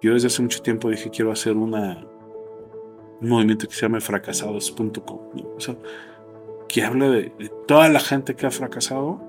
Yo 0.00 0.14
desde 0.14 0.28
hace 0.28 0.42
mucho 0.42 0.62
tiempo 0.62 0.90
dije 0.90 1.10
quiero 1.10 1.32
hacer 1.32 1.56
una, 1.56 2.06
un 3.20 3.28
movimiento 3.28 3.66
que 3.66 3.74
se 3.74 3.82
llama 3.82 4.00
fracasados.com. 4.00 5.18
O 5.56 5.60
sea, 5.60 5.76
que 6.68 6.84
habla 6.84 7.08
de, 7.08 7.32
toda 7.66 7.88
la 7.88 8.00
gente 8.00 8.34
que 8.34 8.46
ha 8.46 8.50
fracasado 8.50 9.20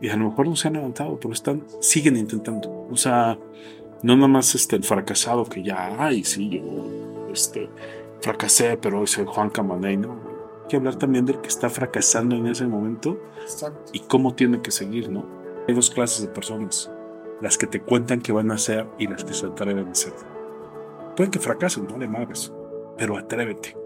y 0.00 0.08
a 0.08 0.16
lo 0.16 0.28
mejor 0.28 0.46
no 0.46 0.56
se 0.56 0.68
han 0.68 0.74
levantado, 0.74 1.18
pero 1.18 1.32
están, 1.32 1.64
siguen 1.80 2.16
intentando. 2.16 2.86
O 2.90 2.96
sea, 2.96 3.38
no 4.02 4.14
nada 4.14 4.28
más 4.28 4.54
este, 4.54 4.76
el 4.76 4.84
fracasado 4.84 5.44
que 5.46 5.62
ya, 5.62 5.96
ay, 5.98 6.22
sí, 6.22 6.50
yo 6.50 7.30
este, 7.32 7.68
fracasé, 8.20 8.76
pero 8.76 9.00
hoy 9.00 9.06
soy 9.06 9.24
Juan 9.26 9.50
Camaney, 9.50 9.96
¿no? 9.96 10.12
Hay 10.62 10.68
que 10.68 10.76
hablar 10.76 10.96
también 10.96 11.24
del 11.24 11.40
que 11.40 11.48
está 11.48 11.70
fracasando 11.70 12.36
en 12.36 12.46
ese 12.46 12.66
momento 12.66 13.18
y 13.92 14.00
cómo 14.00 14.34
tiene 14.34 14.60
que 14.60 14.70
seguir, 14.70 15.10
¿no? 15.10 15.24
Hay 15.66 15.74
dos 15.74 15.90
clases 15.90 16.22
de 16.22 16.28
personas, 16.28 16.90
las 17.40 17.58
que 17.58 17.66
te 17.66 17.80
cuentan 17.80 18.20
que 18.20 18.32
van 18.32 18.50
a 18.50 18.54
hacer 18.54 18.86
y 18.98 19.06
las 19.06 19.24
que 19.24 19.34
se 19.34 19.46
atreven 19.46 19.88
a 19.88 19.92
hacer. 19.92 20.12
Pueden 21.16 21.30
que 21.30 21.38
fracasen, 21.38 21.86
no 21.86 21.98
le 21.98 22.08
madres, 22.08 22.52
pero 22.98 23.16
atrévete, 23.16 23.76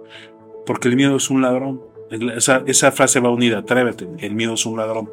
porque 0.67 0.89
el 0.89 0.97
miedo 0.97 1.17
es 1.17 1.31
un 1.31 1.43
ladrón. 1.43 1.83
Esa, 2.11 2.63
esa 2.67 2.91
frase 2.91 3.21
va 3.21 3.31
unida, 3.31 3.59
atrévete, 3.59 4.09
el 4.19 4.35
miedo 4.35 4.55
es 4.55 4.67
un 4.67 4.77
ladrón 4.77 5.09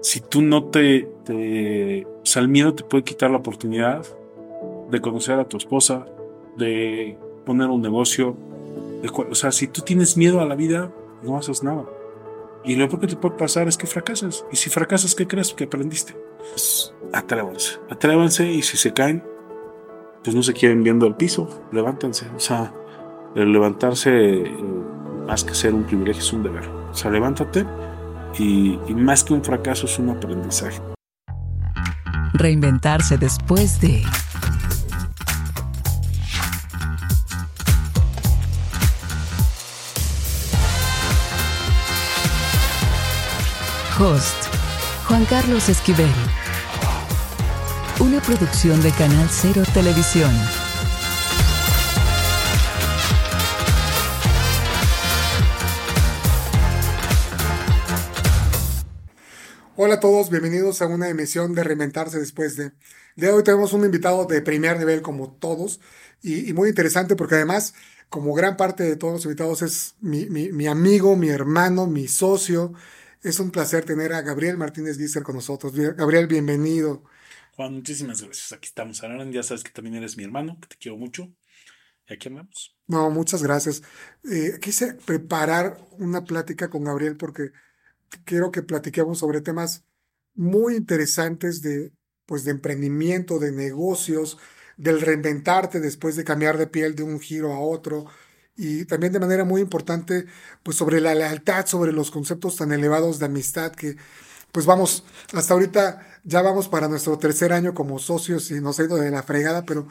si 0.00 0.20
tú 0.20 0.42
no 0.42 0.64
te, 0.64 1.08
te, 1.24 2.04
O 2.04 2.26
sea, 2.26 2.42
el 2.42 2.48
miedo 2.48 2.74
te 2.74 2.84
puede 2.84 3.04
quitar 3.04 3.30
la 3.30 3.38
oportunidad 3.38 4.04
de 4.90 5.00
conocer 5.00 5.38
a 5.38 5.44
tu 5.44 5.56
esposa, 5.56 6.06
de 6.56 7.18
poner 7.44 7.68
un 7.68 7.82
negocio. 7.82 8.36
o 9.12 9.34
sea, 9.34 9.52
si 9.52 9.68
tú 9.68 9.82
tienes 9.82 10.16
miedo 10.16 10.40
a 10.40 10.44
la 10.44 10.54
vida, 10.54 10.90
no 11.22 11.36
haces 11.36 11.62
nada. 11.62 11.84
Y 12.68 12.76
lo 12.76 12.86
peor 12.86 13.00
que 13.00 13.06
te 13.06 13.16
puede 13.16 13.34
pasar 13.34 13.66
es 13.66 13.78
que 13.78 13.86
fracasas. 13.86 14.44
Y 14.52 14.56
si 14.56 14.68
fracasas, 14.68 15.14
¿qué 15.14 15.26
crees 15.26 15.54
que 15.54 15.64
aprendiste? 15.64 16.14
Pues 16.38 16.94
atrévanse. 17.14 17.78
Atrévanse 17.88 18.52
y 18.52 18.60
si 18.60 18.76
se 18.76 18.92
caen, 18.92 19.24
pues 20.22 20.36
no 20.36 20.42
se 20.42 20.52
quieren 20.52 20.82
viendo 20.82 21.06
el 21.06 21.14
piso, 21.14 21.48
levántense. 21.72 22.26
O 22.36 22.38
sea, 22.38 22.74
el 23.34 23.52
levantarse, 23.52 24.10
eh, 24.42 24.54
más 25.26 25.44
que 25.44 25.54
ser 25.54 25.72
un 25.72 25.84
privilegio, 25.84 26.22
es 26.22 26.30
un 26.34 26.42
deber. 26.42 26.68
O 26.68 26.94
sea, 26.94 27.10
levántate 27.10 27.64
y, 28.38 28.78
más 28.94 29.24
que 29.24 29.32
un 29.32 29.42
fracaso 29.42 29.86
es 29.86 29.98
un 29.98 30.10
aprendizaje. 30.10 30.78
Reinventarse 32.34 33.16
después 33.16 33.80
de... 33.80 34.02
Host, 44.00 44.44
Juan 45.08 45.24
Carlos 45.24 45.68
Esquivel. 45.68 46.06
Una 47.98 48.20
producción 48.22 48.80
de 48.80 48.92
Canal 48.92 49.28
Cero 49.28 49.64
Televisión. 49.74 50.30
Hola 59.74 59.94
a 59.94 60.00
todos, 60.00 60.30
bienvenidos 60.30 60.80
a 60.80 60.86
una 60.86 61.08
emisión 61.08 61.54
de 61.54 61.64
Reinventarse 61.64 62.20
después 62.20 62.56
de. 62.56 62.70
De 63.16 63.30
hoy 63.32 63.42
tenemos 63.42 63.72
un 63.72 63.84
invitado 63.84 64.26
de 64.26 64.42
primer 64.42 64.78
nivel 64.78 65.02
como 65.02 65.32
todos 65.32 65.80
y, 66.22 66.52
muy 66.52 66.68
interesante 66.68 67.16
porque 67.16 67.34
además, 67.34 67.74
como 68.08 68.32
gran 68.32 68.56
parte 68.56 68.84
de 68.84 68.94
todos 68.94 69.14
los 69.14 69.24
invitados, 69.24 69.62
es 69.62 69.96
mi, 70.00 70.66
amigo, 70.68 71.16
mi 71.16 71.30
hermano, 71.30 71.88
mi 71.88 72.06
socio. 72.06 72.74
Es 73.22 73.40
un 73.40 73.50
placer 73.50 73.84
tener 73.84 74.12
a 74.12 74.22
Gabriel 74.22 74.56
Martínez 74.56 74.96
Gisser 74.96 75.24
con 75.24 75.34
nosotros. 75.34 75.74
Gabriel, 75.74 76.28
bienvenido. 76.28 77.02
Juan, 77.56 77.74
muchísimas 77.74 78.22
gracias. 78.22 78.52
Aquí 78.52 78.68
estamos. 78.68 79.02
Ahora 79.02 79.28
ya 79.28 79.42
sabes 79.42 79.64
que 79.64 79.72
también 79.72 79.96
eres 79.96 80.16
mi 80.16 80.22
hermano, 80.22 80.56
que 80.60 80.68
te 80.68 80.76
quiero 80.76 80.96
mucho. 80.96 81.28
Y 82.08 82.14
aquí 82.14 82.28
andamos. 82.28 82.76
No, 82.86 83.10
muchas 83.10 83.42
gracias. 83.42 83.82
Eh, 84.30 84.58
quise 84.60 84.94
preparar 84.94 85.84
una 85.98 86.24
plática 86.24 86.70
con 86.70 86.84
Gabriel 86.84 87.16
porque 87.16 87.50
quiero 88.24 88.52
que 88.52 88.62
platiquemos 88.62 89.18
sobre 89.18 89.40
temas 89.40 89.84
muy 90.34 90.76
interesantes 90.76 91.60
de, 91.60 91.92
pues, 92.24 92.44
de 92.44 92.52
emprendimiento, 92.52 93.40
de 93.40 93.50
negocios, 93.50 94.38
del 94.76 95.00
reinventarte 95.00 95.80
después 95.80 96.14
de 96.14 96.22
cambiar 96.22 96.56
de 96.56 96.68
piel 96.68 96.94
de 96.94 97.02
un 97.02 97.18
giro 97.18 97.52
a 97.52 97.58
otro 97.58 98.06
y 98.58 98.84
también 98.84 99.12
de 99.12 99.20
manera 99.20 99.44
muy 99.44 99.62
importante 99.62 100.26
pues 100.62 100.76
sobre 100.76 101.00
la 101.00 101.14
lealtad, 101.14 101.64
sobre 101.66 101.92
los 101.92 102.10
conceptos 102.10 102.56
tan 102.56 102.72
elevados 102.72 103.18
de 103.18 103.26
amistad 103.26 103.72
que 103.72 103.96
pues 104.52 104.66
vamos, 104.66 105.04
hasta 105.32 105.54
ahorita 105.54 106.20
ya 106.24 106.42
vamos 106.42 106.68
para 106.68 106.88
nuestro 106.88 107.18
tercer 107.18 107.52
año 107.52 107.72
como 107.72 107.98
socios 107.98 108.50
y 108.50 108.60
nos 108.60 108.78
ha 108.80 108.84
ido 108.84 108.96
de 108.96 109.10
la 109.10 109.22
fregada, 109.22 109.64
pero 109.64 109.88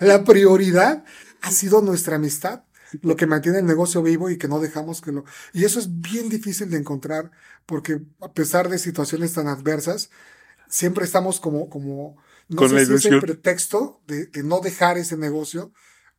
la 0.00 0.24
prioridad 0.24 1.04
ha 1.42 1.50
sido 1.50 1.82
nuestra 1.82 2.16
amistad 2.16 2.64
lo 3.00 3.16
que 3.16 3.26
mantiene 3.26 3.58
el 3.58 3.66
negocio 3.66 4.02
vivo 4.02 4.30
y 4.30 4.36
que 4.36 4.48
no 4.48 4.60
dejamos 4.60 5.00
que 5.00 5.12
lo... 5.12 5.24
Y 5.52 5.64
eso 5.64 5.78
es 5.78 6.00
bien 6.00 6.28
difícil 6.28 6.70
de 6.70 6.76
encontrar 6.76 7.30
porque 7.66 8.00
a 8.20 8.32
pesar 8.32 8.68
de 8.68 8.78
situaciones 8.78 9.32
tan 9.32 9.48
adversas, 9.48 10.10
siempre 10.68 11.04
estamos 11.04 11.40
como, 11.40 11.70
como 11.70 12.16
no 12.48 12.56
con 12.56 12.70
sé 12.70 12.86
si 12.86 12.94
es 12.94 13.04
el 13.06 13.20
pretexto 13.20 14.02
de, 14.06 14.28
no 14.42 14.60
dejar 14.60 14.98
ese 14.98 15.16
negocio, 15.16 15.72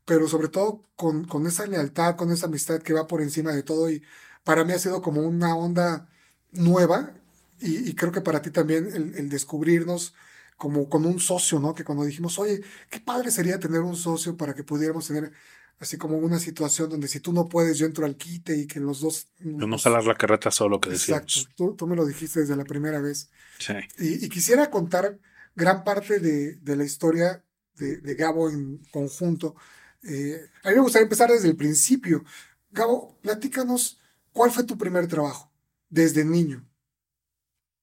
pero 0.05 0.27
sobre 0.27 0.49
todo 0.49 0.85
con, 0.95 1.25
con 1.25 1.47
esa 1.47 1.65
lealtad, 1.65 2.15
con 2.15 2.31
esa 2.31 2.47
amistad 2.47 2.81
que 2.81 2.93
va 2.93 3.07
por 3.07 3.21
encima 3.21 3.51
de 3.51 3.63
todo 3.63 3.89
y 3.89 4.03
para 4.43 4.63
mí 4.63 4.73
ha 4.73 4.79
sido 4.79 5.01
como 5.01 5.21
una 5.21 5.55
onda 5.55 6.09
nueva 6.51 7.13
y, 7.59 7.95
creo 7.95 8.11
que 8.11 8.21
para 8.21 8.41
ti 8.41 8.51
también 8.51 8.87
el, 8.93 9.15
el, 9.15 9.29
descubrirnos 9.29 10.13
como 10.57 10.89
con 10.89 11.05
un 11.05 11.19
socio, 11.21 11.59
¿no? 11.59 11.73
Que 11.73 11.85
cuando 11.85 12.03
dijimos, 12.03 12.37
oye, 12.37 12.61
qué 12.89 12.99
padre 12.99 13.31
sería 13.31 13.57
tener 13.59 13.79
un 13.79 13.95
socio 13.95 14.35
para 14.35 14.53
que 14.53 14.63
pudiéramos 14.63 15.07
tener 15.07 15.31
así 15.79 15.97
como 15.97 16.17
una 16.17 16.39
situación 16.39 16.89
donde 16.89 17.07
si 17.07 17.19
tú 17.19 17.33
no 17.33 17.47
puedes, 17.47 17.77
yo 17.77 17.85
entro 17.85 18.05
al 18.05 18.15
quite 18.15 18.57
y 18.57 18.67
que 18.67 18.79
los 18.79 19.01
dos... 19.01 19.27
no 19.39 19.67
pues 19.67 19.83
jalar 19.83 20.05
la 20.05 20.15
carreta 20.15 20.49
solo, 20.51 20.79
que 20.79 20.89
decíamos. 20.89 21.37
Exacto, 21.37 21.75
tú, 21.77 21.87
me 21.87 21.95
lo 21.95 22.05
dijiste 22.05 22.39
desde 22.39 22.55
la 22.55 22.63
primera 22.63 22.99
vez. 22.99 23.29
Sí. 23.59 23.73
Y, 23.99 24.29
quisiera 24.29 24.69
contar 24.69 25.19
gran 25.55 25.83
parte 25.83 26.19
de, 26.19 26.75
la 26.75 26.83
historia 26.83 27.43
de, 27.75 28.15
Gabo 28.15 28.49
en 28.49 28.77
conjunto. 28.91 29.55
Eh, 30.03 30.49
a 30.63 30.69
mí 30.69 30.75
me 30.75 30.81
gustaría 30.81 31.03
empezar 31.03 31.29
desde 31.29 31.49
el 31.49 31.55
principio. 31.55 32.23
Gabo, 32.71 33.17
platícanos, 33.21 33.99
¿cuál 34.31 34.51
fue 34.51 34.63
tu 34.63 34.77
primer 34.77 35.07
trabajo 35.07 35.51
desde 35.89 36.25
niño? 36.25 36.63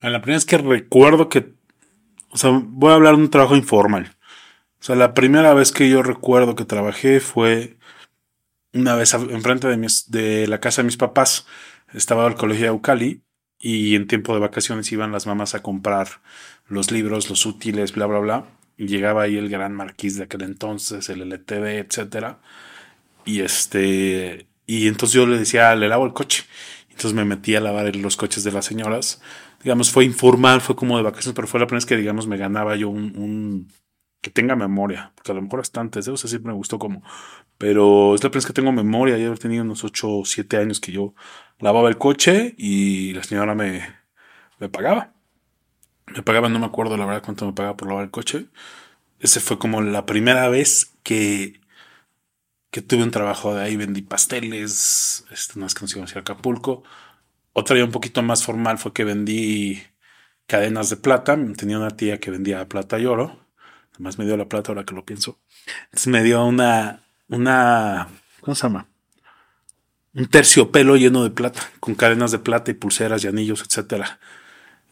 La 0.00 0.20
primera 0.20 0.38
vez 0.38 0.46
que 0.46 0.58
recuerdo 0.58 1.28
que, 1.28 1.52
o 2.30 2.36
sea, 2.36 2.50
voy 2.62 2.90
a 2.90 2.94
hablar 2.94 3.16
de 3.16 3.22
un 3.22 3.30
trabajo 3.30 3.56
informal. 3.56 4.16
O 4.80 4.82
sea, 4.82 4.96
la 4.96 5.14
primera 5.14 5.52
vez 5.54 5.72
que 5.72 5.88
yo 5.90 6.02
recuerdo 6.02 6.54
que 6.54 6.64
trabajé 6.64 7.20
fue 7.20 7.76
una 8.72 8.94
vez 8.94 9.12
enfrente 9.14 9.68
de, 9.68 9.88
de 10.08 10.46
la 10.46 10.60
casa 10.60 10.82
de 10.82 10.86
mis 10.86 10.96
papás. 10.96 11.46
Estaba 11.92 12.26
el 12.26 12.34
colegio 12.34 12.66
de 12.66 12.70
Ucali 12.70 13.22
y 13.58 13.94
en 13.94 14.06
tiempo 14.06 14.32
de 14.32 14.40
vacaciones 14.40 14.90
iban 14.90 15.12
las 15.12 15.26
mamás 15.26 15.54
a 15.54 15.62
comprar 15.62 16.08
los 16.66 16.90
libros, 16.90 17.28
los 17.28 17.44
útiles, 17.44 17.92
bla, 17.92 18.06
bla, 18.06 18.18
bla. 18.20 18.46
Llegaba 18.86 19.22
ahí 19.22 19.36
el 19.36 19.48
gran 19.48 19.74
marquís 19.74 20.16
de 20.16 20.24
aquel 20.24 20.42
entonces, 20.42 21.08
el 21.08 21.22
LTV, 21.22 21.78
etcétera. 21.78 22.40
Y 23.24 23.40
este, 23.40 24.46
y 24.66 24.88
entonces 24.88 25.14
yo 25.14 25.26
le 25.26 25.38
decía, 25.38 25.74
le 25.76 25.88
lavo 25.88 26.06
el 26.06 26.12
coche. 26.12 26.44
Entonces 26.88 27.14
me 27.14 27.24
metí 27.24 27.56
a 27.56 27.60
lavar 27.60 27.94
los 27.96 28.16
coches 28.16 28.44
de 28.44 28.52
las 28.52 28.66
señoras. 28.66 29.22
Digamos, 29.62 29.90
fue 29.90 30.04
informal, 30.04 30.60
fue 30.60 30.76
como 30.76 30.96
de 30.96 31.02
vacaciones, 31.02 31.34
pero 31.34 31.48
fue 31.48 31.60
la 31.60 31.66
primera 31.66 31.80
vez 31.80 31.86
que, 31.86 31.96
digamos, 31.96 32.26
me 32.26 32.36
ganaba 32.38 32.76
yo 32.76 32.88
un 32.90 33.68
que 34.20 34.30
tenga 34.30 34.56
memoria, 34.56 35.12
porque 35.14 35.32
a 35.32 35.34
lo 35.34 35.42
mejor 35.42 35.60
hasta 35.60 35.80
antes, 35.80 36.06
¿eh? 36.06 36.10
o 36.10 36.16
sea, 36.16 36.28
siempre 36.28 36.52
me 36.52 36.56
gustó 36.56 36.78
como, 36.78 37.02
pero 37.58 38.14
es 38.14 38.22
la 38.22 38.30
primera 38.30 38.38
vez 38.38 38.46
que 38.46 38.52
tengo 38.52 38.72
memoria, 38.72 39.16
ya 39.16 39.34
tenido 39.34 39.64
unos 39.64 39.84
8 39.84 40.18
o 40.18 40.24
7 40.24 40.58
años 40.58 40.80
que 40.80 40.92
yo 40.92 41.14
lavaba 41.58 41.88
el 41.88 41.98
coche 41.98 42.54
y 42.58 43.14
la 43.14 43.22
señora 43.22 43.54
me, 43.54 43.82
me 44.58 44.68
pagaba. 44.68 45.14
Me 46.14 46.22
pagaba, 46.22 46.48
no 46.48 46.58
me 46.58 46.66
acuerdo 46.66 46.96
la 46.96 47.06
verdad 47.06 47.22
cuánto 47.24 47.46
me 47.46 47.52
pagaba 47.52 47.76
por 47.76 47.88
lavar 47.88 48.04
el 48.04 48.10
coche. 48.10 48.46
Ese 49.20 49.40
fue 49.40 49.58
como 49.58 49.80
la 49.82 50.06
primera 50.06 50.48
vez 50.48 50.92
que, 51.02 51.60
que 52.70 52.82
tuve 52.82 53.02
un 53.02 53.10
trabajo 53.10 53.54
de 53.54 53.62
ahí, 53.62 53.76
vendí 53.76 54.02
pasteles, 54.02 55.24
este, 55.30 55.58
más 55.58 55.74
que 55.74 55.84
no 55.84 56.04
Acapulco. 56.16 56.82
Otra 57.52 57.76
ya 57.76 57.84
un 57.84 57.92
poquito 57.92 58.22
más 58.22 58.44
formal 58.44 58.78
fue 58.78 58.92
que 58.92 59.04
vendí 59.04 59.82
cadenas 60.46 60.90
de 60.90 60.96
plata. 60.96 61.38
Tenía 61.56 61.78
una 61.78 61.90
tía 61.90 62.18
que 62.18 62.30
vendía 62.30 62.68
plata 62.68 62.98
y 62.98 63.06
oro 63.06 63.40
más 64.00 64.18
me 64.18 64.24
dio 64.24 64.36
la 64.36 64.48
plata 64.48 64.72
ahora 64.72 64.84
que 64.84 64.94
lo 64.94 65.04
pienso. 65.04 65.38
Entonces 65.84 66.08
me 66.08 66.22
dio 66.22 66.44
una, 66.44 67.04
una, 67.28 68.08
¿cómo 68.40 68.54
se 68.54 68.62
llama? 68.62 68.88
Un 70.14 70.26
terciopelo 70.26 70.96
lleno 70.96 71.22
de 71.22 71.30
plata, 71.30 71.60
con 71.78 71.94
cadenas 71.94 72.32
de 72.32 72.40
plata 72.40 72.70
y 72.70 72.74
pulseras 72.74 73.22
y 73.22 73.28
anillos, 73.28 73.62
etcétera. 73.62 74.18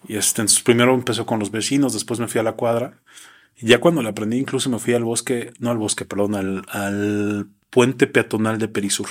Y 0.06 0.16
este, 0.16 0.42
entonces 0.42 0.62
primero 0.62 0.94
empezó 0.94 1.26
con 1.26 1.38
los 1.38 1.50
vecinos, 1.50 1.92
después 1.92 2.20
me 2.20 2.28
fui 2.28 2.40
a 2.40 2.44
la 2.44 2.52
cuadra. 2.52 3.00
Y 3.56 3.66
ya 3.66 3.80
cuando 3.80 4.02
la 4.02 4.10
aprendí, 4.10 4.38
incluso 4.38 4.70
me 4.70 4.78
fui 4.78 4.94
al 4.94 5.04
bosque, 5.04 5.52
no 5.58 5.70
al 5.70 5.78
bosque, 5.78 6.04
perdón, 6.04 6.34
al, 6.36 6.62
al 6.68 7.48
puente 7.70 8.06
peatonal 8.06 8.58
de 8.58 8.68
Perisur. 8.68 9.08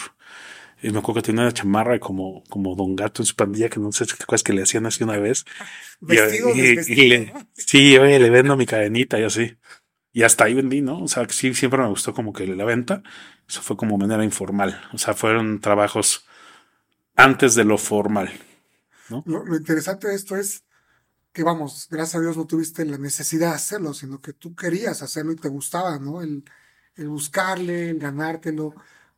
Y 0.82 0.92
me 0.92 1.00
acuerdo 1.00 1.22
que 1.22 1.28
tenía 1.28 1.42
una 1.42 1.52
chamarra 1.52 2.00
como, 2.00 2.44
como 2.50 2.76
Don 2.76 2.96
Gato 2.96 3.22
en 3.22 3.26
su 3.26 3.36
pandilla, 3.36 3.68
que 3.68 3.80
no 3.80 3.92
sé 3.92 4.06
qué 4.06 4.26
cosas 4.26 4.44
que 4.44 4.54
le 4.54 4.62
hacían 4.62 4.86
así 4.86 5.04
una 5.04 5.18
vez. 5.18 5.44
Vestido 6.00 6.50
y, 6.56 6.80
y, 6.80 7.32
sí, 7.54 7.98
oye, 7.98 8.20
le 8.20 8.30
vendo 8.30 8.56
mi 8.56 8.66
cadenita 8.66 9.20
y 9.20 9.24
así. 9.24 9.58
Y 10.14 10.24
hasta 10.24 10.46
ahí 10.46 10.54
vendí, 10.54 10.82
¿no? 10.82 11.04
O 11.04 11.08
sea, 11.08 11.28
sí, 11.30 11.54
siempre 11.54 11.82
me 11.82 11.90
gustó 11.90 12.14
como 12.14 12.32
que 12.32 12.46
la 12.48 12.64
venta. 12.64 13.02
Eso 13.48 13.62
fue 13.62 13.76
como 13.76 13.98
manera 13.98 14.24
informal. 14.24 14.82
O 14.94 14.98
sea, 14.98 15.14
fueron 15.14 15.62
trabajos 15.62 16.26
antes 17.16 17.56
de 17.56 17.64
lo 17.64 17.78
formal. 17.78 18.32
¿no? 19.10 19.24
Lo, 19.26 19.44
lo 19.44 19.58
interesante 19.58 20.08
de 20.08 20.16
esto 20.16 20.36
es 20.36 20.64
que, 21.38 21.44
vamos, 21.44 21.88
gracias 21.92 22.16
a 22.16 22.20
Dios 22.20 22.36
no 22.36 22.48
tuviste 22.48 22.84
la 22.84 22.98
necesidad 22.98 23.50
de 23.50 23.56
hacerlo, 23.58 23.94
sino 23.94 24.20
que 24.20 24.34
tú 24.34 24.56
querías 24.56 25.04
hacerlo 25.04 25.32
y 25.34 25.36
te 25.36 25.50
gustaba, 25.50 26.00
¿no? 26.00 26.24
El, 26.24 26.44
el 26.96 27.10
buscarle, 27.10 27.92
el 27.92 28.00
ganártelo, 28.00 28.74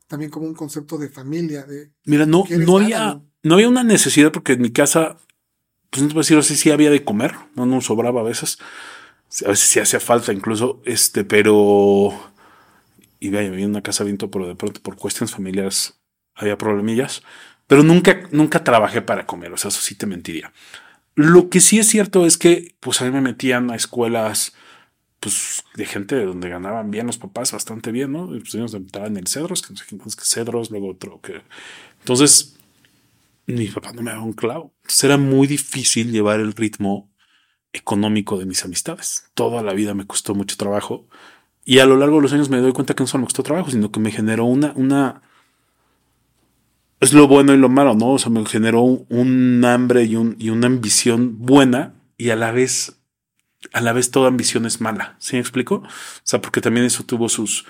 también 0.06 0.30
como 0.30 0.45
un 0.45 0.54
concepto 0.54 0.98
de 0.98 1.07
familia. 1.07 1.63
De, 1.63 1.92
Mira, 2.04 2.25
no, 2.25 2.44
no 2.50 2.77
había, 2.77 3.21
no 3.42 3.54
había 3.54 3.69
una 3.69 3.86
necesidad 3.86 4.33
porque 4.33 4.51
en 4.54 4.62
mi 4.62 4.71
casa, 4.71 5.16
pues 5.89 6.01
no 6.01 6.10
te 6.10 6.13
voy 6.13 6.19
a 6.19 6.24
decir 6.24 6.38
así, 6.38 6.57
sí 6.57 6.71
había 6.71 6.92
de 6.92 7.06
comer, 7.06 7.36
no 7.56 7.66
nos 7.66 7.86
sobraba 7.86 8.19
a 8.19 8.25
veces. 8.25 8.57
A 9.45 9.50
veces 9.50 9.69
sí 9.69 9.80
hacía 9.80 10.01
falta 10.01 10.33
incluso, 10.33 10.81
este, 10.83 11.24
pero. 11.24 12.12
Y 13.21 13.30
vaya, 13.30 13.50
vivía 13.50 13.63
en 13.63 13.71
una 13.71 13.81
casa 13.81 14.04
viento, 14.04 14.30
pero 14.30 14.45
de 14.45 14.56
pronto 14.56 14.81
por 14.81 14.98
cuestiones 14.98 15.33
familiares 15.33 16.01
había 16.36 16.57
problemillas. 16.57 17.24
Pero 17.66 17.81
nunca, 17.83 18.27
nunca 18.31 18.62
trabajé 18.62 19.01
para 19.01 19.25
comer, 19.25 19.54
o 19.54 19.57
sea, 19.57 19.69
eso 19.69 19.80
sí 19.80 19.95
te 19.95 20.06
mentiría. 20.06 20.51
Lo 21.19 21.50
que 21.50 21.60
sí 21.60 21.80
es 21.80 21.88
cierto 21.89 22.25
es 22.25 22.38
que, 22.38 22.75
pues 22.80 23.01
a 23.01 23.04
mí 23.04 23.12
me 23.12 23.19
metían 23.19 23.69
a 23.71 23.75
escuelas, 23.75 24.54
pues 25.19 25.66
de 25.75 25.86
gente 25.86 26.16
de 26.16 26.24
donde 26.24 26.48
ganaban 26.48 26.92
bien 26.92 27.07
los 27.07 27.18
papás, 27.18 27.51
bastante 27.51 27.92
bien, 27.92 28.13
¿no? 28.13 28.33
Y, 28.33 28.39
Pues 28.39 28.56
ellos 28.56 28.74
en 28.74 29.27
Cedros, 29.27 29.62
que 29.62 29.74
no 29.74 29.77
sé 29.77 29.83
qué 29.86 29.98
más 29.98 30.16
que 30.16 30.24
Cedros, 30.24 30.71
luego 30.71 30.92
otro 30.92 31.19
que. 31.19 31.42
Entonces, 32.00 32.57
mi 33.48 33.68
papá 33.68 33.92
no 33.92 34.01
me 34.01 34.12
daba 34.12 34.24
un 34.24 34.31
clavo. 34.31 34.74
Era 35.04 35.18
muy 35.18 35.45
difícil 35.45 36.13
llevar 36.13 36.39
el 36.39 36.54
ritmo 36.54 37.12
económico 37.74 38.38
de 38.39 38.45
mis 38.45 38.63
amistades. 38.63 39.30
Toda 39.33 39.62
la 39.62 39.74
vida 39.74 39.94
me 39.94 40.07
costó 40.07 40.36
mucho 40.36 40.56
trabajo. 40.56 41.06
Y 41.66 41.80
a 41.80 41.86
lo 41.86 41.98
largo 41.98 42.16
de 42.16 42.21
los 42.21 42.31
años 42.31 42.50
me 42.50 42.60
doy 42.60 42.71
cuenta 42.71 42.94
que 42.94 43.04
no 43.04 43.07
solo 43.07 43.24
me 43.24 43.25
costó 43.25 43.44
trabajo, 43.44 43.71
sino 43.71 43.92
que 43.92 44.00
me 44.00 44.12
generó 44.12 44.45
una, 44.45 44.71
una, 44.77 45.21
es 47.00 47.13
lo 47.13 47.28
bueno 47.28 47.54
y 47.54 47.57
lo 47.57 47.69
malo, 47.69 47.94
¿no? 47.96 48.13
O 48.13 48.19
sea, 48.19 48.31
me 48.31 48.46
generó 48.46 48.81
un, 48.81 49.63
hambre 49.66 50.04
y, 50.04 50.16
un, 50.16 50.36
y 50.40 50.50
una 50.50 50.68
ambición 50.68 51.38
buena 51.40 51.94
y 52.18 52.30
a 52.31 52.36
la 52.36 52.51
vez, 52.51 53.01
a 53.72 53.81
la 53.81 53.94
vez 53.94 54.12
toda 54.12 54.28
ambición 54.28 54.66
es 54.66 54.81
mala. 54.81 55.16
¿Sí 55.19 55.36
me 55.36 55.40
explico? 55.40 55.75
O 55.75 55.88
sea, 56.24 56.42
porque 56.42 56.62
también 56.62 56.86
eso 56.86 57.04
tuvo 57.04 57.30
sus, 57.30 57.66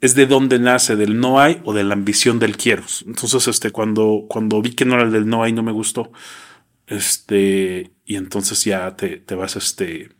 es 0.00 0.14
de 0.14 0.26
dónde 0.26 0.58
nace, 0.58 0.96
del 0.96 1.18
no 1.18 1.40
hay 1.40 1.60
o 1.64 1.72
de 1.72 1.84
la 1.84 1.94
ambición 1.94 2.38
del 2.38 2.56
quiero. 2.56 2.84
Entonces, 3.06 3.48
este, 3.48 3.70
cuando, 3.70 4.26
cuando 4.28 4.60
vi 4.60 4.74
que 4.74 4.84
no 4.84 4.94
era 4.94 5.04
el 5.04 5.12
del 5.12 5.28
no 5.28 5.42
hay, 5.42 5.52
no 5.52 5.62
me 5.62 5.72
gustó. 5.72 6.12
Este, 6.86 7.92
y 8.04 8.16
entonces 8.16 8.64
ya 8.64 8.96
te, 8.96 9.18
te 9.18 9.34
vas, 9.34 9.56
este, 9.56 10.10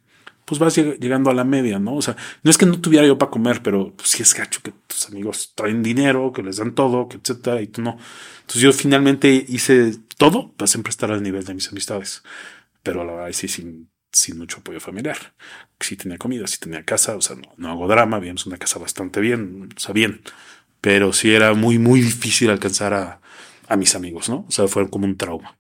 pues 0.51 0.59
vas 0.61 0.77
lleg- 0.79 0.99
llegando 1.01 1.31
a 1.31 1.35
la 1.35 1.45
media, 1.45 1.79
¿no? 1.79 1.95
O 1.97 2.03
sea, 2.03 2.17
no 2.43 2.51
es 2.51 2.59
que 2.59 2.67
no 2.67 2.81
tuviera 2.81 3.07
yo 3.07 3.19
para 3.19 3.31
comer, 3.31 3.63
pero 3.63 3.95
pues, 3.97 4.11
sí 4.11 4.23
es 4.23 4.35
gacho 4.35 4.61
que 4.63 4.73
tus 4.89 5.09
amigos 5.09 5.55
traen 5.57 5.83
dinero, 5.83 6.33
que 6.33 6.43
les 6.43 6.59
dan 6.59 6.75
todo, 6.75 7.09
que 7.09 7.19
etcétera, 7.19 7.63
y 7.63 7.69
tú 7.69 7.83
no. 7.83 7.99
Entonces 8.43 8.63
yo 8.63 8.73
finalmente 8.73 9.45
hice 9.49 9.95
todo 10.19 10.53
para 10.55 10.67
siempre 10.69 10.91
estar 10.91 11.11
al 11.13 11.23
nivel 11.23 11.45
de 11.45 11.55
mis 11.55 11.69
amistades. 11.71 12.23
Pero 12.83 13.05
la 13.05 13.13
verdad 13.15 13.33
sí 13.33 13.49
sin, 13.49 13.91
sin 14.13 14.39
mucho 14.39 14.59
apoyo 14.61 14.81
familiar. 14.81 15.35
Sí 15.81 15.97
tenía 15.97 16.19
comida, 16.19 16.47
sí 16.47 16.59
tenía 16.59 16.85
casa, 16.85 17.17
o 17.17 17.21
sea, 17.21 17.37
no, 17.37 17.53
no 17.57 17.71
hago 17.71 17.89
drama, 17.89 18.19
vivíamos 18.19 18.47
una 18.47 18.59
casa 18.59 18.79
bastante 18.79 19.21
bien, 19.21 19.69
o 19.77 19.81
sea, 19.81 19.93
bien. 19.95 20.23
Pero 20.83 21.13
sí 21.15 21.33
era 21.35 21.55
muy, 21.55 21.79
muy 21.79 22.03
difícil 22.03 22.51
alcanzar 22.51 22.95
a, 22.95 23.23
a 23.69 23.77
mis 23.77 23.95
amigos, 23.97 24.31
¿no? 24.31 24.47
O 24.49 24.53
sea, 24.53 24.69
fue 24.69 24.91
como 24.91 25.07
un 25.07 25.19
trauma. 25.19 25.60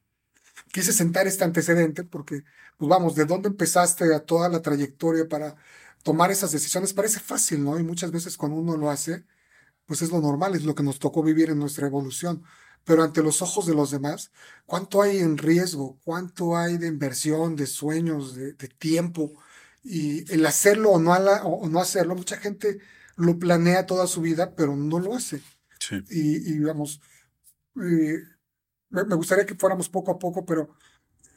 Quise 0.73 0.93
sentar 0.93 1.27
este 1.27 1.45
antecedente 1.45 2.05
porque, 2.05 2.45
pues 2.77 2.89
vamos, 2.89 3.15
de 3.15 3.25
dónde 3.25 3.49
empezaste 3.49 4.15
a 4.15 4.21
toda 4.21 4.49
la 4.49 4.63
trayectoria 4.63 5.29
para 5.29 5.57
tomar 6.03 6.31
esas 6.31 6.53
decisiones 6.53 6.95
parece 6.95 7.21
fácil, 7.21 7.65
¿no? 7.65 7.79
Y 7.79 7.83
muchas 7.83 8.13
veces 8.13 8.37
cuando 8.37 8.59
uno 8.59 8.77
lo 8.77 8.91
hace, 8.91 9.25
pues 9.87 10.03
es 10.03 10.11
lo 10.11 10.21
normal, 10.21 10.55
es 10.55 10.65
lo 10.65 10.75
que 10.75 10.83
nos 10.83 10.99
tocó 10.99 11.23
vivir 11.23 11.51
en 11.51 11.59
nuestra 11.59 11.87
evolución. 11.87 12.43
Pero 12.85 13.03
ante 13.03 13.23
los 13.23 13.43
ojos 13.43 13.67
de 13.67 13.75
los 13.75 13.91
demás, 13.91 14.33
¿cuánto 14.67 15.03
hay 15.03 15.19
en 15.19 15.39
riesgo? 15.39 15.99
¿Cuánto 16.05 16.57
hay 16.57 16.79
de 16.79 16.87
inversión, 16.89 17.57
de 17.57 17.67
sueños, 17.67 18.35
de, 18.35 18.55
de 18.55 18.69
tiempo? 18.69 19.33
Y 19.83 20.31
el 20.33 20.47
hacerlo 20.47 20.91
o 20.93 20.99
no, 21.01 21.13
o 21.15 21.69
no 21.69 21.81
hacerlo, 21.81 22.15
mucha 22.17 22.37
gente 22.39 22.79
lo 23.17 23.39
planea 23.39 23.87
toda 23.87 24.07
su 24.07 24.23
vida, 24.23 24.55
pero 24.55 24.77
no 24.77 24.99
lo 25.01 25.15
hace. 25.15 25.43
Sí. 25.79 25.97
Y, 26.11 26.37
y 26.37 26.59
digamos, 26.59 27.01
eh, 27.83 28.19
me, 28.91 29.15
gustaría 29.15 29.47
que 29.47 29.55
fuéramos 29.55 29.89
poco 29.89 30.13
a 30.13 30.19
poco, 30.19 30.45
pero 30.45 30.77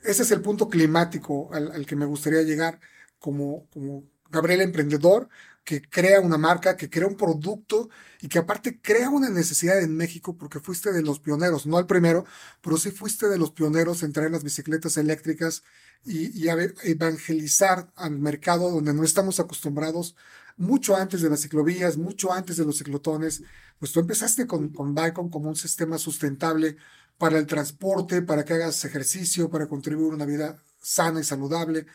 ese 0.03 0.23
es 0.23 0.31
el 0.31 0.41
punto 0.41 0.69
climático 0.69 1.49
al, 1.53 1.85
que 1.85 1.95
me 1.95 2.05
gustaría 2.05 2.41
llegar 2.43 2.79
como, 3.19 3.67
como 3.69 4.03
Gabriel 4.29 4.61
emprendedor, 4.61 5.29
que 5.63 5.81
crea 5.81 6.19
una 6.19 6.37
marca, 6.37 6.75
que 6.75 6.89
crea 6.89 7.07
un 7.07 7.15
producto 7.15 7.89
y 8.21 8.27
que 8.27 8.39
aparte 8.39 8.81
crea 8.81 9.09
una 9.09 9.29
necesidad 9.29 9.81
en 9.81 9.95
México 9.95 10.37
porque 10.37 10.59
fuiste 10.59 10.91
de 10.91 11.01
los 11.01 11.19
pioneros, 11.19 11.65
no 11.65 11.79
el 11.79 11.85
primero, 11.85 12.25
pero 12.61 12.77
sí 12.77 12.91
fuiste 12.91 13.29
de 13.29 13.37
los 13.37 13.51
pioneros 13.51 14.03
en 14.03 14.11
traer 14.11 14.31
las 14.31 14.43
bicicletas 14.43 14.97
eléctricas 14.97 15.63
y, 16.05 16.47
evangelizar 16.83 17.91
al 17.95 18.19
mercado 18.19 18.71
donde 18.71 18.93
no 18.93 19.03
estamos 19.03 19.39
acostumbrados 19.39 20.15
mucho 20.57 20.95
antes 20.97 21.21
de 21.21 21.29
las 21.29 21.41
ciclovías, 21.41 21.97
mucho 21.97 22.33
antes 22.33 22.57
de 22.57 22.65
los 22.65 22.77
ciclotones, 22.77 23.41
pues 23.79 23.91
tú 23.91 23.99
empezaste 24.01 24.45
con, 24.47 24.69
con 24.69 24.93
Bicon 24.93 25.29
como 25.29 25.49
un 25.49 25.55
sistema 25.55 25.97
sustentable 25.97 26.77
para 27.17 27.37
el 27.39 27.47
transporte, 27.47 28.21
para 28.21 28.45
que 28.45 28.53
hagas 28.53 28.83
ejercicio, 28.85 29.49
para 29.49 29.67
contribuir 29.67 30.11
a 30.13 30.15
una 30.15 30.25
vida 30.25 30.63
sana 30.81 31.19
y 31.21 31.23
saludable. 31.23 31.85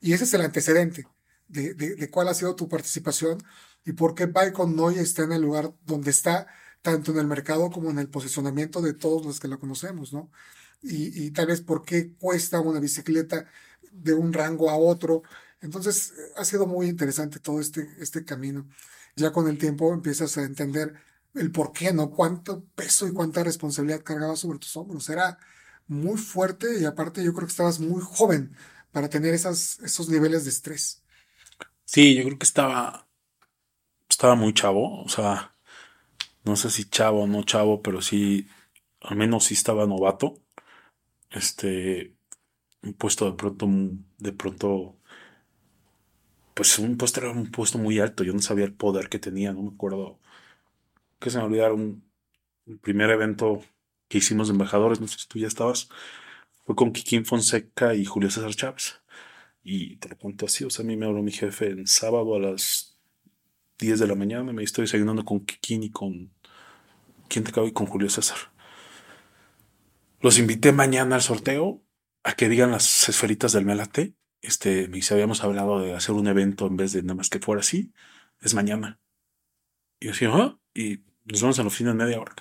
Y 0.00 0.12
ese 0.12 0.24
es 0.24 0.34
el 0.34 0.42
antecedente 0.42 1.06
de, 1.48 1.74
de, 1.74 2.10
cuál 2.10 2.28
ha 2.28 2.34
sido 2.34 2.54
tu 2.54 2.68
participación 2.68 3.38
y 3.84 3.92
por 3.92 4.14
qué 4.14 4.26
Bicon 4.26 4.78
hoy 4.80 4.98
está 4.98 5.24
en 5.24 5.32
el 5.32 5.42
lugar 5.42 5.74
donde 5.84 6.10
está, 6.10 6.46
tanto 6.82 7.12
en 7.12 7.18
el 7.18 7.26
mercado 7.26 7.70
como 7.70 7.90
en 7.90 7.98
el 7.98 8.08
posicionamiento 8.08 8.82
de 8.82 8.94
todos 8.94 9.24
los 9.26 9.40
que 9.40 9.48
la 9.48 9.56
conocemos, 9.58 10.12
¿no? 10.12 10.30
Y, 10.82 11.26
y 11.26 11.30
tal 11.32 11.48
vez 11.48 11.60
por 11.60 11.84
qué 11.84 12.14
cuesta 12.14 12.60
una 12.60 12.80
bicicleta 12.80 13.46
de 13.92 14.14
un 14.14 14.32
rango 14.32 14.70
a 14.70 14.76
otro. 14.76 15.22
Entonces, 15.60 16.12
eh, 16.12 16.32
ha 16.36 16.44
sido 16.44 16.66
muy 16.66 16.88
interesante 16.88 17.40
todo 17.40 17.60
este, 17.60 17.88
este 17.98 18.24
camino. 18.24 18.68
Ya 19.16 19.32
con 19.32 19.48
el 19.48 19.58
tiempo 19.58 19.92
empiezas 19.92 20.36
a 20.38 20.44
entender 20.44 20.94
el 21.38 21.52
por 21.52 21.72
qué, 21.72 21.92
¿no? 21.92 22.10
Cuánto 22.10 22.64
peso 22.74 23.06
y 23.06 23.12
cuánta 23.12 23.44
responsabilidad 23.44 24.02
cargabas 24.02 24.40
sobre 24.40 24.58
tus 24.58 24.76
hombros. 24.76 25.08
Era 25.08 25.38
muy 25.86 26.18
fuerte 26.18 26.80
y 26.80 26.84
aparte 26.84 27.24
yo 27.24 27.32
creo 27.32 27.46
que 27.46 27.52
estabas 27.52 27.80
muy 27.80 28.02
joven 28.02 28.54
para 28.92 29.08
tener 29.08 29.34
esos 29.34 30.08
niveles 30.08 30.44
de 30.44 30.50
estrés. 30.50 31.02
Sí, 31.84 32.14
yo 32.14 32.24
creo 32.24 32.38
que 32.38 32.44
estaba, 32.44 33.08
estaba 34.08 34.34
muy 34.34 34.52
chavo, 34.54 35.02
o 35.02 35.08
sea, 35.08 35.54
no 36.44 36.56
sé 36.56 36.70
si 36.70 36.84
chavo 36.88 37.22
o 37.22 37.26
no 37.26 37.42
chavo, 37.44 37.82
pero 37.82 38.02
sí, 38.02 38.48
al 39.00 39.16
menos 39.16 39.44
sí 39.44 39.54
estaba 39.54 39.86
novato. 39.86 40.34
Este, 41.30 42.16
un 42.82 42.94
puesto 42.94 43.26
de 43.30 43.36
pronto, 43.36 43.68
de 44.18 44.32
pronto, 44.32 44.98
pues 46.54 46.78
un 46.78 46.96
puesto 46.96 47.20
era 47.20 47.30
un 47.30 47.50
puesto 47.50 47.78
muy 47.78 48.00
alto, 48.00 48.24
yo 48.24 48.32
no 48.32 48.40
sabía 48.42 48.64
el 48.64 48.74
poder 48.74 49.08
que 49.08 49.18
tenía, 49.18 49.52
no 49.52 49.62
me 49.62 49.68
acuerdo, 49.74 50.18
que 51.18 51.30
se 51.30 51.38
me 51.38 51.44
olvidaron, 51.44 52.04
el 52.66 52.78
primer 52.78 53.10
evento 53.10 53.62
que 54.08 54.18
hicimos 54.18 54.48
de 54.48 54.52
embajadores, 54.52 55.00
no 55.00 55.08
sé 55.08 55.18
si 55.18 55.28
tú 55.28 55.38
ya 55.38 55.46
estabas, 55.46 55.88
fue 56.64 56.74
con 56.76 56.92
Kikín 56.92 57.24
Fonseca 57.24 57.94
y 57.94 58.04
Julio 58.04 58.30
César 58.30 58.54
Chávez. 58.54 59.00
Y 59.62 59.96
te 59.96 60.08
lo 60.08 60.16
cuento 60.16 60.46
así, 60.46 60.64
o 60.64 60.70
sea, 60.70 60.84
a 60.84 60.86
mí 60.86 60.96
me 60.96 61.06
habló 61.06 61.22
mi 61.22 61.32
jefe 61.32 61.70
en 61.70 61.86
sábado 61.86 62.34
a 62.34 62.38
las 62.38 62.98
10 63.78 64.00
de 64.00 64.06
la 64.06 64.14
mañana, 64.14 64.52
me 64.52 64.62
estoy 64.62 64.84
desayunando 64.84 65.24
con 65.24 65.40
Kikín 65.40 65.82
y 65.82 65.90
con... 65.90 66.32
¿Quién 67.28 67.44
te 67.44 67.52
cabe? 67.52 67.68
Y 67.68 67.72
con 67.72 67.86
Julio 67.86 68.08
César. 68.08 68.38
Los 70.20 70.38
invité 70.38 70.72
mañana 70.72 71.16
al 71.16 71.22
sorteo 71.22 71.82
a 72.24 72.34
que 72.34 72.48
digan 72.48 72.70
las 72.70 73.08
esferitas 73.08 73.52
del 73.52 73.66
Melate. 73.66 74.14
Este, 74.40 74.88
me 74.88 74.96
dice, 74.96 75.14
habíamos 75.14 75.44
hablado 75.44 75.80
de 75.80 75.94
hacer 75.94 76.14
un 76.14 76.26
evento 76.26 76.66
en 76.66 76.76
vez 76.76 76.92
de 76.92 77.02
nada 77.02 77.14
más 77.14 77.28
que 77.28 77.38
fuera 77.38 77.60
así. 77.60 77.92
Es 78.40 78.54
mañana. 78.54 78.98
Y 80.00 80.06
yo 80.06 80.12
decía, 80.12 80.30
¿ah? 80.32 80.58
Y 80.74 81.02
nos 81.30 81.42
vamos 81.42 81.58
a 81.58 81.62
la 81.62 81.68
oficina 81.68 81.90
en 81.90 81.96
media 81.96 82.20
hora. 82.20 82.34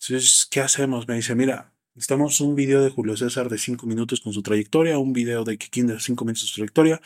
Entonces, 0.00 0.46
¿qué 0.50 0.60
hacemos? 0.60 1.06
Me 1.06 1.14
dice, 1.16 1.34
mira, 1.34 1.72
necesitamos 1.94 2.40
un 2.40 2.54
video 2.54 2.82
de 2.82 2.90
Julio 2.90 3.16
César 3.16 3.48
de 3.48 3.58
cinco 3.58 3.86
minutos 3.86 4.20
con 4.20 4.32
su 4.32 4.42
trayectoria, 4.42 4.98
un 4.98 5.12
video 5.12 5.44
de 5.44 5.58
Kikín 5.58 5.86
de 5.86 6.00
cinco 6.00 6.24
minutos 6.24 6.42
de 6.44 6.48
su 6.48 6.54
trayectoria. 6.54 7.00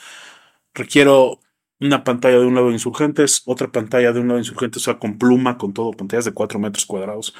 Requiero 0.75 1.41
una 1.81 2.05
pantalla 2.05 2.39
de 2.39 2.47
un 2.47 2.55
lado 2.55 2.69
de 2.69 2.75
insurgentes, 2.75 3.43
otra 3.47 3.71
pantalla 3.71 4.13
de 4.13 4.21
un 4.21 4.29
lado 4.29 4.39
de 4.39 4.43
insurgentes, 4.43 4.83
o 4.83 4.85
sea, 4.85 4.99
con 4.99 5.19
pluma, 5.19 5.59
con 5.59 5.73
todo, 5.75 5.91
pantallas 5.93 6.25
de 6.25 6.33
cuatro 6.33 6.59
metros 6.59 6.87
cuadrados. 6.87 7.35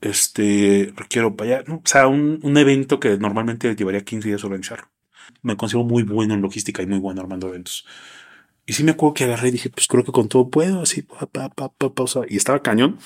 Este, 0.00 0.92
requiero 0.96 1.36
para 1.36 1.56
allá, 1.58 1.64
¿no? 1.66 1.76
O 1.76 1.82
sea, 1.84 2.06
un, 2.06 2.38
un 2.42 2.56
evento 2.56 3.00
que 3.00 3.18
normalmente 3.18 3.74
llevaría 3.74 4.04
15 4.04 4.28
días 4.28 4.44
organizarlo. 4.44 4.88
Me 5.42 5.56
considero 5.56 5.84
muy 5.84 6.04
bueno 6.04 6.34
en 6.34 6.42
logística 6.42 6.82
y 6.82 6.86
muy 6.86 6.98
bueno 6.98 7.20
armando 7.20 7.48
eventos. 7.48 7.84
Y 8.68 8.74
sí 8.74 8.84
me 8.84 8.90
acuerdo 8.90 9.14
que 9.14 9.24
agarré 9.24 9.48
y 9.48 9.52
dije, 9.52 9.70
pues 9.70 9.88
creo 9.88 10.04
que 10.04 10.12
con 10.12 10.28
todo 10.28 10.50
puedo, 10.50 10.82
así, 10.82 11.00
pa, 11.00 11.24
pa, 11.24 11.48
pa, 11.48 11.70
pa, 11.70 11.94
pausa. 11.94 12.20
Y 12.28 12.36
estaba 12.36 12.60
cañón. 12.60 12.98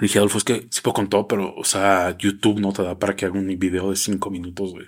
Dije, 0.00 0.18
Adolfo, 0.18 0.38
es 0.38 0.44
que 0.44 0.68
sí 0.70 0.80
puedo 0.80 0.94
con 0.94 1.08
todo, 1.08 1.26
pero, 1.26 1.52
o 1.56 1.64
sea, 1.64 2.16
YouTube 2.16 2.60
no 2.60 2.72
te 2.72 2.84
da 2.84 2.96
para 2.96 3.16
que 3.16 3.26
haga 3.26 3.36
un 3.36 3.48
video 3.58 3.90
de 3.90 3.96
cinco 3.96 4.30
minutos, 4.30 4.70
güey. 4.70 4.86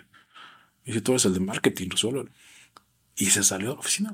Y 0.85 0.93
dije, 0.93 1.01
tú 1.01 1.11
eres 1.11 1.25
el 1.25 1.35
de 1.35 1.41
marketing, 1.41 1.89
resuelve. 1.91 2.31
Y 3.17 3.27
se 3.27 3.43
salió 3.43 3.71
de 3.71 3.75
la 3.75 3.81
oficina. 3.81 4.11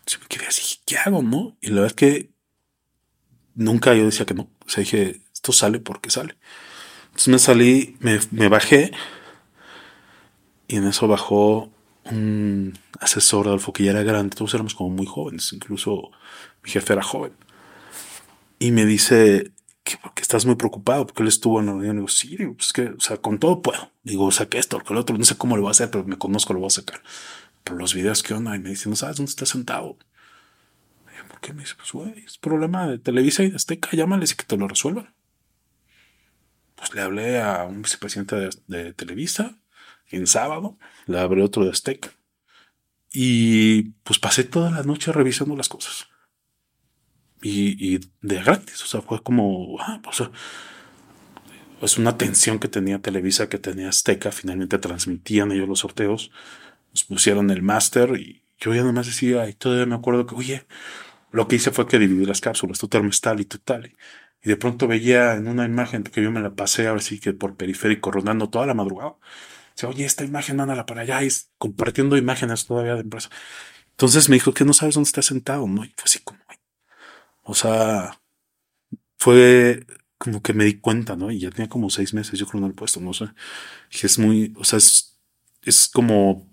Entonces 0.00 0.20
me 0.20 0.26
quedé 0.28 0.46
así, 0.46 0.80
¿qué 0.84 0.98
hago, 0.98 1.22
no? 1.22 1.56
Y 1.62 1.68
la 1.68 1.76
verdad 1.76 1.86
es 1.86 1.94
que 1.94 2.30
nunca 3.54 3.94
yo 3.94 4.04
decía 4.04 4.26
que 4.26 4.34
no. 4.34 4.50
O 4.66 4.68
sea, 4.68 4.82
dije, 4.82 5.22
esto 5.32 5.52
sale 5.52 5.80
porque 5.80 6.10
sale. 6.10 6.36
Entonces 7.06 7.28
me 7.28 7.38
salí, 7.38 7.96
me, 8.00 8.20
me 8.32 8.48
bajé 8.48 8.92
y 10.68 10.76
en 10.76 10.86
eso 10.86 11.08
bajó 11.08 11.72
un 12.10 12.78
asesor 13.00 13.44
de 13.44 13.50
Adolfo 13.50 13.72
que 13.72 13.84
ya 13.84 13.90
era 13.90 14.02
grande, 14.02 14.36
todos 14.36 14.54
éramos 14.54 14.74
como 14.74 14.90
muy 14.90 15.06
jóvenes, 15.06 15.52
incluso 15.52 16.10
mi 16.62 16.70
jefe 16.70 16.92
era 16.92 17.02
joven. 17.02 17.32
Y 18.58 18.70
me 18.70 18.86
dice 18.86 19.52
que 19.84 19.96
porque 19.98 20.22
estás 20.22 20.46
muy 20.46 20.56
preocupado, 20.56 21.06
porque 21.06 21.22
él 21.22 21.28
estuvo 21.28 21.60
en 21.60 21.66
la 21.66 21.72
reunión. 21.72 21.96
Digo, 21.96 22.08
sí, 22.08 22.36
digo, 22.36 22.54
pues 22.54 22.72
que, 22.72 22.88
o 22.88 23.00
sea, 23.00 23.18
con 23.18 23.38
todo 23.38 23.62
puedo. 23.62 23.92
Digo, 24.02 24.30
saqué 24.32 24.58
esto, 24.58 24.78
que 24.80 24.92
el 24.92 24.98
otro, 24.98 25.16
no 25.16 25.24
sé 25.24 25.36
cómo 25.36 25.56
lo 25.56 25.62
voy 25.62 25.70
a 25.70 25.72
hacer, 25.72 25.90
pero 25.90 26.04
me 26.04 26.18
conozco, 26.18 26.52
lo 26.52 26.60
voy 26.60 26.68
a 26.68 26.70
sacar. 26.70 27.02
Pero 27.64 27.76
los 27.78 27.94
videos, 27.94 28.22
¿qué 28.22 28.34
onda? 28.34 28.56
Y 28.56 28.58
me 28.58 28.70
dice, 28.70 28.88
no 28.88 28.96
sabes 28.96 29.16
dónde 29.16 29.30
está 29.30 29.46
sentado. 29.46 29.96
Y 31.12 31.18
yo, 31.18 31.28
¿por 31.28 31.40
qué? 31.40 31.52
Me 31.52 31.62
dice, 31.62 31.74
pues, 31.76 31.92
güey, 31.92 32.24
es 32.24 32.38
problema 32.38 32.88
de 32.88 32.98
Televisa 32.98 33.42
y 33.42 33.50
de 33.50 33.56
Azteca, 33.56 33.90
llámales 33.92 34.32
y 34.32 34.36
que 34.36 34.44
te 34.44 34.56
lo 34.56 34.68
resuelvan. 34.68 35.14
Pues 36.74 36.94
le 36.94 37.00
hablé 37.00 37.40
a 37.40 37.64
un 37.64 37.82
vicepresidente 37.82 38.36
de, 38.36 38.50
de 38.66 38.92
Televisa 38.92 39.58
en 40.10 40.26
sábado, 40.26 40.78
le 41.06 41.18
hablé 41.18 41.42
otro 41.42 41.64
de 41.64 41.70
Azteca. 41.70 42.10
Y 43.12 43.90
pues 44.04 44.18
pasé 44.18 44.44
toda 44.44 44.70
la 44.70 44.82
noche 44.82 45.12
revisando 45.12 45.56
las 45.56 45.68
cosas. 45.68 46.08
Y, 47.42 47.94
y 47.94 48.00
de 48.22 48.42
gratis, 48.42 48.82
o 48.82 48.86
sea, 48.86 49.02
fue 49.02 49.22
como, 49.22 49.76
ah, 49.80 50.00
pues, 50.02 50.22
es 51.82 51.98
una 51.98 52.16
tensión 52.16 52.58
que 52.58 52.68
tenía 52.68 53.00
Televisa, 53.00 53.48
que 53.48 53.58
tenía 53.58 53.88
Azteca, 53.88 54.32
finalmente 54.32 54.78
transmitían 54.78 55.52
ellos 55.52 55.68
los 55.68 55.80
sorteos, 55.80 56.30
pusieron 57.08 57.50
el 57.50 57.62
máster 57.62 58.16
y 58.18 58.42
yo 58.58 58.74
ya 58.74 58.82
nomás 58.82 59.06
decía, 59.06 59.48
y 59.48 59.52
todavía 59.52 59.86
me 59.86 59.94
acuerdo 59.94 60.26
que, 60.26 60.34
oye, 60.34 60.66
lo 61.30 61.48
que 61.48 61.56
hice 61.56 61.70
fue 61.70 61.86
que 61.86 61.98
dividí 61.98 62.24
las 62.24 62.40
cápsulas, 62.40 62.78
tu 62.78 62.88
termo 62.88 63.10
y 63.10 63.44
tu 63.44 63.58
tal. 63.58 63.94
Y 64.42 64.48
de 64.48 64.56
pronto 64.56 64.88
veía 64.88 65.34
en 65.34 65.48
una 65.48 65.66
imagen 65.66 66.02
que 66.04 66.22
yo 66.22 66.30
me 66.30 66.40
la 66.40 66.54
pasé 66.54 66.86
ahora 66.86 67.00
sí 67.00 67.20
que 67.20 67.32
por 67.32 67.56
periférico 67.56 68.10
rodando 68.10 68.48
toda 68.48 68.66
la 68.66 68.74
madrugada. 68.74 69.16
Oye, 69.84 70.04
esta 70.06 70.24
imagen, 70.24 70.56
mándala 70.56 70.86
para 70.86 71.02
allá 71.02 71.22
y 71.22 71.28
compartiendo 71.58 72.16
imágenes 72.16 72.66
todavía 72.66 72.94
de 72.94 73.02
empresa. 73.02 73.30
Entonces 73.90 74.28
me 74.28 74.36
dijo 74.36 74.54
que 74.54 74.64
no 74.64 74.72
sabes 74.72 74.94
dónde 74.94 75.08
está 75.08 75.22
sentado, 75.22 75.66
¿no? 75.68 75.84
Y 75.84 75.88
fue 75.96 76.04
así 76.04 76.20
como, 76.20 76.40
o 77.42 77.54
sea, 77.54 78.20
fue 79.18 79.86
como 80.18 80.42
que 80.42 80.52
me 80.54 80.64
di 80.64 80.80
cuenta, 80.80 81.16
¿no? 81.16 81.30
Y 81.30 81.40
ya 81.40 81.50
tenía 81.50 81.68
como 81.68 81.90
seis 81.90 82.14
meses, 82.14 82.38
yo 82.38 82.46
creo, 82.46 82.60
en 82.62 82.68
el 82.68 82.74
puesto, 82.74 83.00
no 83.00 83.12
sé. 83.12 83.26
Y 83.92 84.06
es 84.06 84.18
muy, 84.18 84.54
o 84.58 84.64
sea, 84.64 84.78
es, 84.78 85.88
como, 85.92 86.46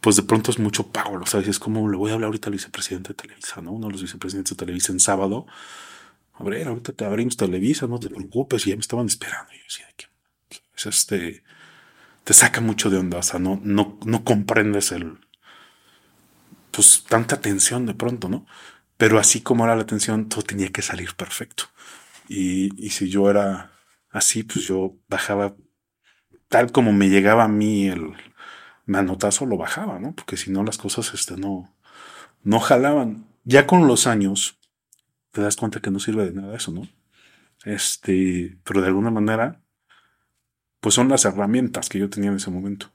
pues 0.00 0.16
de 0.16 0.22
pronto 0.22 0.50
es 0.50 0.58
mucho 0.58 0.88
pago, 0.92 1.24
sea, 1.26 1.40
es 1.40 1.58
como 1.58 1.88
le 1.90 1.96
voy 1.96 2.10
a 2.10 2.14
hablar 2.14 2.28
ahorita 2.28 2.48
al 2.48 2.54
vicepresidente 2.54 3.08
de 3.10 3.14
Televisa, 3.14 3.60
¿no? 3.60 3.72
Uno 3.72 3.88
de 3.88 3.92
los 3.92 4.02
vicepresidentes 4.02 4.56
de 4.56 4.64
Televisa 4.64 4.92
en 4.92 5.00
sábado. 5.00 5.46
A 6.34 6.44
ver, 6.44 6.68
ahorita 6.68 6.92
te 6.92 7.04
abrimos 7.04 7.36
Televisa, 7.36 7.86
no 7.86 7.98
te 7.98 8.08
preocupes, 8.10 8.66
y 8.66 8.70
ya 8.70 8.76
me 8.76 8.80
estaban 8.80 9.06
esperando. 9.06 9.52
Y 9.52 9.58
yo 9.58 9.64
decía, 9.64 9.86
que 9.96 10.06
es 10.78 10.86
este, 10.86 11.44
te 12.24 12.34
saca 12.34 12.60
mucho 12.60 12.90
de 12.90 12.98
onda, 12.98 13.18
o 13.18 13.22
sea, 13.22 13.40
no, 13.40 13.60
no, 13.62 13.98
no 14.04 14.24
comprendes 14.24 14.92
el, 14.92 15.18
pues 16.70 17.04
tanta 17.08 17.40
tensión 17.40 17.86
de 17.86 17.94
pronto, 17.94 18.28
¿no? 18.28 18.46
Pero 18.96 19.18
así 19.18 19.42
como 19.42 19.64
era 19.64 19.76
la 19.76 19.86
tensión, 19.86 20.28
todo 20.28 20.42
tenía 20.42 20.70
que 20.70 20.82
salir 20.82 21.14
perfecto. 21.14 21.64
Y, 22.28 22.70
y 22.84 22.90
si 22.90 23.08
yo 23.08 23.30
era 23.30 23.72
así, 24.10 24.42
pues 24.42 24.66
yo 24.66 24.96
bajaba 25.08 25.54
tal 26.48 26.72
como 26.72 26.92
me 26.92 27.08
llegaba 27.08 27.44
a 27.44 27.48
mí 27.48 27.88
el 27.88 28.14
manotazo, 28.86 29.46
lo 29.46 29.56
bajaba, 29.56 29.98
¿no? 29.98 30.14
Porque 30.14 30.36
si 30.36 30.50
no, 30.50 30.64
las 30.64 30.78
cosas 30.78 31.12
este, 31.14 31.36
no, 31.36 31.74
no 32.42 32.60
jalaban. 32.60 33.26
Ya 33.44 33.66
con 33.66 33.86
los 33.86 34.06
años, 34.06 34.58
te 35.30 35.42
das 35.42 35.56
cuenta 35.56 35.80
que 35.80 35.90
no 35.90 36.00
sirve 36.00 36.24
de 36.24 36.32
nada 36.32 36.56
eso, 36.56 36.72
¿no? 36.72 36.88
Este, 37.64 38.58
pero 38.64 38.80
de 38.80 38.88
alguna 38.88 39.10
manera, 39.10 39.62
pues 40.80 40.94
son 40.94 41.08
las 41.08 41.24
herramientas 41.24 41.88
que 41.88 41.98
yo 41.98 42.10
tenía 42.10 42.30
en 42.30 42.36
ese 42.36 42.50
momento. 42.50 42.92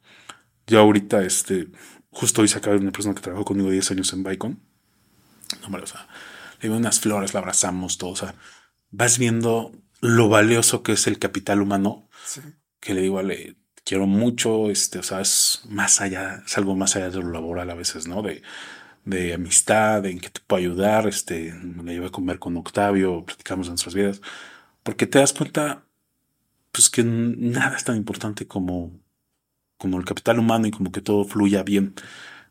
Ya 0.67 0.79
ahorita, 0.79 1.23
este, 1.23 1.67
justo 2.11 2.41
hoy 2.41 2.47
se 2.47 2.57
acaba 2.57 2.75
de 2.75 2.81
una 2.81 2.91
persona 2.91 3.15
que 3.15 3.21
trabajó 3.21 3.45
conmigo 3.45 3.69
10 3.69 3.91
años 3.91 4.13
en 4.13 4.23
Bicon. 4.23 4.59
No, 5.69 5.77
o 5.77 5.85
sea, 5.85 6.07
le 6.61 6.69
dio 6.69 6.77
unas 6.77 6.99
flores, 6.99 7.33
la 7.33 7.41
abrazamos, 7.41 7.97
todo. 7.97 8.11
O 8.11 8.15
sea, 8.15 8.35
vas 8.91 9.17
viendo 9.17 9.71
lo 10.01 10.29
valioso 10.29 10.83
que 10.83 10.93
es 10.93 11.07
el 11.07 11.19
capital 11.19 11.61
humano. 11.61 12.09
Sí. 12.25 12.41
Que 12.79 12.93
le 12.93 13.01
digo, 13.01 13.21
le 13.21 13.57
quiero 13.83 14.07
mucho, 14.07 14.69
este, 14.69 14.99
o 14.99 15.03
sea, 15.03 15.21
es 15.21 15.61
más 15.67 16.01
allá, 16.01 16.43
es 16.45 16.57
algo 16.57 16.75
más 16.75 16.95
allá 16.95 17.09
de 17.09 17.21
lo 17.21 17.31
laboral 17.31 17.69
a 17.69 17.75
veces, 17.75 18.07
¿no? 18.07 18.21
De, 18.21 18.41
de 19.05 19.33
amistad, 19.33 20.05
en 20.05 20.19
que 20.19 20.29
te 20.29 20.41
puedo 20.41 20.61
ayudar, 20.61 21.07
este, 21.07 21.53
me 21.53 21.93
llevé 21.93 22.07
a 22.07 22.11
comer 22.11 22.39
con 22.39 22.55
Octavio, 22.57 23.25
platicamos 23.25 23.67
de 23.67 23.71
nuestras 23.71 23.95
vidas, 23.95 24.21
porque 24.83 25.07
te 25.07 25.19
das 25.19 25.33
cuenta, 25.33 25.85
pues 26.73 26.91
que 26.91 27.03
nada 27.05 27.77
es 27.77 27.85
tan 27.85 27.97
importante 27.97 28.47
como, 28.47 28.91
como 29.77 29.99
el 29.99 30.05
capital 30.05 30.39
humano 30.39 30.67
y 30.67 30.71
como 30.71 30.91
que 30.91 31.01
todo 31.01 31.25
fluya 31.25 31.63
bien. 31.63 31.95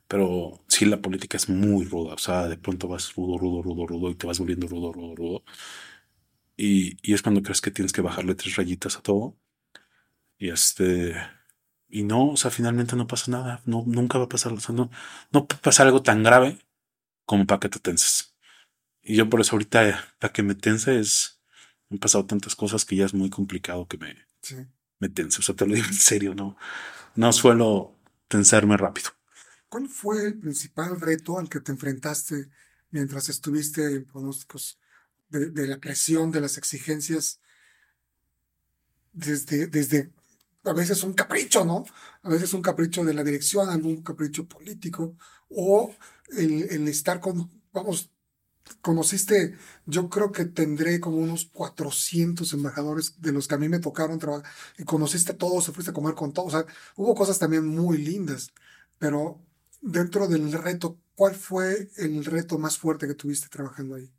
Pero 0.09 0.61
sí, 0.69 0.87
la 0.87 1.03
política 1.03 1.37
es 1.39 1.49
muy 1.51 1.87
ruda. 1.87 2.15
O 2.15 2.19
sea, 2.19 2.49
de 2.49 2.59
pronto 2.59 2.89
vas 2.89 3.15
rudo, 3.17 3.39
rudo, 3.39 3.63
rudo, 3.63 3.87
rudo 3.87 4.11
y 4.11 4.17
te 4.17 4.27
vas 4.27 4.39
volviendo 4.41 4.69
rudo, 4.69 4.93
rudo, 4.93 5.17
rudo. 5.17 5.45
Y, 6.57 6.97
y 7.03 7.15
es 7.15 7.23
cuando 7.23 7.43
crees 7.43 7.61
que 7.61 7.71
tienes 7.71 7.93
que 7.93 8.01
bajarle 8.03 8.35
tres 8.35 8.57
rayitas 8.57 8.97
a 8.97 9.03
todo. 9.03 9.37
Y 10.39 10.51
este. 10.51 11.15
Y 11.89 12.05
no, 12.05 12.31
o 12.31 12.37
sea, 12.37 12.51
finalmente 12.51 12.97
no 12.97 13.07
pasa 13.07 13.31
nada. 13.31 13.63
No, 13.67 13.85
nunca 13.87 14.19
va 14.19 14.25
a 14.25 14.29
pasar. 14.29 14.53
O 14.53 14.61
sea, 14.61 14.75
no, 14.75 14.91
no 15.33 15.47
puede 15.47 15.61
pasar 15.63 15.87
algo 15.87 16.03
tan 16.03 16.23
grave 16.23 16.59
como 17.27 17.47
para 17.47 17.61
que 17.61 17.69
te 17.69 17.81
tenses. 17.81 18.37
Y 19.03 19.17
yo 19.17 19.29
por 19.31 19.41
eso 19.41 19.55
ahorita, 19.57 20.05
para 20.19 20.33
que 20.33 20.43
me 20.43 20.55
tense 20.55 20.99
es. 21.01 21.32
Han 21.93 21.99
pasado 21.99 22.25
tantas 22.27 22.57
cosas 22.57 22.85
que 22.85 22.97
ya 22.97 23.05
es 23.05 23.15
muy 23.15 23.31
complicado 23.31 23.87
que 23.87 23.99
me, 23.99 24.17
Sí. 24.41 24.57
me 24.99 25.09
tense. 25.11 25.41
O 25.41 25.43
sea, 25.43 25.55
te 25.55 25.67
lo 25.67 25.75
digo 25.75 25.87
en 25.87 25.95
serio, 25.95 26.35
no. 26.35 26.57
No 27.15 27.33
suelo 27.33 27.95
tensarme 28.29 28.77
rápido. 28.79 29.11
¿Cuál 29.69 29.89
fue 29.89 30.27
el 30.27 30.39
principal 30.39 30.99
reto 31.01 31.39
al 31.39 31.49
que 31.49 31.61
te 31.61 31.73
enfrentaste 31.73 32.49
mientras 32.91 33.29
estuviste 33.29 33.85
en 33.95 34.05
pronósticos 34.07 34.79
de, 35.29 35.51
de 35.51 35.67
la 35.67 35.79
presión, 35.79 36.31
de 36.31 36.41
las 36.41 36.57
exigencias? 36.57 37.41
Desde, 39.13 39.67
desde 39.67 40.11
a 40.65 40.73
veces 40.73 41.03
un 41.03 41.13
capricho, 41.13 41.65
¿no? 41.65 41.85
A 42.23 42.31
veces 42.31 42.55
un 42.55 42.63
capricho 42.63 43.05
de 43.05 43.13
la 43.13 43.23
dirección, 43.25 43.69
algún 43.69 44.03
capricho 44.03 44.47
político, 44.49 45.17
o 45.51 45.95
el, 46.31 46.63
el 46.71 46.89
estar 46.89 47.21
con, 47.21 47.51
vamos, 47.73 48.11
conociste, 48.81 49.57
yo 49.87 50.09
creo 50.09 50.33
que 50.33 50.45
tendré 50.45 51.01
como 51.01 51.19
unos 51.19 51.47
400 51.47 52.53
embajadores 52.53 53.21
de 53.21 53.33
los 53.33 53.49
que 53.49 53.55
a 53.55 53.59
mí 53.59 53.69
me 53.69 53.79
tocaron 53.79 54.19
trabajar, 54.19 54.51
y 54.79 54.85
conociste 54.85 55.33
a 55.33 55.39
todos, 55.39 55.65
se 55.65 55.73
fuiste 55.73 55.91
a 55.91 55.95
comer 55.95 56.15
con 56.15 56.33
todos, 56.33 56.55
o 56.55 56.59
sea, 56.59 56.67
hubo 56.97 57.15
cosas 57.15 57.39
también 57.39 57.67
muy 57.67 57.99
lindas, 57.99 58.53
pero 58.99 59.41
dentro 59.81 60.29
del 60.29 60.53
reto, 60.53 60.99
¿cuál 61.15 61.35
fue 61.35 61.91
el 61.97 62.25
reto 62.25 62.59
más 62.59 62.79
fuerte 62.79 63.07
que 63.07 63.15
tuviste 63.15 63.49
trabajando 63.49 63.97
ahí? 63.97 64.11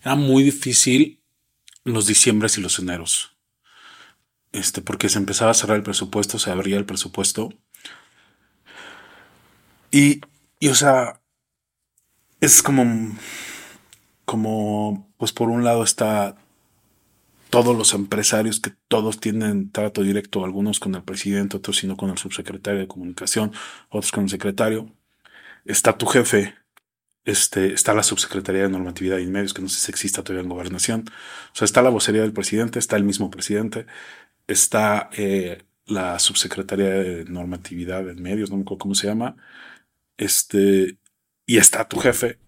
Era 0.00 0.14
muy 0.14 0.42
difícil 0.42 1.22
los 1.84 2.06
diciembres 2.06 2.58
y 2.58 2.60
los 2.60 2.78
eneros. 2.78 3.36
Este, 4.52 4.80
porque 4.80 5.08
se 5.08 5.18
empezaba 5.18 5.50
a 5.50 5.54
cerrar 5.54 5.76
el 5.76 5.82
presupuesto, 5.82 6.38
se 6.38 6.50
abría 6.50 6.76
el 6.76 6.86
presupuesto. 6.86 7.50
Y, 9.90 10.20
y 10.60 10.68
o 10.68 10.74
sea, 10.74 11.20
es 12.40 12.62
como, 12.62 13.16
como, 14.24 15.08
pues 15.18 15.32
por 15.32 15.48
un 15.48 15.64
lado 15.64 15.82
está 15.82 16.36
todos 17.50 17.76
los 17.76 17.94
empresarios 17.94 18.60
que 18.60 18.72
todos 18.88 19.20
tienen 19.20 19.70
trato 19.70 20.02
directo, 20.02 20.44
algunos 20.44 20.80
con 20.80 20.94
el 20.94 21.02
presidente, 21.02 21.56
otros 21.56 21.78
sino 21.78 21.96
con 21.96 22.10
el 22.10 22.18
subsecretario 22.18 22.80
de 22.80 22.88
comunicación, 22.88 23.52
otros 23.88 24.12
con 24.12 24.24
el 24.24 24.30
secretario. 24.30 24.92
Está 25.64 25.96
tu 25.98 26.06
jefe, 26.06 26.54
este, 27.24 27.72
está 27.74 27.94
la 27.94 28.02
subsecretaría 28.02 28.62
de 28.62 28.68
normatividad 28.68 29.18
y 29.18 29.26
medios, 29.26 29.54
que 29.54 29.62
no 29.62 29.68
sé 29.68 29.80
si 29.80 29.90
exista 29.90 30.22
todavía 30.22 30.42
en 30.44 30.48
gobernación. 30.50 31.04
O 31.52 31.56
sea, 31.56 31.64
está 31.64 31.82
la 31.82 31.90
vocería 31.90 32.22
del 32.22 32.32
presidente, 32.32 32.78
está 32.78 32.96
el 32.96 33.04
mismo 33.04 33.30
presidente, 33.30 33.86
está 34.46 35.10
eh, 35.16 35.64
la 35.86 36.18
subsecretaría 36.18 36.90
de 36.90 37.24
normatividad 37.26 38.08
en 38.08 38.22
medios, 38.22 38.50
no 38.50 38.56
me 38.56 38.62
acuerdo 38.62 38.78
cómo 38.80 38.94
se 38.94 39.06
llama, 39.08 39.36
este, 40.18 40.98
y 41.46 41.58
está 41.58 41.88
tu 41.88 41.98
jefe. 41.98 42.38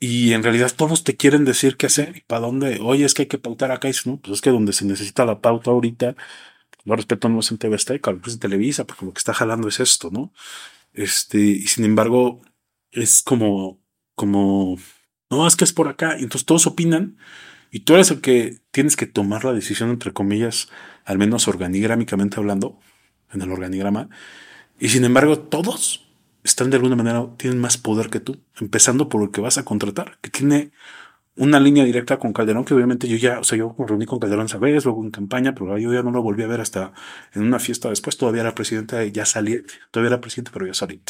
Y 0.00 0.32
en 0.32 0.42
realidad 0.44 0.72
todos 0.74 1.02
te 1.04 1.16
quieren 1.16 1.44
decir 1.44 1.76
qué 1.76 1.86
hacer 1.86 2.16
y 2.16 2.20
para 2.20 2.42
dónde. 2.42 2.78
Oye, 2.80 3.04
es 3.04 3.14
que 3.14 3.22
hay 3.22 3.28
que 3.28 3.38
pautar 3.38 3.72
acá. 3.72 3.88
Y 3.88 3.92
no, 4.06 4.18
pues 4.18 4.34
es 4.36 4.40
que 4.40 4.50
donde 4.50 4.72
se 4.72 4.84
necesita 4.84 5.24
la 5.24 5.40
pauta 5.40 5.72
ahorita, 5.72 6.14
lo 6.84 6.96
respeto 6.96 7.28
no 7.28 7.40
es 7.40 7.50
en 7.50 7.58
TV 7.58 7.74
Azteca, 7.74 8.16
es 8.24 8.34
en 8.34 8.38
Televisa, 8.38 8.86
porque 8.86 9.04
lo 9.04 9.12
que 9.12 9.18
está 9.18 9.34
jalando 9.34 9.68
es 9.68 9.80
esto, 9.80 10.10
¿no? 10.10 10.32
Este, 10.94 11.38
y 11.38 11.66
sin 11.66 11.84
embargo, 11.84 12.40
es 12.92 13.22
como, 13.22 13.80
como, 14.14 14.78
no, 15.30 15.46
es 15.46 15.56
que 15.56 15.64
es 15.64 15.72
por 15.72 15.88
acá. 15.88 16.16
Y 16.18 16.22
entonces 16.22 16.46
todos 16.46 16.66
opinan 16.66 17.18
y 17.70 17.80
tú 17.80 17.94
eres 17.94 18.10
el 18.10 18.20
que 18.20 18.60
tienes 18.70 18.96
que 18.96 19.06
tomar 19.06 19.44
la 19.44 19.52
decisión, 19.52 19.90
entre 19.90 20.12
comillas, 20.12 20.68
al 21.04 21.18
menos 21.18 21.48
organigrámicamente 21.48 22.36
hablando, 22.38 22.78
en 23.32 23.42
el 23.42 23.50
organigrama. 23.52 24.08
Y 24.78 24.90
sin 24.90 25.04
embargo, 25.04 25.38
todos 25.38 26.07
están 26.48 26.70
de 26.70 26.76
alguna 26.76 26.96
manera, 26.96 27.26
tienen 27.36 27.60
más 27.60 27.78
poder 27.78 28.10
que 28.10 28.20
tú, 28.20 28.40
empezando 28.60 29.08
por 29.08 29.22
el 29.22 29.30
que 29.30 29.40
vas 29.40 29.58
a 29.58 29.64
contratar, 29.64 30.18
que 30.20 30.30
tiene 30.30 30.72
una 31.36 31.60
línea 31.60 31.84
directa 31.84 32.18
con 32.18 32.32
Calderón, 32.32 32.64
que 32.64 32.74
obviamente 32.74 33.08
yo 33.08 33.16
ya, 33.16 33.38
o 33.38 33.44
sea, 33.44 33.56
yo 33.58 33.74
me 33.78 33.86
reuní 33.86 34.06
con 34.06 34.18
Calderón 34.18 34.46
esa 34.46 34.58
luego 34.58 35.04
en 35.04 35.10
campaña, 35.10 35.54
pero 35.54 35.78
yo 35.78 35.92
ya 35.92 36.02
no 36.02 36.10
lo 36.10 36.22
volví 36.22 36.42
a 36.42 36.48
ver 36.48 36.60
hasta 36.60 36.92
en 37.32 37.42
una 37.42 37.58
fiesta 37.60 37.88
después, 37.90 38.16
todavía 38.16 38.42
era 38.42 38.54
presidente, 38.54 39.10
ya 39.12 39.24
salí, 39.24 39.62
todavía 39.90 40.08
era 40.14 40.20
presidente, 40.20 40.50
pero 40.52 40.66
ya 40.66 40.74
salí. 40.74 41.00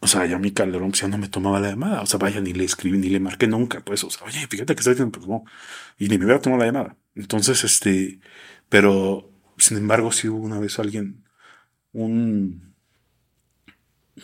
O 0.00 0.06
sea, 0.08 0.26
ya 0.26 0.38
mi 0.38 0.52
Calderón 0.52 0.90
pues, 0.90 1.00
ya 1.00 1.08
no 1.08 1.18
me 1.18 1.28
tomaba 1.28 1.60
la 1.60 1.70
llamada, 1.70 2.02
o 2.02 2.06
sea, 2.06 2.18
vaya, 2.18 2.40
ni 2.40 2.52
le 2.52 2.64
escribí, 2.64 2.98
ni 2.98 3.08
le 3.08 3.20
marqué 3.20 3.46
nunca, 3.46 3.80
pues, 3.84 4.04
o 4.04 4.10
sea, 4.10 4.26
oye, 4.26 4.46
fíjate 4.48 4.74
que 4.74 4.80
estoy 4.80 4.94
diciendo, 4.94 5.12
pues 5.18 5.26
no, 5.28 5.44
y 5.98 6.08
ni 6.08 6.18
me 6.18 6.24
hubiera 6.24 6.40
tomado 6.40 6.60
la 6.60 6.66
llamada. 6.66 6.96
Entonces, 7.14 7.64
este, 7.64 8.20
pero, 8.68 9.30
sin 9.58 9.76
embargo, 9.78 10.12
sí 10.12 10.28
hubo 10.28 10.44
una 10.44 10.58
vez 10.60 10.78
alguien, 10.78 11.24
un, 11.92 12.71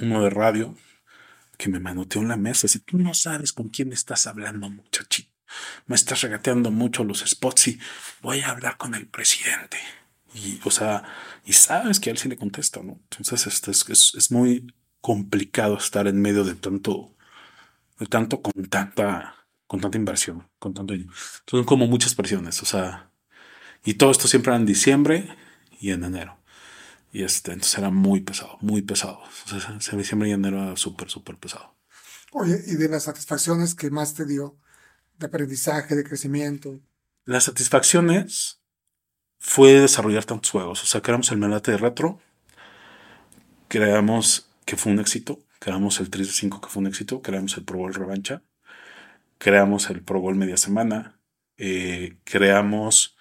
uno 0.00 0.22
de 0.22 0.30
radio, 0.30 0.76
que 1.56 1.68
me 1.68 1.80
manoteó 1.80 2.22
en 2.22 2.28
la 2.28 2.36
mesa. 2.36 2.68
Si 2.68 2.78
tú 2.78 2.98
no 2.98 3.14
sabes 3.14 3.52
con 3.52 3.68
quién 3.68 3.92
estás 3.92 4.26
hablando, 4.26 4.70
muchachito, 4.70 5.30
me 5.86 5.96
estás 5.96 6.20
regateando 6.22 6.70
mucho 6.70 7.04
los 7.04 7.20
spots 7.20 7.68
y 7.68 7.80
voy 8.22 8.40
a 8.40 8.50
hablar 8.50 8.76
con 8.76 8.94
el 8.94 9.06
presidente. 9.06 9.78
Y, 10.34 10.60
o 10.64 10.70
sea, 10.70 11.04
y 11.44 11.52
sabes 11.54 12.00
que 12.00 12.10
a 12.10 12.12
él 12.12 12.18
sí 12.18 12.28
le 12.28 12.36
contesta, 12.36 12.82
¿no? 12.82 13.00
Entonces, 13.10 13.46
este 13.46 13.70
es, 13.70 14.14
es, 14.14 14.30
muy 14.30 14.72
complicado 15.00 15.78
estar 15.78 16.06
en 16.06 16.20
medio 16.20 16.44
de 16.44 16.54
tanto, 16.54 17.16
de 17.98 18.06
tanto 18.06 18.42
con 18.42 18.66
tanta, 18.66 19.46
con 19.66 19.80
tanta 19.80 19.96
inversión, 19.96 20.48
con 20.58 20.74
tanto 20.74 20.94
Son 21.46 21.64
como 21.64 21.86
muchas 21.86 22.14
presiones, 22.14 22.62
o 22.62 22.66
sea, 22.66 23.10
y 23.84 23.94
todo 23.94 24.10
esto 24.10 24.28
siempre 24.28 24.54
en 24.54 24.66
diciembre 24.66 25.28
y 25.80 25.90
en 25.92 26.04
enero. 26.04 26.37
Y 27.12 27.24
este, 27.24 27.52
entonces 27.52 27.78
era 27.78 27.90
muy 27.90 28.20
pesado, 28.20 28.58
muy 28.60 28.82
pesado. 28.82 29.20
O 29.20 29.80
sea, 29.80 29.98
diciembre 29.98 30.28
y 30.28 30.32
enero 30.32 30.62
era 30.62 30.76
súper, 30.76 31.08
súper 31.08 31.36
pesado. 31.36 31.74
Oye, 32.32 32.60
¿y 32.66 32.74
de 32.74 32.88
las 32.88 33.04
satisfacciones 33.04 33.74
que 33.74 33.90
más 33.90 34.14
te 34.14 34.26
dio 34.26 34.58
de 35.18 35.26
aprendizaje, 35.26 35.96
de 35.96 36.04
crecimiento? 36.04 36.80
Las 37.24 37.44
satisfacciones 37.44 38.60
fue 39.38 39.72
desarrollar 39.80 40.24
tantos 40.24 40.50
juegos. 40.50 40.82
O 40.82 40.86
sea, 40.86 41.00
creamos 41.00 41.30
el 41.32 41.38
Melate 41.38 41.72
de 41.72 41.78
Retro, 41.78 42.20
creamos 43.68 44.50
que 44.66 44.76
fue 44.76 44.92
un 44.92 45.00
éxito, 45.00 45.40
creamos 45.58 46.00
el 46.00 46.10
3 46.10 46.26
de 46.26 46.32
5 46.32 46.60
que 46.60 46.68
fue 46.68 46.80
un 46.80 46.88
éxito, 46.88 47.22
creamos 47.22 47.56
el 47.56 47.64
Pro 47.64 47.78
Bowl 47.78 47.94
Revancha, 47.94 48.42
creamos 49.38 49.88
el 49.88 50.02
Pro 50.02 50.20
Bowl 50.20 50.36
Media 50.36 50.58
Semana, 50.58 51.18
eh, 51.56 52.18
creamos 52.24 53.18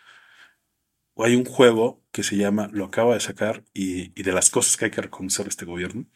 hay 1.24 1.36
un 1.36 1.46
juego 1.46 2.04
que 2.18 2.24
se 2.24 2.36
llama, 2.36 2.68
lo 2.74 2.86
acaba 2.86 3.14
de 3.14 3.20
sacar 3.20 3.64
y, 3.76 4.10
de 4.10 4.32
las 4.32 4.50
cosas 4.50 4.76
que 4.76 4.86
hay 4.86 4.92
que 4.92 5.04
reconocer 5.04 5.48
este 5.48 5.66
gobierno, 5.66 6.08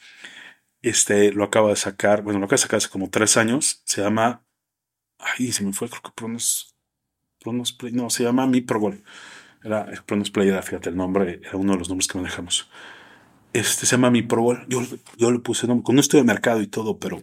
este 0.82 1.32
lo 1.32 1.44
acaba 1.44 1.70
de 1.70 1.76
sacar, 1.76 2.24
bueno, 2.24 2.40
lo 2.40 2.46
acaba 2.46 2.56
de 2.56 2.64
sacar 2.64 2.78
hace 2.78 2.90
como 2.90 3.12
tres 3.12 3.38
años, 3.38 3.84
se 3.86 4.02
llama, 4.02 4.44
ay, 5.20 5.52
se 5.52 5.64
me 5.64 5.74
fue, 5.74 5.90
creo 5.90 6.02
que 6.02 6.10
Pronos, 6.16 6.76
Pronos 7.40 7.72
Play, 7.72 7.94
no, 7.94 8.10
se 8.10 8.24
llama 8.24 8.48
Mi 8.48 8.62
Pro 8.62 8.80
Gol. 8.80 9.04
Era 9.64 9.86
Pronos 10.08 10.32
Play, 10.32 10.50
era, 10.50 10.64
fíjate, 10.64 10.90
el 10.90 10.96
nombre, 10.96 11.40
era 11.44 11.56
uno 11.58 11.74
de 11.74 11.78
los 11.78 11.90
nombres 11.90 12.08
que 12.08 12.18
manejamos. 12.18 12.68
Este 13.54 13.86
se 13.86 13.96
llama 13.96 14.10
Mi 14.10 14.24
Pro 14.24 14.42
Bowl. 14.42 14.66
Yo, 14.70 14.82
yo 15.18 15.32
le 15.32 15.38
puse 15.38 15.68
nombre, 15.68 15.84
con 15.84 15.94
un 15.94 16.00
estudio 16.00 16.24
de 16.24 16.34
mercado 16.34 16.62
y 16.64 16.68
todo, 16.68 16.98
pero 16.98 17.22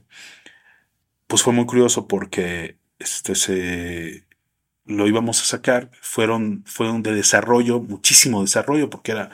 pues 1.27 1.43
fue 1.43 1.53
muy 1.53 1.67
curioso 1.67 2.07
porque 2.07 2.79
este 3.01 3.35
se 3.35 4.28
lo 4.89 5.07
íbamos 5.07 5.41
a 5.41 5.45
sacar, 5.45 5.91
fueron, 6.01 6.65
fueron 6.67 7.03
de 7.03 7.15
desarrollo, 7.15 7.81
muchísimo 7.81 8.43
desarrollo, 8.43 8.91
porque 8.91 9.13
era, 9.13 9.31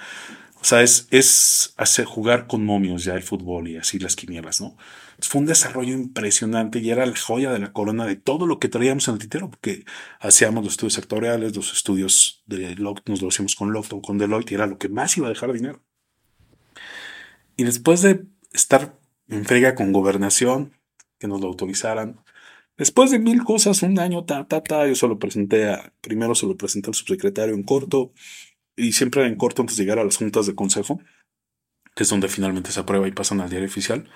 o 0.61 0.65
sea, 0.65 0.83
es, 0.83 1.09
es 1.11 1.75
hacer 1.77 2.05
jugar 2.05 2.47
con 2.47 2.65
momios 2.65 3.05
ya 3.05 3.15
el 3.15 3.23
fútbol 3.23 3.69
y 3.69 3.77
así 3.77 3.99
las 3.99 4.17
quinielas, 4.17 4.61
¿no? 4.61 4.77
fue 5.21 5.41
un 5.41 5.47
desarrollo 5.47 5.93
impresionante 5.93 6.81
y 6.81 6.91
era 6.91 7.07
la 7.07 7.17
joya 7.17 7.53
de 7.53 7.59
la 7.59 7.73
corona 7.73 8.07
de 8.07 8.17
todo 8.17 8.47
lo 8.47 8.59
que 8.59 8.69
traíamos 8.69 9.09
en 9.09 9.15
el 9.15 9.21
tintero, 9.21 9.51
porque 9.51 9.85
hacíamos 10.21 10.65
los 10.65 10.75
estudios 10.75 10.95
sectoriales, 10.95 11.57
los 11.57 11.73
estudios 11.73 12.43
de 12.47 12.75
nos 12.77 13.23
lo 13.23 13.29
hacíamos 13.29 13.55
con 13.57 13.73
Lockton, 13.73 14.01
con 14.01 14.19
Deloitte, 14.19 14.53
y 14.53 14.55
era 14.55 14.67
lo 14.67 14.79
que 14.79 14.89
más 14.89 15.17
iba 15.17 15.27
a 15.27 15.31
dejar 15.31 15.53
dinero. 15.53 15.83
Y 17.57 17.65
después 17.65 18.03
de 18.03 18.25
estar 18.53 18.99
en 19.29 19.45
frega 19.45 19.75
con 19.75 19.93
gobernación, 19.93 20.73
que 21.19 21.29
nos 21.29 21.41
lo 21.41 21.47
autorizaran, 21.47 22.24
Después 22.77 23.11
de 23.11 23.19
mil 23.21 23.45
cosas, 23.45 23.83
un 23.83 23.99
año, 24.01 24.25
ta, 24.25 24.47
ta, 24.47 24.63
ta, 24.63 24.87
yo 24.89 24.95
solo 24.95 25.19
presenté 25.19 25.71
a, 25.71 25.93
primero 26.01 26.35
se 26.35 26.47
lo 26.47 26.57
presenté 26.57 26.91
al 26.91 26.95
subsecretario 26.95 27.55
en 27.55 27.63
corto, 27.63 28.13
y 28.77 28.93
siempre 28.93 29.27
en 29.27 29.37
corto 29.37 29.63
antes 29.63 29.77
de 29.77 29.85
llegar 29.85 29.99
a 29.99 30.05
las 30.05 30.17
juntas 30.17 30.47
de 30.47 30.55
consejo, 30.55 31.01
que 31.95 32.03
es 32.03 32.09
donde 32.09 32.29
finalmente 32.29 32.73
se 32.73 32.81
aprueba 32.81 33.07
y 33.07 33.13
pasan 33.13 33.41
al 33.41 33.51
diario 33.51 33.69
oficial. 33.69 34.09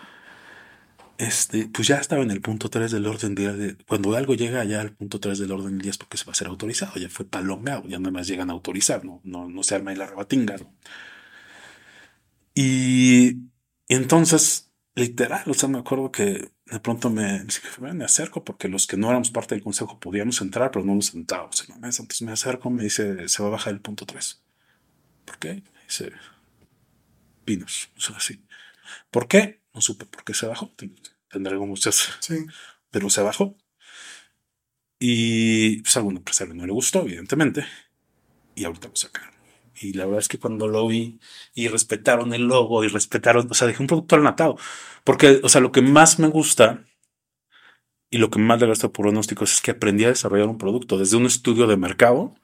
Este, 1.18 1.68
pues 1.68 1.88
ya 1.88 1.96
estaba 1.96 2.22
en 2.22 2.30
el 2.30 2.40
punto 2.40 2.70
3 2.70 2.92
del 2.92 3.06
orden 3.06 3.34
día. 3.34 3.52
De, 3.52 3.76
cuando 3.86 4.16
algo 4.16 4.34
llega 4.34 4.64
ya 4.64 4.80
al 4.80 4.94
punto 4.94 5.20
3 5.20 5.38
del 5.38 5.50
orden 5.52 5.72
del 5.72 5.82
día 5.82 5.90
es 5.90 5.98
porque 5.98 6.16
se 6.16 6.24
va 6.24 6.32
a 6.32 6.34
ser 6.34 6.48
autorizado, 6.48 6.94
ya 6.96 7.08
fue 7.08 7.26
palomeado, 7.26 7.84
ya 7.88 7.98
nada 7.98 8.12
más 8.12 8.28
llegan 8.28 8.50
a 8.50 8.52
autorizar, 8.52 9.04
no, 9.04 9.20
no, 9.24 9.48
no 9.48 9.62
se 9.62 9.74
arma 9.74 9.90
ahí 9.90 9.96
la 9.96 10.06
rebatinga. 10.06 10.56
Y, 12.54 13.28
y 13.88 13.94
entonces, 13.94 14.72
literal, 14.94 15.42
o 15.46 15.54
sea, 15.54 15.68
me 15.68 15.78
acuerdo 15.78 16.10
que 16.12 16.50
de 16.70 16.80
pronto 16.80 17.10
me, 17.10 17.44
me 17.92 18.04
acerco 18.04 18.44
porque 18.44 18.68
los 18.68 18.86
que 18.86 18.96
no 18.96 19.08
éramos 19.08 19.30
parte 19.30 19.54
del 19.54 19.64
consejo 19.64 19.98
podíamos 19.98 20.40
entrar, 20.40 20.70
pero 20.70 20.84
no 20.84 20.94
nos 20.94 21.06
sentábamos 21.06 21.62
en 21.62 21.74
la 21.74 21.78
mesa. 21.78 22.02
Entonces 22.02 22.22
me 22.22 22.32
acerco, 22.32 22.70
me 22.70 22.82
dice, 22.82 23.28
se 23.28 23.42
va 23.42 23.48
a 23.48 23.52
bajar 23.52 23.72
el 23.72 23.80
punto 23.80 24.04
3. 24.04 24.42
¿Por 25.24 25.38
qué? 25.38 25.62
Dice, 25.86 26.12
vinos, 27.46 27.90
o 27.96 28.00
sea, 28.00 28.16
así. 28.16 28.42
¿Por 29.10 29.28
qué? 29.28 29.62
No 29.72 29.80
supe 29.80 30.06
por 30.06 30.24
qué 30.24 30.34
se 30.34 30.46
bajó. 30.46 30.74
Tendré 31.30 31.56
muchas. 31.58 32.16
Sí. 32.20 32.46
Pero 32.90 33.08
se 33.10 33.22
bajó. 33.22 33.56
Y 34.98 35.82
pues 35.82 35.96
a 35.96 36.00
algún 36.00 36.16
empresario 36.16 36.54
no 36.54 36.66
le 36.66 36.72
gustó, 36.72 37.02
evidentemente. 37.02 37.64
Y 38.54 38.64
ahorita 38.64 38.88
lo 38.88 38.96
sacaron. 38.96 39.37
Y 39.80 39.92
la 39.94 40.04
verdad 40.06 40.20
es 40.20 40.28
que 40.28 40.38
cuando 40.38 40.68
lo 40.68 40.86
vi 40.88 41.20
y 41.54 41.68
respetaron 41.68 42.34
el 42.34 42.42
logo 42.42 42.84
y 42.84 42.88
respetaron, 42.88 43.48
o 43.50 43.54
sea, 43.54 43.68
dejé 43.68 43.82
un 43.82 43.86
producto 43.86 44.16
al 44.16 44.22
natado. 44.22 44.56
Porque, 45.04 45.40
o 45.42 45.48
sea, 45.48 45.60
lo 45.60 45.72
que 45.72 45.82
más 45.82 46.18
me 46.18 46.28
gusta 46.28 46.84
y 48.10 48.18
lo 48.18 48.30
que 48.30 48.38
más 48.38 48.60
le 48.60 48.66
gusta 48.66 48.88
por 48.88 49.04
pronósticos 49.04 49.52
es 49.52 49.60
que 49.60 49.72
aprendí 49.72 50.04
a 50.04 50.08
desarrollar 50.08 50.48
un 50.48 50.58
producto 50.58 50.98
desde 50.98 51.16
un 51.16 51.26
estudio 51.26 51.66
de 51.66 51.76
mercado. 51.76 52.34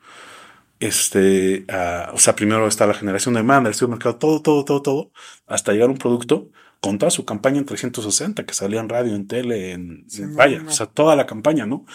Este, 0.81 1.65
o 2.13 2.19
sea, 2.19 2.35
primero 2.37 2.67
está 2.67 2.87
la 2.87 2.95
generación 2.95 3.35
de 3.35 3.41
demanda, 3.41 3.69
el 3.69 3.73
estudio 3.73 3.89
de 3.89 3.97
mercado, 3.97 4.17
todo, 4.17 4.43
todo, 4.43 4.65
todo, 4.65 4.83
todo, 4.83 5.11
hasta 5.47 5.73
llegar 5.73 5.89
a 5.89 5.93
un 5.93 5.99
producto 5.99 6.51
con 6.81 6.99
toda 6.99 7.11
su 7.11 7.25
campaña 7.25 7.59
en 7.59 7.65
360, 7.65 8.45
que 8.45 8.53
salía 8.53 8.81
en 8.81 8.91
radio, 8.91 9.15
en 9.15 9.27
tele, 9.27 9.73
en, 9.73 10.07
vaya, 10.37 10.63
o 10.67 10.71
sea, 10.71 10.87
toda 10.87 11.17
la 11.17 11.25
campaña, 11.25 11.65
¿no? 11.65 11.87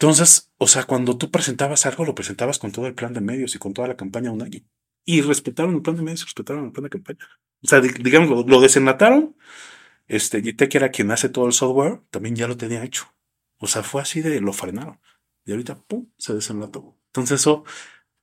Entonces, 0.00 0.50
o 0.56 0.66
sea, 0.66 0.84
cuando 0.84 1.18
tú 1.18 1.30
presentabas 1.30 1.84
algo, 1.84 2.06
lo 2.06 2.14
presentabas 2.14 2.58
con 2.58 2.72
todo 2.72 2.86
el 2.86 2.94
plan 2.94 3.12
de 3.12 3.20
medios 3.20 3.54
y 3.54 3.58
con 3.58 3.74
toda 3.74 3.86
la 3.86 3.98
campaña 3.98 4.32
un 4.32 4.40
año. 4.40 4.60
Y 5.04 5.20
respetaron 5.20 5.74
el 5.74 5.82
plan 5.82 5.96
de 5.96 6.00
medios 6.00 6.22
y 6.22 6.24
respetaron 6.24 6.64
el 6.64 6.72
plan 6.72 6.84
de 6.84 6.88
campaña. 6.88 7.18
O 7.62 7.68
sea, 7.68 7.80
digamos, 7.80 8.30
lo, 8.30 8.42
lo 8.44 8.60
desenlataron. 8.62 9.36
Este, 10.08 10.42
que 10.42 10.78
era 10.78 10.88
quien 10.88 11.10
hace 11.10 11.28
todo 11.28 11.46
el 11.46 11.52
software, 11.52 12.00
también 12.08 12.34
ya 12.34 12.48
lo 12.48 12.56
tenía 12.56 12.82
hecho. 12.82 13.14
O 13.58 13.66
sea, 13.66 13.82
fue 13.82 14.00
así 14.00 14.22
de 14.22 14.40
lo 14.40 14.54
frenaron. 14.54 14.98
Y 15.44 15.50
ahorita, 15.50 15.78
pum, 15.82 16.06
se 16.16 16.32
desenlató. 16.32 16.96
Entonces, 17.08 17.42
eso, 17.42 17.64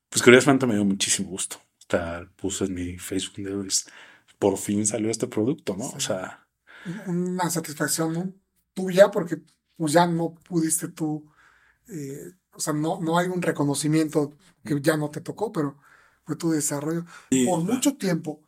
pues 0.09 0.23
curiosamente 0.23 0.65
me 0.65 0.73
dio 0.73 0.83
muchísimo 0.83 1.29
gusto. 1.29 1.57
Hasta 1.77 2.27
puse 2.37 2.65
en 2.65 2.73
mi 2.73 2.97
Facebook, 2.97 3.35
por 4.39 4.57
fin 4.57 4.87
salió 4.87 5.11
este 5.11 5.27
producto, 5.27 5.75
¿no? 5.77 5.89
O 5.89 5.99
sea. 5.99 6.47
Una 7.05 7.51
satisfacción 7.51 8.41
tuya 8.73 9.11
porque 9.11 9.37
pues 9.75 9.93
ya 9.93 10.07
no 10.07 10.33
pudiste 10.33 10.87
tú 10.87 11.23
eh, 11.89 12.31
o 12.53 12.59
sea, 12.59 12.73
no, 12.73 12.99
no 13.01 13.17
hay 13.17 13.27
un 13.27 13.41
reconocimiento 13.41 14.33
que 14.63 14.79
ya 14.81 14.97
no 14.97 15.09
te 15.09 15.21
tocó, 15.21 15.51
pero 15.51 15.77
fue 16.25 16.35
tu 16.35 16.51
desarrollo. 16.51 17.05
Por 17.45 17.61
mucho 17.61 17.97
tiempo, 17.97 18.41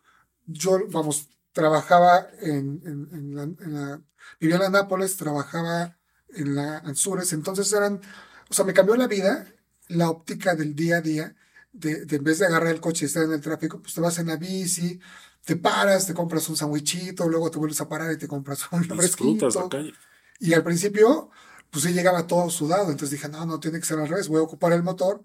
yo, 0.46 0.80
vamos, 0.90 1.30
trabajaba 1.52 2.28
en, 2.42 2.82
en, 2.86 3.36
la, 3.36 3.44
en 3.44 3.74
la, 3.74 4.02
vivía 4.40 4.58
en 4.58 4.72
Nápoles, 4.72 5.18
trabajaba 5.18 5.98
en 6.30 6.56
la 6.56 6.80
Anzures, 6.80 7.34
entonces 7.34 7.72
eran, 7.74 8.02
o 8.50 8.54
sea, 8.54 8.66
me 8.66 8.74
cambió 8.74 8.96
la 8.96 9.08
vida, 9.08 9.48
la 9.88 10.10
óptica 10.10 10.56
del 10.56 10.76
día 10.76 10.98
a 10.98 11.02
día, 11.02 11.36
de, 11.72 12.06
de 12.06 12.16
en 12.18 12.24
vez 12.24 12.40
de 12.40 12.48
agarrar 12.48 12.72
el 12.72 12.82
coche 12.82 13.06
y 13.06 13.08
estar 13.08 13.24
en 13.24 13.34
el 13.34 13.42
tráfico, 13.42 13.82
pues 13.82 13.94
te 13.94 14.02
vas 14.02 14.18
en 14.20 14.28
la 14.28 14.38
bici, 14.38 15.00
te 15.46 15.56
paras, 15.56 16.06
te 16.06 16.14
compras 16.14 16.48
un 16.50 16.56
sandwichito, 16.56 17.28
luego 17.28 17.50
te 17.50 17.58
vuelves 17.58 17.82
a 17.82 17.90
parar 17.90 18.12
y 18.12 18.18
te 18.18 18.28
compras 18.28 18.68
un 18.72 18.84
fresquito. 18.84 19.50
Y 20.40 20.54
al 20.54 20.64
principio, 20.64 21.30
pues 21.72 21.84
sí 21.86 21.94
llegaba 21.94 22.28
todo 22.28 22.50
sudado. 22.50 22.92
Entonces 22.92 23.12
dije, 23.12 23.30
no, 23.30 23.46
no 23.46 23.60
tiene 23.60 23.80
que 23.80 23.86
ser 23.86 24.00
al 24.00 24.08
revés, 24.10 24.28
voy 24.28 24.40
a 24.40 24.44
ocupar 24.44 24.74
el 24.74 24.84
motor. 24.84 25.24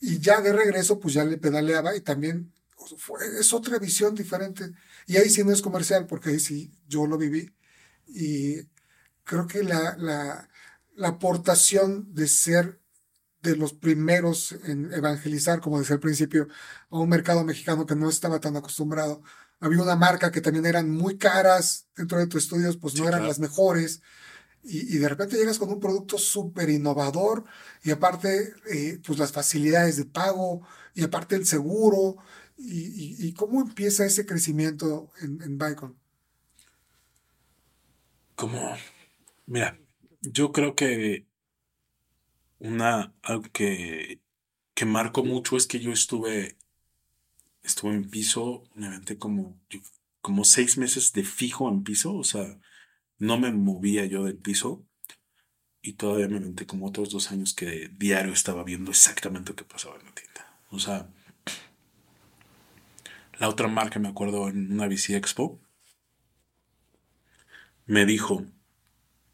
Y 0.00 0.18
ya 0.20 0.40
de 0.40 0.52
regreso, 0.52 0.98
pues 1.00 1.14
ya 1.14 1.24
le 1.24 1.38
pedaleaba 1.38 1.94
y 1.96 2.00
también 2.02 2.52
pues, 2.76 2.94
fue, 2.98 3.20
es 3.40 3.52
otra 3.52 3.78
visión 3.78 4.14
diferente. 4.14 4.72
Y 5.06 5.16
ahí 5.18 5.30
sí 5.30 5.44
no 5.44 5.52
es 5.52 5.62
comercial, 5.62 6.06
porque 6.06 6.30
ahí 6.30 6.40
sí 6.40 6.72
yo 6.88 7.06
lo 7.06 7.18
viví. 7.18 7.54
Y 8.06 8.56
creo 9.24 9.46
que 9.46 9.62
la, 9.62 9.96
la, 9.98 10.48
la 10.96 11.08
aportación 11.08 12.12
de 12.14 12.28
ser 12.28 12.80
de 13.42 13.56
los 13.56 13.72
primeros 13.72 14.52
en 14.64 14.92
evangelizar, 14.92 15.60
como 15.60 15.78
decía 15.78 15.94
al 15.94 16.00
principio, 16.00 16.48
a 16.90 16.98
un 16.98 17.08
mercado 17.08 17.44
mexicano 17.44 17.86
que 17.86 17.96
no 17.96 18.08
estaba 18.08 18.40
tan 18.40 18.56
acostumbrado 18.56 19.22
había 19.62 19.82
una 19.82 19.96
marca 19.96 20.30
que 20.32 20.40
también 20.40 20.64
eran 20.66 20.90
muy 20.90 21.18
caras 21.18 21.86
dentro 21.94 22.18
de 22.18 22.26
tus 22.26 22.44
estudios, 22.44 22.78
pues 22.78 22.94
no 22.96 23.02
Sí, 23.02 23.08
eran 23.08 23.20
claro. 23.20 23.28
las 23.28 23.38
mejores. 23.38 24.00
Y, 24.62 24.98
de 24.98 25.08
repente 25.08 25.36
llegas 25.36 25.58
con 25.58 25.70
un 25.70 25.80
producto 25.80 26.18
súper 26.18 26.68
innovador 26.70 27.44
y 27.82 27.90
aparte, 27.92 28.52
eh, 28.70 29.00
pues 29.04 29.18
las 29.18 29.32
facilidades 29.32 29.96
de 29.96 30.04
pago 30.04 30.62
y 30.94 31.02
aparte 31.04 31.36
el 31.36 31.46
seguro. 31.46 32.16
¿Y, 32.58 33.16
y- 33.24 33.28
y 33.28 33.32
cómo 33.34 33.62
empieza 33.62 34.04
ese 34.04 34.26
crecimiento 34.26 35.10
en, 35.22 35.40
en 35.42 35.56
Vicon? 35.58 35.96
Como, 38.34 38.74
mira, 39.46 39.78
yo 40.22 40.52
creo 40.52 40.74
que 40.74 41.26
una, 42.58 43.14
algo 43.22 43.44
que, 43.52 44.20
que 44.74 44.84
marcó 44.86 45.24
mucho 45.24 45.56
es 45.56 45.66
que 45.66 45.80
yo 45.80 45.92
estuve, 45.92 46.58
estuve 47.62 47.94
en 47.94 48.10
piso, 48.10 48.64
me 48.74 49.00
como, 49.18 49.60
como 50.20 50.44
seis 50.44 50.78
meses 50.78 51.12
de 51.12 51.24
fijo 51.24 51.68
en 51.68 51.82
piso, 51.84 52.14
o 52.14 52.24
sea, 52.24 52.58
no 53.20 53.38
me 53.38 53.52
movía 53.52 54.06
yo 54.06 54.24
del 54.24 54.38
piso 54.38 54.84
y 55.82 55.92
todavía 55.92 56.26
me 56.28 56.38
aventé 56.38 56.66
como 56.66 56.86
otros 56.86 57.10
dos 57.10 57.30
años 57.30 57.54
que 57.54 57.88
diario 57.88 58.32
estaba 58.32 58.64
viendo 58.64 58.90
exactamente 58.90 59.50
lo 59.50 59.56
que 59.56 59.64
pasaba 59.64 59.96
en 59.98 60.06
la 60.06 60.12
tienda. 60.12 60.60
O 60.70 60.78
sea, 60.80 61.08
la 63.38 63.48
otra 63.48 63.68
marca, 63.68 63.98
me 64.00 64.08
acuerdo, 64.08 64.48
en 64.48 64.72
una 64.72 64.88
bici 64.88 65.14
expo, 65.14 65.60
me 67.86 68.06
dijo, 68.06 68.46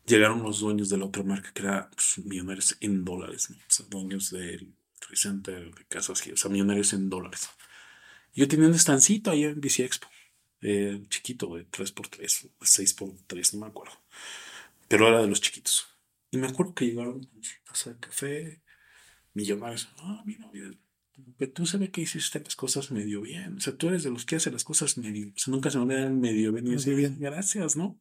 llegaron 0.06 0.42
los 0.42 0.60
dueños 0.60 0.88
de 0.88 0.98
la 0.98 1.06
otra 1.06 1.22
marca 1.22 1.52
que 1.52 1.62
era 1.62 1.90
pues, 1.90 2.24
millonarios 2.24 2.76
en 2.80 3.04
dólares, 3.04 3.50
¿no? 3.50 3.56
O 3.56 3.60
sea, 3.68 3.86
dueños 3.88 4.30
del 4.30 4.74
Trade 4.98 5.16
Center, 5.16 5.74
de 5.74 5.84
casas, 5.86 6.26
o 6.26 6.36
sea, 6.36 6.50
millonarios 6.50 6.92
en 6.92 7.08
dólares. 7.08 7.48
Yo 8.34 8.48
tenía 8.48 8.68
un 8.68 8.74
estancito 8.74 9.30
ahí 9.30 9.44
en 9.44 9.60
Bici 9.60 9.82
Expo, 9.82 10.08
eh, 10.68 11.00
chiquito, 11.08 11.54
de 11.54 11.64
3x3, 11.70 12.50
6x3, 12.60 13.54
no 13.54 13.60
me 13.60 13.66
acuerdo. 13.68 13.94
Pero 14.88 15.06
era 15.06 15.20
de 15.22 15.28
los 15.28 15.40
chiquitos. 15.40 15.86
Y 16.32 16.38
me 16.38 16.48
acuerdo 16.48 16.74
que 16.74 16.86
llegaron 16.86 17.28
taza 17.64 17.90
de 17.90 18.00
café, 18.00 18.62
millonarios. 19.32 19.88
Ah, 19.98 20.22
mira, 20.26 20.50
mira, 20.52 20.72
pero 21.38 21.52
tú 21.52 21.66
sabes 21.66 21.90
que 21.90 22.00
hiciste 22.00 22.40
las 22.40 22.56
cosas 22.56 22.90
medio 22.90 23.22
bien. 23.22 23.56
O 23.58 23.60
sea, 23.60 23.76
tú 23.76 23.88
eres 23.88 24.02
de 24.02 24.10
los 24.10 24.26
que 24.26 24.36
hace 24.36 24.50
las 24.50 24.64
cosas 24.64 24.98
medio. 24.98 25.28
O 25.28 25.38
sea, 25.38 25.52
nunca 25.52 25.70
se 25.70 25.78
me 25.78 25.84
olvidan 25.84 26.20
medio 26.20 26.52
bien. 26.52 26.66
Y 26.66 26.70
yo 26.70 26.76
decía, 26.76 26.94
bien, 26.94 27.16
gracias, 27.20 27.76
¿no? 27.76 27.98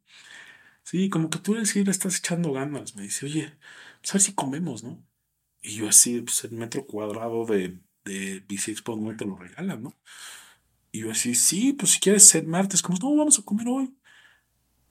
Sí, 0.83 1.09
como 1.09 1.29
que 1.29 1.39
tú 1.39 1.55
sí 1.65 1.83
le 1.83 1.91
estás 1.91 2.17
echando 2.17 2.51
ganas. 2.51 2.95
Me 2.95 3.03
dice, 3.03 3.27
oye, 3.27 3.53
pues 4.01 4.11
a 4.11 4.13
ver 4.15 4.21
si 4.21 4.33
comemos, 4.33 4.83
¿no? 4.83 5.05
Y 5.61 5.75
yo 5.75 5.89
así, 5.89 6.21
pues 6.21 6.43
el 6.45 6.51
metro 6.53 6.85
cuadrado 6.87 7.45
de, 7.45 7.79
de 8.05 8.39
Bici 8.47 8.71
Expo 8.71 8.95
no 8.97 9.15
te 9.15 9.25
lo 9.25 9.37
regalan, 9.37 9.83
¿no? 9.83 9.95
Y 10.95 10.99
yo 10.99 11.11
así, 11.11 11.35
sí, 11.35 11.73
pues 11.73 11.91
si 11.91 11.99
quieres 11.99 12.23
ser 12.25 12.47
martes, 12.47 12.81
como, 12.81 12.97
no, 12.97 13.17
vamos 13.17 13.37
a 13.37 13.41
comer 13.41 13.67
hoy. 13.67 13.93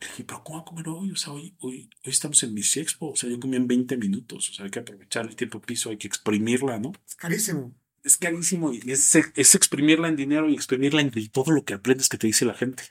Le 0.00 0.06
dije, 0.06 0.24
pero 0.24 0.44
¿cómo 0.44 0.58
a 0.58 0.64
comer 0.66 0.86
hoy? 0.88 1.10
O 1.12 1.16
sea, 1.16 1.32
hoy, 1.32 1.56
hoy, 1.60 1.88
hoy 2.04 2.12
estamos 2.12 2.42
en 2.42 2.54
Bici 2.54 2.78
Expo. 2.80 3.12
O 3.12 3.16
sea, 3.16 3.30
yo 3.30 3.40
comí 3.40 3.56
en 3.56 3.66
20 3.66 3.96
minutos. 3.96 4.50
O 4.50 4.52
sea, 4.52 4.66
hay 4.66 4.70
que 4.70 4.80
aprovechar 4.80 5.24
el 5.24 5.34
tiempo 5.34 5.62
piso, 5.62 5.88
hay 5.88 5.96
que 5.96 6.06
exprimirla, 6.06 6.78
¿no? 6.78 6.92
Es 7.08 7.14
carísimo. 7.14 7.74
Es 8.02 8.18
carísimo 8.18 8.70
y 8.70 8.82
es, 8.86 9.14
es 9.14 9.54
exprimirla 9.54 10.08
en 10.08 10.16
dinero 10.16 10.50
y 10.50 10.54
exprimirla 10.54 11.00
en 11.00 11.10
todo 11.30 11.52
lo 11.52 11.64
que 11.64 11.72
aprendes 11.72 12.10
que 12.10 12.18
te 12.18 12.26
dice 12.26 12.44
la 12.44 12.52
gente. 12.52 12.82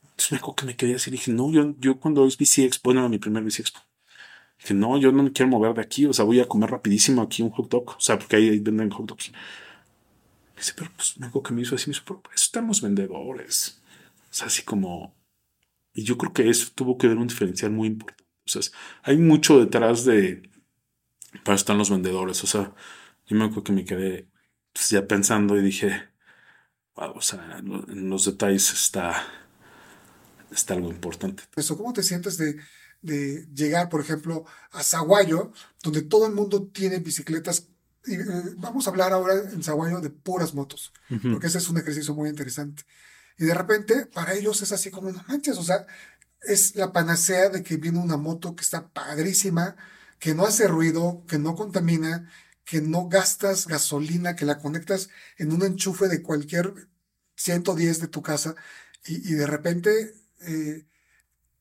Entonces 0.00 0.32
me 0.32 0.38
acuerdo 0.38 0.56
que 0.56 0.64
me 0.64 0.76
quedé 0.76 0.94
así. 0.94 1.10
Dije, 1.10 1.30
no, 1.30 1.52
yo, 1.52 1.74
yo 1.78 2.00
cuando 2.00 2.26
es 2.26 2.38
Bici 2.38 2.64
Expo, 2.64 2.88
bueno, 2.88 3.06
mi 3.10 3.18
primer 3.18 3.44
Bici 3.44 3.60
Expo. 3.60 3.80
Dije, 4.60 4.72
no, 4.72 4.98
yo 4.98 5.12
no 5.12 5.24
me 5.24 5.32
quiero 5.32 5.50
mover 5.50 5.74
de 5.74 5.82
aquí. 5.82 6.06
O 6.06 6.14
sea, 6.14 6.24
voy 6.24 6.40
a 6.40 6.48
comer 6.48 6.70
rapidísimo 6.70 7.20
aquí 7.20 7.42
un 7.42 7.50
hot 7.50 7.68
dog. 7.68 7.90
O 7.90 8.00
sea, 8.00 8.18
porque 8.18 8.36
ahí 8.36 8.60
venden 8.60 8.88
hot 8.88 9.06
dogs. 9.06 9.30
Dice, 10.56 10.72
pero 10.76 10.90
pues 10.96 11.14
acuerdo 11.16 11.42
que 11.42 11.54
me 11.54 11.62
hizo 11.62 11.74
así. 11.74 11.88
Me 11.88 11.94
dijo, 11.94 12.04
pero 12.06 12.22
por 12.22 12.34
eso 12.34 12.44
estamos 12.44 12.80
vendedores. 12.80 13.80
O 14.30 14.34
sea, 14.34 14.46
así 14.46 14.62
como. 14.62 15.14
Y 15.92 16.04
yo 16.04 16.18
creo 16.18 16.32
que 16.32 16.48
eso 16.48 16.72
tuvo 16.74 16.98
que 16.98 17.08
ver 17.08 17.16
un 17.16 17.28
diferencial 17.28 17.70
muy 17.70 17.88
importante. 17.88 18.24
O 18.46 18.48
sea, 18.48 18.62
hay 19.02 19.16
mucho 19.16 19.58
detrás 19.58 20.04
de. 20.04 20.50
Para 21.44 21.56
estar 21.56 21.76
los 21.76 21.90
vendedores. 21.90 22.42
O 22.44 22.46
sea, 22.46 22.74
yo 23.26 23.36
me 23.36 23.44
acuerdo 23.44 23.64
que 23.64 23.72
me 23.72 23.84
quedé 23.84 24.28
pues, 24.72 24.90
ya 24.90 25.06
pensando 25.06 25.56
y 25.56 25.62
dije, 25.62 26.08
wow, 26.94 27.12
o 27.16 27.20
sea, 27.20 27.58
en 27.58 28.08
los 28.08 28.24
detalles 28.24 28.72
está, 28.72 29.26
está 30.50 30.74
algo 30.74 30.90
importante. 30.90 31.44
Eso, 31.56 31.76
¿cómo 31.76 31.92
te 31.92 32.02
sientes 32.02 32.36
de, 32.38 32.56
de 33.02 33.46
llegar, 33.54 33.88
por 33.88 34.00
ejemplo, 34.00 34.44
a 34.72 34.82
Zaguayo, 34.82 35.52
donde 35.82 36.02
todo 36.02 36.26
el 36.26 36.34
mundo 36.34 36.68
tiene 36.68 36.98
bicicletas? 36.98 37.68
Y, 38.06 38.14
eh, 38.14 38.24
vamos 38.56 38.86
a 38.86 38.90
hablar 38.90 39.12
ahora 39.12 39.34
en 39.34 39.62
Zaguayo 39.62 40.00
de 40.00 40.10
puras 40.10 40.54
motos, 40.54 40.92
porque 41.08 41.46
ese 41.46 41.58
es 41.58 41.68
un 41.68 41.78
ejercicio 41.78 42.14
muy 42.14 42.28
interesante. 42.28 42.84
Y 43.38 43.44
de 43.44 43.54
repente, 43.54 44.06
para 44.06 44.34
ellos 44.34 44.62
es 44.62 44.72
así 44.72 44.90
como, 44.90 45.10
no 45.10 45.24
manches, 45.26 45.58
o 45.58 45.62
sea, 45.62 45.86
es 46.42 46.76
la 46.76 46.92
panacea 46.92 47.48
de 47.48 47.62
que 47.62 47.76
viene 47.76 47.98
una 47.98 48.16
moto 48.16 48.54
que 48.54 48.62
está 48.62 48.88
padrísima, 48.88 49.76
que 50.18 50.34
no 50.34 50.46
hace 50.46 50.68
ruido, 50.68 51.24
que 51.26 51.38
no 51.38 51.54
contamina, 51.54 52.30
que 52.64 52.80
no 52.80 53.08
gastas 53.08 53.66
gasolina, 53.66 54.36
que 54.36 54.44
la 54.46 54.58
conectas 54.58 55.08
en 55.36 55.52
un 55.52 55.62
enchufe 55.62 56.08
de 56.08 56.22
cualquier 56.22 56.88
110 57.36 58.00
de 58.00 58.08
tu 58.08 58.22
casa 58.22 58.54
y, 59.06 59.32
y 59.32 59.34
de 59.34 59.46
repente 59.46 60.14
eh, 60.42 60.86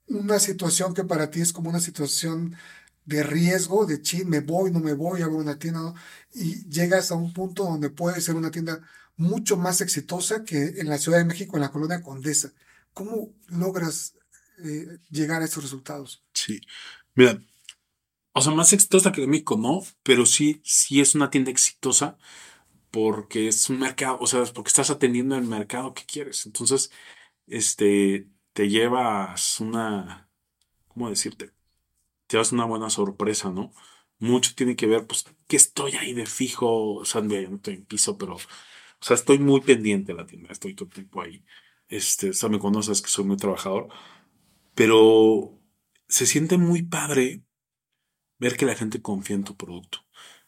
una 0.07 0.39
situación 0.39 0.93
que 0.93 1.03
para 1.03 1.29
ti 1.29 1.41
es 1.41 1.53
como 1.53 1.69
una 1.69 1.79
situación 1.79 2.55
de 3.05 3.23
riesgo, 3.23 3.85
de 3.85 4.01
chin, 4.01 4.29
me 4.29 4.39
voy, 4.39 4.71
no 4.71 4.79
me 4.79 4.93
voy, 4.93 5.21
abro 5.21 5.37
una 5.37 5.59
tienda, 5.59 5.93
y 6.33 6.67
llegas 6.69 7.11
a 7.11 7.15
un 7.15 7.33
punto 7.33 7.63
donde 7.63 7.89
puede 7.89 8.21
ser 8.21 8.35
una 8.35 8.51
tienda 8.51 8.81
mucho 9.15 9.57
más 9.57 9.81
exitosa 9.81 10.43
que 10.43 10.79
en 10.79 10.89
la 10.89 10.97
Ciudad 10.97 11.19
de 11.19 11.25
México, 11.25 11.55
en 11.55 11.61
la 11.61 11.71
colonia 11.71 12.01
Condesa. 12.01 12.53
¿Cómo 12.93 13.33
logras 13.47 14.15
eh, 14.63 14.99
llegar 15.09 15.41
a 15.41 15.45
esos 15.45 15.63
resultados? 15.63 16.23
Sí. 16.33 16.61
Mira, 17.15 17.39
o 18.33 18.41
sea, 18.41 18.53
más 18.53 18.73
exitosa 18.73 19.11
que 19.11 19.27
México, 19.27 19.57
no, 19.57 19.83
pero 20.03 20.25
sí, 20.25 20.61
sí 20.63 21.01
es 21.01 21.15
una 21.15 21.29
tienda 21.29 21.51
exitosa 21.51 22.17
porque 22.91 23.47
es 23.47 23.69
un 23.69 23.79
mercado, 23.79 24.17
o 24.19 24.27
sea, 24.27 24.43
porque 24.53 24.69
estás 24.69 24.89
atendiendo 24.89 25.35
el 25.35 25.45
mercado 25.45 25.93
que 25.93 26.05
quieres. 26.05 26.45
Entonces, 26.45 26.91
este, 27.47 28.27
te 28.53 28.69
llevas 28.69 29.59
una, 29.59 30.29
¿cómo 30.87 31.09
decirte? 31.09 31.51
Te 32.33 32.37
llevas 32.37 32.51
una 32.51 32.65
buena 32.65 32.89
sorpresa, 32.89 33.51
¿no? 33.51 33.71
Mucho 34.17 34.55
tiene 34.55 34.75
que 34.75 34.87
ver, 34.87 35.05
pues, 35.05 35.23
que 35.47 35.55
estoy 35.55 35.91
ahí 35.97 36.13
de 36.15 36.25
fijo, 36.25 36.95
o 36.95 37.05
sea, 37.05 37.21
yo 37.21 37.47
no 37.47 37.57
estoy 37.57 37.75
en 37.75 37.85
piso, 37.85 38.17
pero, 38.17 38.37
o 38.37 38.39
sea, 39.01 39.13
estoy 39.13 39.37
muy 39.37 39.61
pendiente 39.61 40.13
de 40.13 40.17
la 40.17 40.25
tienda, 40.25 40.49
estoy 40.51 40.73
todo 40.73 40.87
el 40.87 40.95
tiempo 40.95 41.21
ahí. 41.21 41.45
Este, 41.87 42.31
o 42.31 42.33
sea, 42.33 42.49
me 42.49 42.57
conoces 42.57 43.03
que 43.03 43.09
soy 43.09 43.25
muy 43.25 43.37
trabajador, 43.37 43.89
pero 44.73 45.61
se 46.07 46.25
siente 46.25 46.57
muy 46.57 46.81
padre 46.81 47.43
ver 48.39 48.57
que 48.57 48.65
la 48.65 48.75
gente 48.75 49.01
confía 49.01 49.35
en 49.35 49.43
tu 49.43 49.55
producto. 49.55 49.99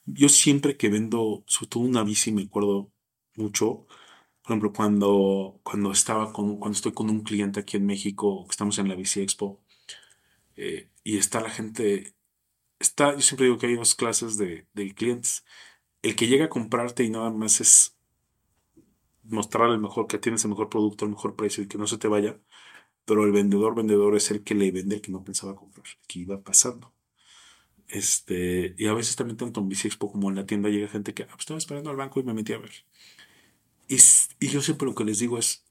Yo 0.05 0.29
siempre 0.29 0.77
que 0.77 0.89
vendo, 0.89 1.43
sobre 1.47 1.69
todo 1.69 1.83
una 1.83 2.03
bici, 2.03 2.31
me 2.31 2.43
acuerdo 2.43 2.91
mucho, 3.35 3.85
por 4.41 4.53
ejemplo, 4.53 4.73
cuando, 4.73 5.59
cuando 5.63 5.91
estaba 5.91 6.33
con, 6.33 6.57
cuando 6.57 6.75
estoy 6.75 6.93
con 6.93 7.11
un 7.11 7.21
cliente 7.21 7.59
aquí 7.59 7.77
en 7.77 7.85
México, 7.85 8.45
que 8.45 8.51
estamos 8.51 8.79
en 8.79 8.87
la 8.89 8.95
Bici 8.95 9.21
Expo, 9.21 9.64
eh, 10.55 10.89
y 11.03 11.17
está 11.17 11.41
la 11.41 11.49
gente, 11.49 12.15
está, 12.79 13.13
yo 13.15 13.21
siempre 13.21 13.45
digo 13.47 13.57
que 13.57 13.67
hay 13.67 13.75
dos 13.75 13.95
clases 13.95 14.37
de, 14.37 14.67
de 14.73 14.93
clientes. 14.95 15.45
El 16.01 16.15
que 16.15 16.27
llega 16.27 16.45
a 16.45 16.49
comprarte 16.49 17.03
y 17.03 17.09
nada 17.09 17.31
más 17.31 17.61
es 17.61 17.97
mostrar 19.23 19.69
el 19.71 19.79
mejor, 19.79 20.07
que 20.07 20.19
tienes 20.19 20.43
el 20.45 20.51
mejor 20.51 20.69
producto, 20.69 21.05
el 21.05 21.11
mejor 21.11 21.35
precio 21.35 21.63
y 21.63 21.67
que 21.67 21.77
no 21.77 21.87
se 21.87 21.97
te 21.97 22.07
vaya. 22.07 22.39
Pero 23.05 23.23
el 23.25 23.31
vendedor, 23.31 23.75
vendedor 23.75 24.15
es 24.15 24.31
el 24.31 24.43
que 24.43 24.55
le 24.55 24.71
vende 24.71 24.95
el 24.95 25.01
que 25.01 25.11
no 25.11 25.23
pensaba 25.23 25.55
comprar, 25.55 25.85
el 25.87 26.07
que 26.07 26.19
iba 26.19 26.41
pasando. 26.41 26.93
Este, 27.87 28.75
y 28.77 28.87
a 28.87 28.93
veces 28.93 29.15
también 29.15 29.37
tanto 29.37 29.59
en 29.59 29.69
Bici 29.69 29.89
como 29.91 30.29
en 30.29 30.35
la 30.35 30.45
tienda 30.45 30.69
llega 30.69 30.87
gente 30.87 31.13
que 31.13 31.23
ah, 31.23 31.27
pues 31.29 31.41
estaba 31.41 31.59
esperando 31.59 31.91
al 31.91 31.95
banco 31.97 32.19
y 32.19 32.23
me 32.23 32.33
metí 32.33 32.53
a 32.53 32.57
ver. 32.57 32.71
Y, 33.87 33.97
y 34.39 34.47
yo 34.49 34.61
siempre 34.61 34.87
lo 34.87 34.95
que 34.95 35.03
les 35.05 35.19
digo 35.19 35.37
es, 35.37 35.65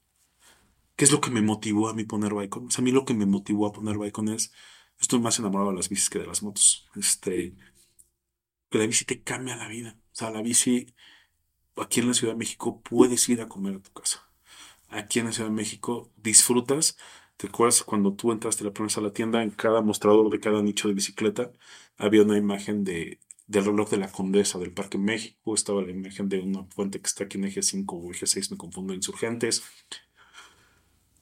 ¿qué 0.95 1.05
es 1.05 1.11
lo 1.11 1.21
que 1.21 1.31
me 1.31 1.41
motivó 1.41 1.89
a 1.89 1.93
mí 1.93 2.03
poner 2.05 2.33
Bicon? 2.33 2.67
O 2.67 2.71
sea, 2.71 2.81
a 2.81 2.85
mí 2.85 2.91
lo 2.91 3.05
que 3.05 3.13
me 3.13 3.25
motivó 3.25 3.67
a 3.67 3.73
poner 3.73 3.97
Bicon 3.97 4.29
es, 4.29 4.53
estoy 4.99 5.19
más 5.19 5.39
enamorado 5.39 5.71
de 5.71 5.77
las 5.77 5.89
bicis 5.89 6.09
que 6.09 6.19
de 6.19 6.27
las 6.27 6.43
motos. 6.43 6.87
Este, 6.95 7.55
que 8.69 8.77
la 8.77 8.87
bici 8.87 9.05
te 9.05 9.21
cambia 9.23 9.55
la 9.55 9.67
vida. 9.67 9.97
O 10.11 10.15
sea, 10.15 10.31
la 10.31 10.41
bici, 10.41 10.93
aquí 11.75 11.99
en 11.99 12.07
la 12.07 12.13
Ciudad 12.13 12.33
de 12.33 12.39
México 12.39 12.81
puedes 12.81 13.27
ir 13.29 13.41
a 13.41 13.47
comer 13.47 13.75
a 13.75 13.79
tu 13.79 13.91
casa. 13.91 14.29
Aquí 14.89 15.19
en 15.19 15.25
la 15.25 15.31
Ciudad 15.31 15.49
de 15.49 15.55
México 15.55 16.11
disfrutas. 16.17 16.97
¿Te 17.37 17.47
acuerdas 17.47 17.83
cuando 17.83 18.13
tú 18.13 18.31
entraste 18.31 18.63
la 18.63 18.71
primera 18.71 18.87
vez 18.87 18.97
a 18.97 19.01
la 19.01 19.11
tienda? 19.11 19.43
En 19.43 19.51
cada 19.51 19.81
mostrador 19.81 20.29
de 20.29 20.39
cada 20.39 20.61
nicho 20.61 20.87
de 20.87 20.93
bicicleta 20.93 21.51
había 21.97 22.23
una 22.23 22.37
imagen 22.37 22.83
de, 22.85 23.19
del 23.47 23.65
reloj 23.65 23.89
de 23.89 23.97
la 23.97 24.11
Condesa 24.11 24.57
del 24.59 24.71
Parque 24.71 24.97
México. 24.97 25.53
Estaba 25.53 25.81
la 25.81 25.91
imagen 25.91 26.29
de 26.29 26.39
una 26.39 26.63
fuente 26.65 27.01
que 27.01 27.07
está 27.07 27.25
aquí 27.25 27.37
en 27.37 27.45
eje 27.45 27.61
5 27.61 27.95
o 27.95 28.11
eje 28.11 28.25
6, 28.27 28.51
me 28.51 28.57
confundo, 28.57 28.93
insurgentes. 28.93 29.63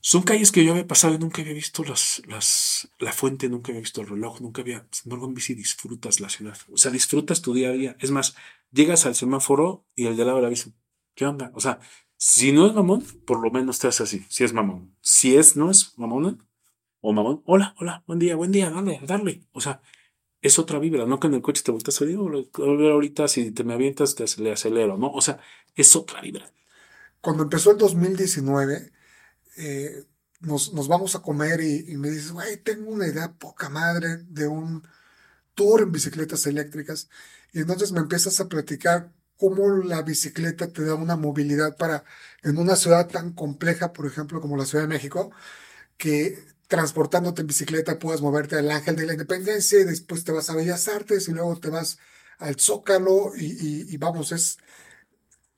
Son 0.06 0.22
calles 0.24 0.52
que 0.52 0.66
yo 0.66 0.74
había 0.74 0.86
pasado 0.86 1.14
y 1.16 1.18
nunca 1.18 1.42
había 1.42 1.54
visto 1.54 1.82
las, 1.86 2.22
las, 2.28 2.90
la 3.00 3.14
fuente, 3.14 3.48
nunca 3.48 3.72
había 3.72 3.80
visto 3.80 4.02
el 4.02 4.08
reloj, 4.10 4.42
nunca 4.42 4.62
había. 4.62 4.86
Sin 4.92 5.10
embargo, 5.10 5.28
en 5.28 5.34
bici 5.34 5.56
disfrutas 5.56 6.20
la 6.20 6.28
ciudad. 6.28 6.58
O 6.74 6.78
sea, 6.78 6.92
disfrutas 6.92 7.42
tu 7.42 7.54
día 7.54 7.70
a 7.70 7.72
día. 7.72 7.96
Es 8.02 8.12
más, 8.12 8.36
llegas 8.72 9.06
al 9.06 9.16
semáforo 9.16 9.86
y 9.96 10.08
el 10.08 10.18
de 10.18 10.26
lado 10.26 10.38
de 10.38 10.44
la 10.44 10.50
bici, 10.50 10.74
¿qué 11.16 11.26
onda? 11.26 11.52
O 11.56 11.62
sea, 11.62 11.80
Si 12.18 12.52
no 12.52 12.68
es 12.68 12.74
mamón, 12.74 13.02
por 13.26 13.40
lo 13.42 13.50
menos 13.52 13.80
te 13.80 13.88
hace 13.88 14.04
así. 14.04 14.26
Si 14.30 14.44
es 14.44 14.52
mamón. 14.54 14.96
Si 15.02 15.38
es, 15.38 15.56
no 15.56 15.72
es 15.72 15.98
mamona 15.98 16.38
o 17.02 17.14
mamón. 17.14 17.42
Hola, 17.46 17.74
hola, 17.80 18.04
buen 18.08 18.20
día, 18.20 18.36
buen 18.36 18.52
día, 18.52 18.70
dale, 18.72 19.00
dale. 19.06 19.44
O 19.54 19.62
sea, 19.62 19.82
es 20.42 20.60
otra 20.60 20.80
vibra, 20.80 21.06
no 21.06 21.20
que 21.20 21.28
en 21.28 21.36
el 21.36 21.42
coche 21.42 21.64
te 21.64 21.72
volteas 21.72 22.02
a 22.02 22.06
ahorita 22.92 23.28
si 23.30 23.52
te 23.52 23.64
me 23.64 23.74
avientas 23.74 24.16
te 24.16 24.26
le 24.42 24.52
acelero, 24.52 24.98
¿no? 24.98 25.12
O 25.12 25.22
sea, 25.22 25.40
es 25.76 25.96
otra 25.96 26.22
vibra. 26.22 26.52
Cuando 27.22 27.44
empezó 27.44 27.72
el 27.72 27.78
2019, 27.78 28.92
eh, 29.58 30.06
nos, 30.42 30.74
nos, 30.74 30.88
vamos 30.88 31.16
a 31.16 31.22
comer 31.22 31.62
y, 31.62 31.96
me 31.98 32.10
dices, 32.10 32.32
güey, 32.32 32.58
tengo 32.58 32.92
una 32.92 33.08
idea 33.08 33.34
poca 33.34 33.70
madre 33.70 34.18
de 34.28 34.48
un 34.48 34.84
tour 35.56 35.82
en 35.82 35.92
bicicletas 35.92 36.46
eléctricas. 36.48 37.10
Y 37.54 37.60
entonces 37.62 37.92
me 37.92 38.00
empiezas 38.00 38.40
a 38.40 38.50
platicar 38.50 39.12
cómo 39.38 39.78
la 39.78 40.02
bicicleta 40.02 40.68
te 40.72 40.84
da 40.86 40.96
una 40.96 41.16
movilidad 41.16 41.78
para, 41.78 42.04
en 42.44 42.58
una 42.58 42.76
ciudad 42.76 43.08
tan 43.10 43.34
compleja, 43.34 43.94
por 43.94 44.06
ejemplo, 44.08 44.42
como 44.42 44.58
la 44.58 44.66
Ciudad 44.66 44.84
de 44.86 44.90
México, 44.90 45.32
que 45.98 46.54
transportándote 46.68 47.42
en 47.42 47.48
bicicleta 47.48 48.00
puedas 48.00 48.22
moverte 48.22 48.58
al 48.58 48.72
Ángel 48.72 48.96
de 48.96 49.06
la 49.06 49.14
Independencia 49.14 49.80
y 49.80 49.84
después 49.84 50.24
te 50.24 50.32
vas 50.32 50.50
a 50.50 50.56
Bellas 50.56 50.88
Artes 50.88 51.28
y 51.28 51.32
luego 51.34 51.60
te 51.60 51.70
vas 51.70 52.00
al 52.40 52.60
Zócalo 52.60 53.34
y, 53.38 53.96
vamos, 53.98 54.32
es, 54.32 54.58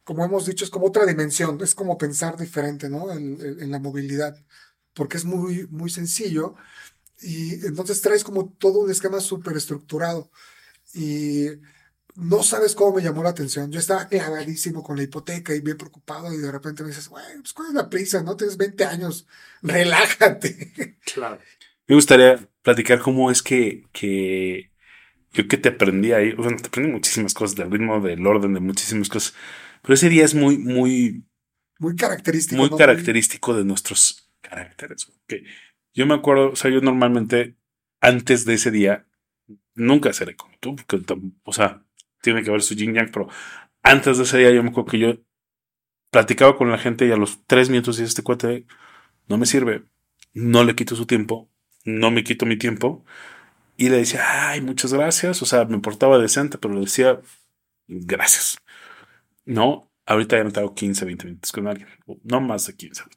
como 0.05 0.25
hemos 0.25 0.45
dicho, 0.45 0.65
es 0.65 0.71
como 0.71 0.87
otra 0.87 1.05
dimensión, 1.05 1.59
es 1.61 1.75
como 1.75 1.97
pensar 1.97 2.37
diferente, 2.37 2.89
¿no? 2.89 3.11
En, 3.11 3.41
en 3.41 3.71
la 3.71 3.79
movilidad, 3.79 4.37
porque 4.93 5.17
es 5.17 5.25
muy, 5.25 5.67
muy 5.67 5.89
sencillo 5.89 6.55
y 7.21 7.65
entonces 7.65 8.01
traes 8.01 8.23
como 8.23 8.49
todo 8.49 8.79
un 8.79 8.91
esquema 8.91 9.19
súper 9.19 9.57
estructurado 9.57 10.31
y 10.93 11.49
no 12.15 12.43
sabes 12.43 12.75
cómo 12.75 12.95
me 12.95 13.03
llamó 13.03 13.23
la 13.23 13.29
atención. 13.29 13.71
Yo 13.71 13.79
estaba 13.79 14.07
clavadísimo 14.07 14.83
con 14.83 14.97
la 14.97 15.03
hipoteca 15.03 15.53
y 15.53 15.61
bien 15.61 15.77
preocupado 15.77 16.33
y 16.33 16.37
de 16.37 16.51
repente 16.51 16.83
me 16.83 16.89
dices, 16.89 17.09
güey, 17.09 17.25
pues 17.41 17.53
cuál 17.53 17.69
es 17.69 17.73
la 17.73 17.89
prisa, 17.89 18.23
no 18.23 18.37
tienes 18.37 18.57
20 18.57 18.85
años, 18.85 19.27
relájate. 19.61 20.97
Claro. 21.13 21.39
Me 21.87 21.95
gustaría 21.95 22.47
platicar 22.61 22.99
cómo 22.99 23.29
es 23.31 23.43
que, 23.43 23.87
que 23.91 24.71
yo 25.33 25.47
que 25.47 25.57
te 25.57 25.69
aprendí 25.69 26.13
ahí, 26.13 26.33
bueno, 26.33 26.57
te 26.57 26.67
aprendí 26.67 26.91
muchísimas 26.91 27.33
cosas 27.33 27.55
del 27.55 27.71
ritmo, 27.71 27.99
del 27.99 28.25
orden, 28.25 28.53
de 28.53 28.59
muchísimas 28.59 29.09
cosas, 29.09 29.35
pero 29.85 29.93
ese 29.93 30.09
día 30.09 30.25
es 30.25 30.33
muy, 30.33 30.57
muy... 30.57 31.23
Muy 31.77 31.95
característico. 31.95 32.59
Muy 32.59 32.75
característico 32.75 33.53
de 33.53 33.65
nuestros 33.65 34.31
caracteres. 34.41 35.11
Okay. 35.23 35.43
Yo 35.93 36.07
me 36.07 36.15
acuerdo, 36.15 36.51
o 36.51 36.55
sea, 36.55 36.71
yo 36.71 36.81
normalmente 36.81 37.55
antes 38.01 38.45
de 38.45 38.55
ese 38.55 38.71
día 38.71 39.05
nunca 39.75 40.11
seré 40.11 40.35
como 40.35 40.55
tú, 40.59 40.75
porque, 40.75 41.01
o 41.43 41.53
sea, 41.53 41.83
tiene 42.21 42.43
que 42.43 42.49
ver 42.49 42.63
su 42.63 42.73
yin 42.73 42.95
yang, 42.95 43.11
pero 43.11 43.29
antes 43.83 44.17
de 44.17 44.23
ese 44.23 44.39
día 44.39 44.51
yo 44.51 44.63
me 44.63 44.69
acuerdo 44.69 44.89
que 44.89 44.99
yo 44.99 45.17
platicaba 46.09 46.57
con 46.57 46.71
la 46.71 46.79
gente 46.79 47.05
y 47.05 47.11
a 47.11 47.17
los 47.17 47.45
tres 47.45 47.69
minutos 47.69 47.97
dice 47.97 48.07
este 48.07 48.23
cuate 48.23 48.65
no 49.27 49.37
me 49.37 49.45
sirve, 49.45 49.83
no 50.33 50.63
le 50.63 50.75
quito 50.75 50.95
su 50.95 51.05
tiempo, 51.05 51.51
no 51.83 52.09
me 52.09 52.23
quito 52.23 52.47
mi 52.47 52.57
tiempo 52.57 53.05
y 53.77 53.89
le 53.89 53.97
decía, 53.97 54.49
ay, 54.49 54.61
muchas 54.61 54.93
gracias, 54.93 55.41
o 55.41 55.45
sea, 55.45 55.65
me 55.65 55.79
portaba 55.79 56.17
decente, 56.17 56.57
pero 56.57 56.73
le 56.73 56.81
decía, 56.81 57.21
gracias. 57.87 58.57
No, 59.45 59.91
ahorita 60.05 60.37
ya 60.37 60.43
no 60.43 60.51
tengo 60.51 60.73
15, 60.73 61.05
20 61.05 61.25
minutos 61.25 61.51
con 61.51 61.67
alguien, 61.67 61.87
no 62.23 62.41
más 62.41 62.67
de 62.67 62.75
15, 62.75 63.03
de 63.03 63.09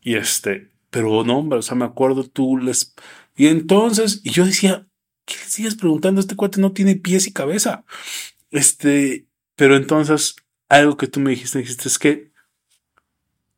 Y 0.00 0.14
este, 0.14 0.70
pero 0.90 1.24
no, 1.24 1.38
hombre, 1.38 1.58
o 1.58 1.62
sea, 1.62 1.76
me 1.76 1.84
acuerdo 1.84 2.24
tú 2.24 2.58
les... 2.58 2.94
Y 3.36 3.46
entonces, 3.46 4.20
y 4.24 4.30
yo 4.30 4.44
decía, 4.44 4.86
¿qué 5.24 5.34
le 5.34 5.44
sigues 5.44 5.74
preguntando? 5.76 6.20
Este 6.20 6.36
cuate 6.36 6.60
no 6.60 6.72
tiene 6.72 6.96
pies 6.96 7.26
y 7.26 7.32
cabeza. 7.32 7.84
Este, 8.50 9.26
pero 9.56 9.76
entonces, 9.76 10.36
algo 10.68 10.96
que 10.96 11.06
tú 11.06 11.20
me 11.20 11.30
dijiste, 11.30 11.58
dijiste 11.58 11.88
es 11.88 11.98
que 11.98 12.30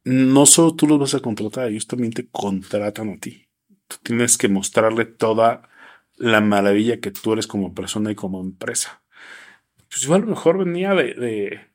no 0.04 0.46
solo 0.46 0.74
tú 0.74 0.86
los 0.86 0.98
vas 0.98 1.14
a 1.14 1.20
contratar, 1.20 1.68
ellos 1.68 1.86
también 1.86 2.12
te 2.12 2.28
contratan 2.28 3.10
a 3.10 3.18
ti. 3.18 3.48
Tú 3.88 3.96
tienes 4.02 4.36
que 4.38 4.48
mostrarle 4.48 5.04
toda 5.04 5.68
la 6.16 6.40
maravilla 6.40 7.00
que 7.00 7.10
tú 7.10 7.32
eres 7.32 7.46
como 7.46 7.74
persona 7.74 8.10
y 8.10 8.14
como 8.14 8.40
empresa. 8.40 9.02
Pues 9.88 10.02
yo 10.02 10.14
a 10.14 10.18
lo 10.18 10.26
mejor 10.26 10.58
venía 10.58 10.94
de, 10.94 11.14
de 11.14 11.71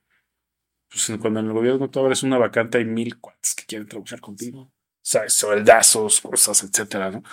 pues 0.89 1.11
cuando 1.19 1.39
en 1.39 1.47
el 1.47 1.53
gobierno 1.53 1.89
tú 1.89 1.99
abres 1.99 2.23
una 2.23 2.37
vacante 2.37 2.77
hay 2.77 2.85
mil 2.85 3.19
cuates 3.19 3.55
que 3.55 3.65
quieren 3.65 3.87
trabajar 3.87 4.21
contigo. 4.21 4.71
¿sabes? 5.07 5.33
Sueldazos, 5.33 6.19
cosas, 6.19 6.63
etcétera, 6.63 7.11
¿no? 7.11 7.23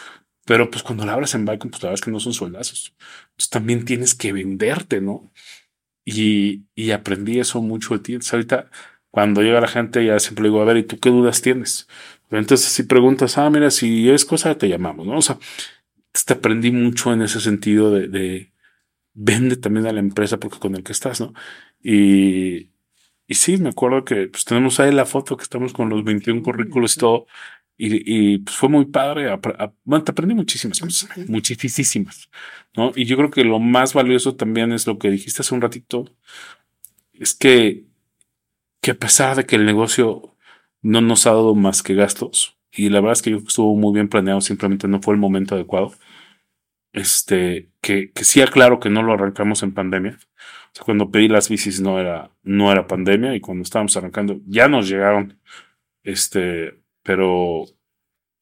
Pero 0.46 0.70
pues 0.70 0.84
cuando 0.84 1.04
la 1.04 1.14
abres 1.14 1.34
en 1.34 1.44
Bicon, 1.44 1.70
pues 1.70 1.82
la 1.82 1.88
verdad 1.88 2.00
es 2.00 2.04
que 2.04 2.10
no 2.12 2.20
son 2.20 2.32
sueldazos. 2.32 2.94
Entonces 3.32 3.50
también 3.50 3.84
tienes 3.84 4.14
que 4.14 4.32
venderte, 4.32 5.00
¿no? 5.00 5.32
Y, 6.04 6.66
y 6.76 6.92
aprendí 6.92 7.40
eso 7.40 7.60
mucho 7.62 7.94
de 7.94 8.00
ti. 8.00 8.12
Entonces 8.12 8.32
ahorita, 8.34 8.70
cuando 9.10 9.42
llega 9.42 9.60
la 9.60 9.66
gente, 9.68 10.04
ya 10.06 10.20
siempre 10.20 10.44
digo, 10.44 10.60
a 10.62 10.64
ver, 10.64 10.76
¿y 10.76 10.84
tú 10.84 11.00
qué 11.00 11.10
dudas 11.10 11.42
tienes? 11.42 11.88
Entonces, 12.30 12.68
si 12.68 12.84
preguntas, 12.84 13.38
ah, 13.38 13.50
mira, 13.50 13.70
si 13.70 14.10
es 14.10 14.24
cosa, 14.24 14.56
te 14.56 14.68
llamamos, 14.68 15.06
¿no? 15.06 15.18
O 15.18 15.22
sea, 15.22 15.38
te 16.26 16.34
aprendí 16.34 16.70
mucho 16.70 17.12
en 17.12 17.22
ese 17.22 17.40
sentido 17.40 17.90
de 17.90 18.52
vende 19.14 19.56
también 19.56 19.86
a 19.86 19.92
la 19.92 20.00
empresa 20.00 20.38
porque 20.38 20.58
con 20.58 20.74
el 20.76 20.84
que 20.84 20.92
estás, 20.92 21.20
¿no? 21.20 21.34
Y, 21.82 22.70
y 23.26 23.34
sí, 23.34 23.56
me 23.56 23.70
acuerdo 23.70 24.04
que 24.04 24.28
pues, 24.28 24.44
tenemos 24.44 24.80
ahí 24.80 24.92
la 24.92 25.06
foto 25.06 25.36
que 25.36 25.44
estamos 25.44 25.72
con 25.72 25.88
los 25.88 26.04
21 26.04 26.42
currículos 26.42 26.96
y 26.96 27.00
todo. 27.00 27.26
Y, 27.76 28.38
pues 28.38 28.56
fue 28.56 28.68
muy 28.68 28.84
padre. 28.86 29.36
bueno, 29.84 30.04
te 30.04 30.12
aprendí 30.12 30.34
muchísimas 30.34 30.78
cosas, 30.78 31.10
muchísimas, 31.28 32.30
¿no? 32.76 32.92
Y 32.94 33.04
yo 33.04 33.16
creo 33.16 33.30
que 33.30 33.42
lo 33.44 33.58
más 33.58 33.94
valioso 33.94 34.36
también 34.36 34.72
es 34.72 34.86
lo 34.86 34.98
que 34.98 35.10
dijiste 35.10 35.42
hace 35.42 35.54
un 35.54 35.60
ratito, 35.60 36.04
es 37.14 37.34
que, 37.34 37.84
que 38.80 38.92
a 38.92 38.94
pesar 38.94 39.36
de 39.36 39.44
que 39.46 39.56
el 39.56 39.66
negocio 39.66 40.36
no 40.82 41.00
nos 41.00 41.26
ha 41.26 41.30
dado 41.30 41.54
más 41.56 41.82
que 41.82 41.94
gastos, 41.94 42.56
y 42.72 42.90
la 42.90 43.00
verdad 43.00 43.14
es 43.14 43.22
que 43.22 43.30
yo 43.30 43.38
estuvo 43.38 43.74
muy 43.76 43.92
bien 43.94 44.08
planeado, 44.08 44.40
simplemente 44.40 44.86
no 44.88 45.02
fue 45.02 45.14
el 45.14 45.20
momento 45.20 45.56
adecuado, 45.56 45.94
este, 46.92 47.70
que, 47.80 48.12
que 48.12 48.24
sí 48.24 48.40
aclaro 48.40 48.78
que 48.80 48.90
no 48.90 49.02
lo 49.02 49.14
arrancamos 49.14 49.62
en 49.64 49.74
pandemia. 49.74 50.18
Sea, 50.74 50.84
cuando 50.84 51.10
pedí 51.10 51.28
las 51.28 51.48
bicis 51.48 51.80
no 51.80 52.00
era, 52.00 52.30
no 52.42 52.72
era 52.72 52.86
pandemia 52.86 53.34
y 53.36 53.40
cuando 53.40 53.62
estábamos 53.62 53.96
arrancando 53.96 54.40
ya 54.46 54.68
nos 54.68 54.88
llegaron, 54.88 55.38
este, 56.02 56.82
pero, 57.04 57.64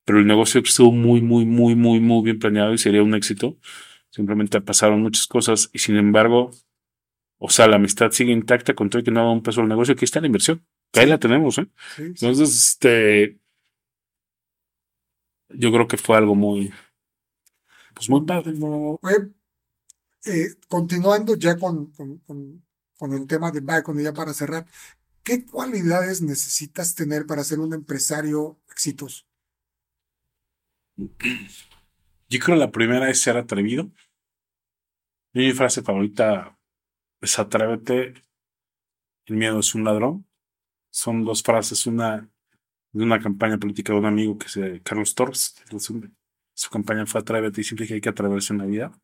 pero 0.05 0.19
el 0.19 0.27
negocio 0.27 0.63
estuvo 0.63 0.93
muy, 0.93 1.21
muy, 1.21 1.45
muy, 1.45 1.75
muy, 1.75 2.01
muy 2.01 2.25
bien 2.25 2.39
planeado 2.39 2.73
y 2.73 2.79
sería 2.79 3.03
un 3.03 3.15
éxito. 3.15 3.59
Simplemente 4.11 4.61
pasaron 4.63 5.03
muchas 5.03 5.27
cosas 5.27 5.71
y 5.73 5.79
sin 5.79 5.97
embargo, 5.97 6.51
o 7.39 7.51
sea, 7.51 7.67
la 7.67 7.77
amistad 7.77 8.11
sigue 8.13 8.33
intacta 8.33 8.75
con 8.75 8.89
todo 8.89 9.01
y 9.01 9.05
que 9.05 9.11
no 9.11 9.21
ha 9.21 9.25
dado 9.25 9.35
un 9.35 9.43
peso 9.43 9.61
al 9.61 9.69
negocio. 9.69 9.93
Aquí 9.95 10.05
está 10.05 10.21
la 10.21 10.27
inversión. 10.27 10.65
Que 10.91 11.01
ahí 11.01 11.07
la 11.07 11.19
tenemos, 11.19 11.59
¿eh? 11.59 11.67
Entonces, 11.99 12.55
este, 12.55 13.41
yo 15.49 15.73
creo 15.73 15.89
que 15.89 15.97
fue 15.97 16.17
algo 16.17 16.35
muy, 16.35 16.73
pues 17.95 18.09
muy 18.09 18.25
padre. 18.25 18.53
Eh, 20.25 20.55
continuando 20.69 21.37
ya 21.37 21.59
con, 21.59 21.93
el 23.01 23.27
tema 23.27 23.51
de 23.51 23.61
Bacon 23.61 23.99
ya 23.99 24.13
para 24.13 24.33
cerrar, 24.33 24.67
¿Qué 25.25 25.47
cualidades 25.47 26.21
necesitas 26.21 26.97
tener 26.97 27.27
para 27.27 27.45
ser 27.45 27.61
un 27.61 27.73
empresario 27.73 28.59
exitoso? 28.69 29.25
Yo 30.97 32.39
creo 32.41 32.57
que 32.57 32.57
la 32.57 32.73
primera 32.73 33.09
es 33.09 33.21
ser 33.21 33.37
atrevido. 33.37 33.91
Mi 35.33 35.53
frase 35.53 35.83
favorita 35.83 36.59
es 37.21 37.39
atrévete. 37.39 38.15
El 39.27 39.37
miedo 39.37 39.61
es 39.61 39.75
un 39.77 39.85
ladrón. 39.85 40.27
Son 40.91 41.25
dos 41.25 41.43
frases, 41.43 41.87
una 41.87 42.29
de 42.91 43.05
una 43.05 43.23
campaña 43.23 43.59
política 43.59 43.93
de 43.93 44.01
un 44.01 44.07
amigo 44.07 44.37
que 44.37 44.47
es 44.47 44.83
Carlos 44.83 45.15
Torres. 45.15 45.55
Su 46.55 46.71
campaña 46.71 47.07
fue 47.07 47.21
atrévete 47.21 47.61
y 47.61 47.65
siempre 47.65 47.87
que 47.87 47.95
hay 47.95 48.01
que 48.01 48.09
atreverse 48.09 48.53
en 48.53 48.59
la 48.59 48.67
vida. 48.67 49.01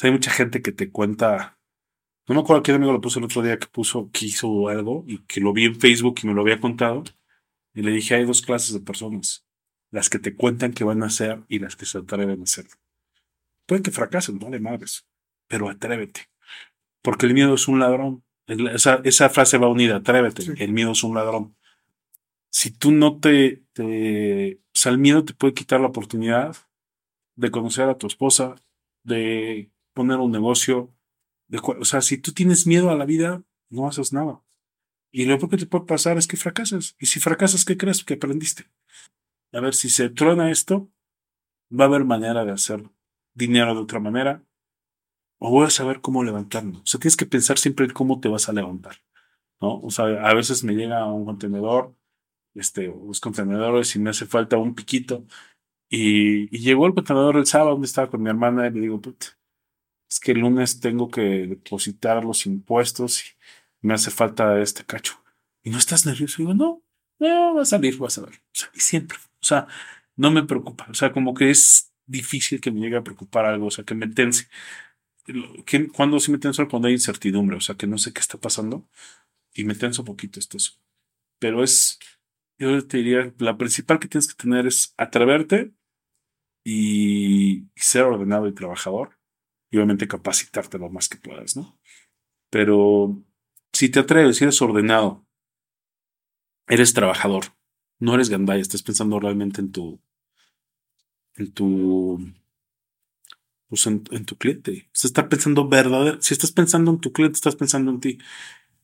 Hay 0.00 0.10
mucha 0.10 0.30
gente 0.30 0.62
que 0.62 0.72
te 0.72 0.90
cuenta 0.90 1.58
no 2.28 2.36
me 2.36 2.40
acuerdo 2.42 2.62
quién 2.62 2.76
amigo 2.76 2.92
lo 2.92 3.00
puso 3.00 3.18
el 3.18 3.24
otro 3.24 3.42
día 3.42 3.58
que 3.58 3.66
puso, 3.66 4.10
que 4.12 4.26
hizo 4.26 4.68
algo 4.68 5.04
y 5.06 5.18
que 5.24 5.40
lo 5.40 5.52
vi 5.52 5.64
en 5.64 5.78
Facebook 5.78 6.20
y 6.22 6.28
me 6.28 6.34
lo 6.34 6.42
había 6.42 6.60
contado. 6.60 7.02
Y 7.74 7.82
le 7.82 7.90
dije, 7.90 8.14
hay 8.14 8.24
dos 8.24 8.42
clases 8.42 8.74
de 8.74 8.80
personas. 8.80 9.44
Las 9.90 10.08
que 10.08 10.18
te 10.18 10.36
cuentan 10.36 10.72
que 10.72 10.84
van 10.84 11.02
a 11.02 11.06
hacer 11.06 11.42
y 11.48 11.58
las 11.58 11.74
que 11.74 11.84
se 11.84 11.98
atreven 11.98 12.40
a 12.40 12.44
hacer. 12.44 12.66
Pueden 13.66 13.82
que 13.82 13.90
fracasen, 13.90 14.38
no 14.38 14.50
de 14.50 14.60
madres, 14.60 15.06
pero 15.48 15.68
atrévete. 15.68 16.30
Porque 17.02 17.26
el 17.26 17.34
miedo 17.34 17.54
es 17.54 17.66
un 17.66 17.80
ladrón. 17.80 18.24
Esa, 18.46 19.00
esa 19.04 19.28
frase 19.28 19.58
va 19.58 19.68
unida, 19.68 19.96
atrévete. 19.96 20.44
El 20.62 20.72
miedo 20.72 20.92
es 20.92 21.02
un 21.02 21.14
ladrón. 21.14 21.56
Si 22.50 22.70
tú 22.70 22.92
no 22.92 23.18
te, 23.18 23.64
te, 23.72 24.54
o 24.56 24.78
sea, 24.78 24.92
el 24.92 24.98
miedo 24.98 25.24
te 25.24 25.34
puede 25.34 25.54
quitar 25.54 25.80
la 25.80 25.88
oportunidad 25.88 26.56
de 27.34 27.50
conocer 27.50 27.88
a 27.88 27.98
tu 27.98 28.06
esposa, 28.06 28.54
de 29.02 29.72
poner 29.94 30.18
un 30.18 30.32
negocio, 30.32 30.92
o 31.78 31.84
sea, 31.84 32.00
si 32.00 32.18
tú 32.18 32.32
tienes 32.32 32.66
miedo 32.66 32.90
a 32.90 32.96
la 32.96 33.04
vida, 33.04 33.42
no 33.68 33.86
haces 33.86 34.12
nada. 34.12 34.42
Y 35.10 35.26
lo 35.26 35.38
que 35.38 35.58
te 35.58 35.66
puede 35.66 35.84
pasar 35.84 36.16
es 36.16 36.26
que 36.26 36.38
fracasas. 36.38 36.96
Y 36.98 37.06
si 37.06 37.20
fracasas, 37.20 37.64
¿qué 37.64 37.76
crees 37.76 38.02
que 38.02 38.14
aprendiste? 38.14 38.64
A 39.52 39.60
ver, 39.60 39.74
si 39.74 39.90
se 39.90 40.08
truena 40.08 40.50
esto, 40.50 40.90
va 41.70 41.84
a 41.84 41.88
haber 41.88 42.04
manera 42.04 42.44
de 42.44 42.52
hacer 42.52 42.88
dinero 43.34 43.74
de 43.74 43.80
otra 43.80 44.00
manera. 44.00 44.42
O 45.38 45.50
voy 45.50 45.66
a 45.66 45.70
saber 45.70 46.00
cómo 46.00 46.24
levantarme. 46.24 46.78
O 46.78 46.86
sea, 46.86 46.98
tienes 46.98 47.16
que 47.16 47.26
pensar 47.26 47.58
siempre 47.58 47.84
en 47.84 47.92
cómo 47.92 48.20
te 48.20 48.28
vas 48.28 48.48
a 48.48 48.52
levantar. 48.52 48.96
¿no? 49.60 49.80
O 49.80 49.90
sea, 49.90 50.04
a 50.04 50.34
veces 50.34 50.64
me 50.64 50.74
llega 50.74 51.04
un 51.12 51.26
contenedor, 51.26 51.94
este, 52.54 52.86
los 52.86 53.20
contenedores 53.20 53.94
y 53.94 53.98
me 53.98 54.10
hace 54.10 54.24
falta 54.24 54.56
un 54.56 54.74
piquito. 54.74 55.26
Y, 55.90 56.44
y 56.56 56.60
llegó 56.60 56.86
el 56.86 56.94
contenedor 56.94 57.36
el 57.36 57.46
sábado, 57.46 57.72
donde 57.72 57.86
estaba 57.86 58.10
con 58.10 58.22
mi 58.22 58.30
hermana, 58.30 58.66
y 58.66 58.70
le 58.70 58.80
digo, 58.80 59.00
puta, 59.00 59.26
es 60.12 60.20
que 60.20 60.32
el 60.32 60.40
lunes 60.40 60.78
tengo 60.78 61.10
que 61.10 61.22
depositar 61.46 62.22
los 62.22 62.44
impuestos 62.44 63.24
y 63.24 63.86
me 63.86 63.94
hace 63.94 64.10
falta 64.10 64.60
este 64.60 64.84
cacho. 64.84 65.14
¿Y 65.62 65.70
no 65.70 65.78
estás 65.78 66.04
nervioso? 66.04 66.42
Y 66.42 66.44
digo, 66.44 66.54
no, 66.54 66.82
no, 67.18 67.54
va 67.54 67.62
a 67.62 67.64
salir, 67.64 68.00
va 68.00 68.08
a 68.08 68.10
salir. 68.10 68.34
O 68.34 68.52
sea, 68.52 68.68
y 68.74 68.80
siempre, 68.80 69.16
o 69.16 69.44
sea, 69.44 69.66
no 70.16 70.30
me 70.30 70.42
preocupa. 70.42 70.86
O 70.90 70.94
sea, 70.94 71.12
como 71.12 71.32
que 71.32 71.50
es 71.50 71.94
difícil 72.04 72.60
que 72.60 72.70
me 72.70 72.80
llegue 72.80 72.96
a 72.96 73.02
preocupar 73.02 73.46
algo, 73.46 73.66
o 73.68 73.70
sea, 73.70 73.84
que 73.84 73.94
me 73.94 74.06
tense. 74.06 74.48
Que, 75.64 75.88
cuando 75.88 76.20
sí 76.20 76.30
me 76.30 76.36
tenso, 76.36 76.68
cuando 76.68 76.88
hay 76.88 76.94
incertidumbre, 76.94 77.56
o 77.56 77.60
sea, 77.62 77.76
que 77.76 77.86
no 77.86 77.96
sé 77.96 78.12
qué 78.12 78.20
está 78.20 78.38
pasando 78.38 78.86
y 79.54 79.64
me 79.64 79.74
tenso 79.74 80.04
poquito, 80.04 80.38
esto. 80.38 80.58
Pero 81.38 81.64
es, 81.64 81.98
yo 82.58 82.86
te 82.86 82.98
diría, 82.98 83.32
la 83.38 83.56
principal 83.56 83.98
que 83.98 84.08
tienes 84.08 84.28
que 84.28 84.34
tener 84.34 84.66
es 84.66 84.92
atreverte 84.98 85.72
y, 86.64 87.62
y 87.74 87.80
ser 87.80 88.02
ordenado 88.02 88.46
y 88.46 88.52
trabajador 88.52 89.21
y 89.72 89.78
obviamente 89.78 90.06
capacitarte 90.06 90.78
lo 90.78 90.90
más 90.90 91.08
que 91.08 91.16
puedas, 91.16 91.56
¿no? 91.56 91.76
Pero 92.50 93.24
si 93.72 93.88
te 93.88 94.00
atreves, 94.00 94.36
si 94.36 94.44
eres 94.44 94.60
ordenado, 94.60 95.26
eres 96.68 96.92
trabajador, 96.92 97.46
no 97.98 98.14
eres 98.14 98.28
gandaya, 98.28 98.60
estás 98.60 98.82
pensando 98.82 99.18
realmente 99.18 99.62
en 99.62 99.72
tu, 99.72 99.98
en 101.36 101.52
tu, 101.52 102.32
pues 103.66 103.86
en, 103.86 104.02
tu 104.26 104.36
cliente. 104.36 104.90
O 104.90 105.08
sea, 105.08 105.28
pensando 105.30 105.66
verdadero. 105.66 106.20
Si 106.20 106.34
estás 106.34 106.52
pensando 106.52 106.90
en 106.90 107.00
tu 107.00 107.10
cliente, 107.10 107.36
estás 107.36 107.56
pensando 107.56 107.90
en 107.90 108.00
ti. 108.00 108.18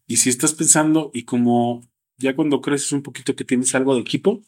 Y 0.06 0.16
si 0.16 0.30
estás 0.30 0.54
pensando 0.54 1.10
y 1.12 1.24
como 1.24 1.86
ya 2.16 2.34
cuando 2.34 2.62
creces 2.62 2.92
un 2.92 3.02
poquito 3.02 3.36
que 3.36 3.44
tienes 3.44 3.74
algo 3.74 3.94
de 3.94 4.00
equipo, 4.00 4.42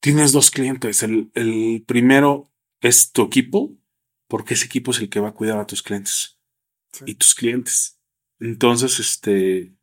tienes 0.00 0.32
dos 0.32 0.50
clientes. 0.50 1.02
El, 1.02 1.30
el 1.34 1.84
primero 1.86 2.50
es 2.80 3.12
tu 3.12 3.22
equipo, 3.22 3.76
porque 4.32 4.54
ese 4.54 4.64
equipo 4.64 4.92
es 4.92 4.98
el 5.00 5.10
que 5.10 5.20
va 5.20 5.28
a 5.28 5.34
cuidar 5.34 5.58
a 5.58 5.66
tus 5.66 5.82
clientes 5.82 6.38
y 7.04 7.16
tus 7.16 7.34
clientes. 7.34 8.00
Entonces, 8.40 8.98
este, 8.98 9.76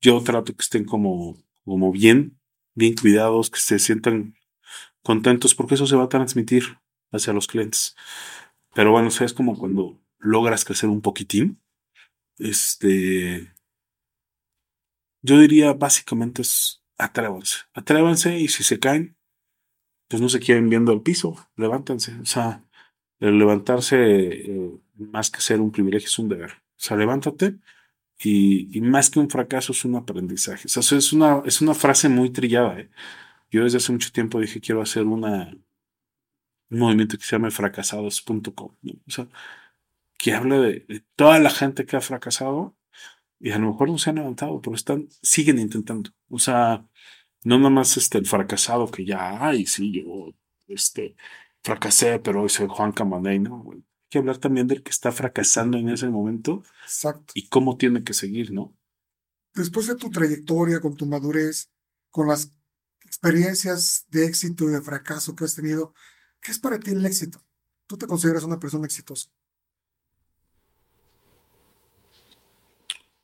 yo 0.00 0.20
trato 0.24 0.52
que 0.52 0.62
estén 0.62 0.84
como, 0.84 1.40
como 1.64 1.92
bien, 1.92 2.40
bien 2.74 2.96
cuidados, 2.96 3.50
que 3.50 3.60
se 3.60 3.78
sientan 3.78 4.34
contentos, 5.04 5.54
porque 5.54 5.76
eso 5.76 5.86
se 5.86 5.94
va 5.94 6.02
a 6.02 6.08
transmitir 6.08 6.64
hacia 7.12 7.32
los 7.32 7.46
clientes. 7.46 7.94
Pero 8.74 8.90
bueno, 8.90 9.10
es 9.10 9.32
como 9.32 9.56
cuando 9.56 10.02
logras 10.18 10.64
crecer 10.64 10.88
un 10.88 11.00
poquitín. 11.00 11.62
Este, 12.36 13.54
yo 15.22 15.38
diría 15.38 15.72
básicamente 15.72 16.42
es 16.42 16.82
atrévanse, 16.96 17.58
atrévanse 17.74 18.40
y 18.40 18.48
si 18.48 18.64
se 18.64 18.80
caen, 18.80 19.16
pues 20.08 20.20
no 20.20 20.28
se 20.28 20.40
quieren 20.40 20.68
viendo 20.68 20.92
el 20.92 21.00
piso, 21.00 21.36
levántense. 21.54 22.18
O 22.20 22.26
sea, 22.26 22.67
el 23.20 23.38
levantarse, 23.38 23.96
eh, 23.96 24.70
más 24.96 25.30
que 25.30 25.40
ser 25.40 25.60
un 25.60 25.72
privilegio, 25.72 26.06
es 26.06 26.18
un 26.18 26.28
deber. 26.28 26.52
O 26.52 26.80
sea, 26.80 26.96
levántate 26.96 27.56
y, 28.20 28.80
más 28.80 29.10
que 29.10 29.20
un 29.20 29.30
fracaso 29.30 29.72
es 29.72 29.84
un 29.84 29.96
aprendizaje. 29.96 30.66
O 30.66 30.68
sea, 30.68 30.98
es 30.98 31.12
una, 31.12 31.42
es 31.46 31.60
una 31.60 31.74
frase 31.74 32.08
muy 32.08 32.30
trillada. 32.30 32.80
¿eh? 32.80 32.90
Yo 33.50 33.64
desde 33.64 33.78
hace 33.78 33.92
mucho 33.92 34.12
tiempo 34.12 34.40
dije 34.40 34.60
quiero 34.60 34.82
hacer 34.82 35.04
una, 35.04 35.56
un 36.70 36.78
movimiento 36.78 37.18
que 37.18 37.24
se 37.24 37.36
llama 37.36 37.50
fracasados.com. 37.50 38.74
O 39.06 39.10
sea, 39.10 39.28
que 40.18 40.34
habla 40.34 40.60
de, 40.60 41.04
toda 41.16 41.38
la 41.40 41.50
gente 41.50 41.86
que 41.86 41.96
ha 41.96 42.00
fracasado 42.00 42.76
y 43.40 43.50
a 43.52 43.58
lo 43.58 43.68
mejor 43.72 43.90
no 43.90 43.98
se 43.98 44.10
han 44.10 44.16
levantado, 44.16 44.60
pero 44.60 44.76
están, 44.76 45.08
siguen 45.22 45.58
intentando. 45.58 46.10
O 46.28 46.38
sea, 46.38 46.86
no 47.44 47.58
nada 47.58 47.70
más 47.70 47.96
este, 47.96 48.18
el 48.18 48.26
fracasado 48.26 48.90
que 48.90 49.04
ya, 49.04 49.46
ay, 49.46 49.66
sí, 49.66 49.92
yo 49.92 50.34
este, 50.68 51.16
fracasé, 51.62 52.18
pero 52.18 52.42
hoy 52.42 52.48
soy 52.48 52.66
Juan 52.68 52.92
Camaney, 52.92 53.38
¿no? 53.40 53.64
Hay 53.72 53.84
que 54.10 54.18
hablar 54.18 54.38
también 54.38 54.66
del 54.66 54.82
que 54.82 54.90
está 54.90 55.12
fracasando 55.12 55.76
en 55.78 55.88
ese 55.88 56.08
momento 56.08 56.62
Exacto. 56.82 57.32
y 57.34 57.48
cómo 57.48 57.76
tiene 57.76 58.04
que 58.04 58.14
seguir, 58.14 58.52
¿no? 58.52 58.76
Después 59.54 59.86
de 59.86 59.96
tu 59.96 60.10
trayectoria, 60.10 60.80
con 60.80 60.96
tu 60.96 61.06
madurez, 61.06 61.70
con 62.10 62.28
las 62.28 62.52
experiencias 63.04 64.06
de 64.08 64.26
éxito 64.26 64.64
y 64.64 64.72
de 64.72 64.82
fracaso 64.82 65.34
que 65.34 65.44
has 65.44 65.54
tenido, 65.54 65.94
¿qué 66.40 66.52
es 66.52 66.58
para 66.58 66.78
ti 66.78 66.90
el 66.92 67.04
éxito? 67.04 67.40
¿Tú 67.86 67.96
te 67.96 68.06
consideras 68.06 68.44
una 68.44 68.58
persona 68.58 68.86
exitosa? 68.86 69.30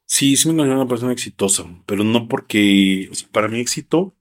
Sí, 0.07 0.37
sí 0.37 0.49
me 0.49 0.55
considero 0.55 0.81
una 0.81 0.89
persona 0.89 1.13
exitosa, 1.13 1.65
pero 1.87 2.05
no 2.05 2.29
porque, 2.29 3.11
para 3.33 3.49
mí 3.49 3.59
éxito, 3.59 4.17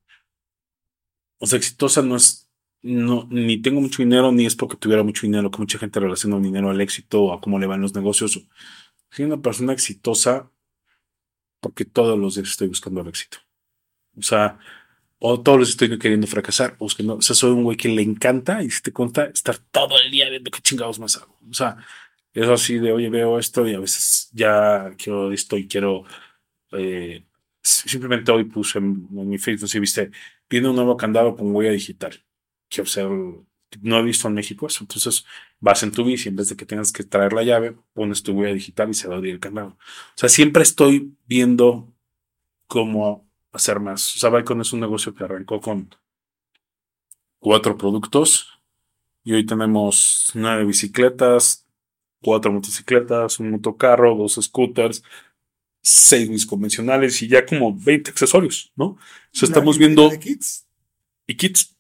o 1.39 1.45
sea, 1.45 1.57
exitosa 1.57 2.01
no 2.01 2.15
es, 2.15 2.42
no, 2.83 3.27
ni 3.31 3.61
tengo 3.61 3.81
mucho 3.81 4.03
dinero, 4.03 4.31
ni 4.31 4.45
es 4.45 4.55
porque 4.55 4.77
tuviera 4.77 5.03
mucho 5.03 5.25
dinero, 5.25 5.49
que 5.49 5.59
mucha 5.59 5.79
gente 5.79 5.99
relaciona 5.99 6.37
el 6.37 6.43
dinero 6.43 6.69
al 6.69 6.81
éxito 6.81 7.23
o 7.23 7.33
a 7.33 7.41
cómo 7.41 7.57
le 7.59 7.67
van 7.67 7.81
los 7.81 7.95
negocios. 7.95 8.45
Soy 9.09 9.25
una 9.25 9.41
persona 9.41 9.73
exitosa 9.73 10.51
porque 11.61 11.85
todos 11.85 12.19
los 12.19 12.35
días 12.35 12.49
estoy 12.49 12.67
buscando 12.67 13.01
el 13.01 13.07
éxito. 13.07 13.37
O 14.17 14.21
sea, 14.21 14.59
o 15.19 15.41
todos 15.41 15.59
los 15.59 15.69
estoy 15.69 15.97
queriendo 15.97 16.27
fracasar, 16.27 16.75
o 16.79 16.89
sea, 16.89 17.35
soy 17.35 17.51
un 17.51 17.63
güey 17.63 17.77
que 17.77 17.87
le 17.87 18.01
encanta 18.01 18.61
y 18.61 18.69
si 18.69 18.81
te 18.81 18.91
cuenta 18.91 19.25
estar 19.25 19.57
todo 19.57 19.97
el 20.03 20.11
día 20.11 20.29
viendo 20.29 20.51
qué 20.51 20.59
chingados 20.61 20.99
más 20.99 21.15
hago. 21.15 21.37
O 21.49 21.53
sea, 21.53 21.77
es 22.33 22.47
así 22.49 22.79
de, 22.79 22.91
oye, 22.91 23.09
veo 23.09 23.39
esto 23.39 23.67
y 23.67 23.73
a 23.73 23.79
veces 23.79 24.29
ya 24.33 24.93
quiero 24.97 25.31
esto 25.31 25.57
y 25.57 25.67
quiero, 25.67 26.03
eh, 26.73 27.23
simplemente 27.61 28.31
hoy 28.33 28.43
puse 28.45 28.79
en, 28.79 29.07
mi 29.11 29.37
Facebook, 29.37 29.69
si 29.69 29.79
viste, 29.79 30.11
viene 30.49 30.69
un 30.69 30.75
nuevo 30.75 30.97
candado 30.97 31.35
con 31.37 31.55
huella 31.55 31.71
digital. 31.71 32.21
Quiero 32.73 32.89
ser, 32.89 33.07
no 33.07 33.99
he 33.99 34.03
visto 34.03 34.27
en 34.27 34.33
México 34.33 34.65
eso. 34.65 34.83
Entonces 34.83 35.25
vas 35.59 35.83
en 35.83 35.91
tu 35.91 36.03
bici, 36.03 36.29
en 36.29 36.35
vez 36.35 36.49
de 36.49 36.55
que 36.55 36.65
tengas 36.65 36.91
que 36.91 37.03
traer 37.03 37.33
la 37.33 37.43
llave, 37.43 37.75
pones 37.93 38.23
tu 38.23 38.31
huella 38.33 38.53
digital 38.53 38.89
y 38.89 38.93
se 38.95 39.07
va 39.07 39.13
a 39.13 39.17
abrir 39.17 39.35
el 39.35 39.39
candado. 39.39 39.69
O 39.69 39.77
sea, 40.15 40.29
siempre 40.29 40.63
estoy 40.63 41.13
viendo 41.27 41.93
cómo 42.67 43.29
hacer 43.51 43.79
más. 43.79 44.15
O 44.15 44.19
sea, 44.19 44.31
Bicon 44.31 44.61
es 44.61 44.73
un 44.73 44.79
negocio 44.79 45.13
que 45.13 45.23
arrancó 45.23 45.61
con 45.61 45.95
cuatro 47.37 47.77
productos 47.77 48.47
y 49.23 49.33
hoy 49.33 49.45
tenemos 49.45 50.31
nueve 50.33 50.65
bicicletas, 50.65 51.67
cuatro 52.21 52.51
motocicletas, 52.51 53.39
un 53.39 53.51
motocarro, 53.51 54.15
dos 54.15 54.39
scooters, 54.41 55.03
seis 55.83 56.45
convencionales 56.45 57.21
y 57.21 57.27
ya 57.27 57.45
como 57.45 57.77
20 57.77 58.09
accesorios, 58.09 58.71
¿no? 58.75 58.85
O 58.85 58.99
sea, 59.31 59.47
estamos 59.47 59.77
viendo... 59.77 60.09
kits. 60.17 60.65
Y 61.27 61.35
kits. 61.35 61.72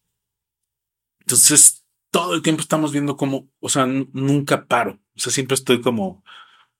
Entonces, 1.23 1.85
todo 2.11 2.35
el 2.35 2.41
tiempo 2.41 2.61
estamos 2.61 2.91
viendo 2.91 3.17
como, 3.17 3.49
o 3.59 3.69
sea, 3.69 3.85
nunca 3.85 4.65
paro. 4.67 4.99
O 5.15 5.19
sea, 5.19 5.31
siempre 5.31 5.55
estoy 5.55 5.81
como, 5.81 6.23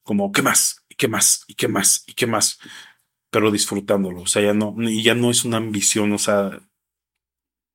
como, 0.03 0.31
¿qué 0.31 0.41
más? 0.41 0.83
¿Y 0.89 0.95
qué 0.95 1.07
más? 1.07 1.43
¿Y 1.47 1.55
qué 1.55 1.67
más? 1.67 2.03
¿Y 2.07 2.13
qué 2.13 2.27
más? 2.27 2.59
pero 3.33 3.49
disfrutándolo. 3.51 4.21
O 4.21 4.27
sea, 4.27 4.43
ya 4.43 4.53
no, 4.53 4.75
ya 4.79 5.15
no 5.15 5.31
es 5.31 5.43
una 5.43 5.57
ambición, 5.57 6.11
o 6.13 6.19
sea, 6.19 6.61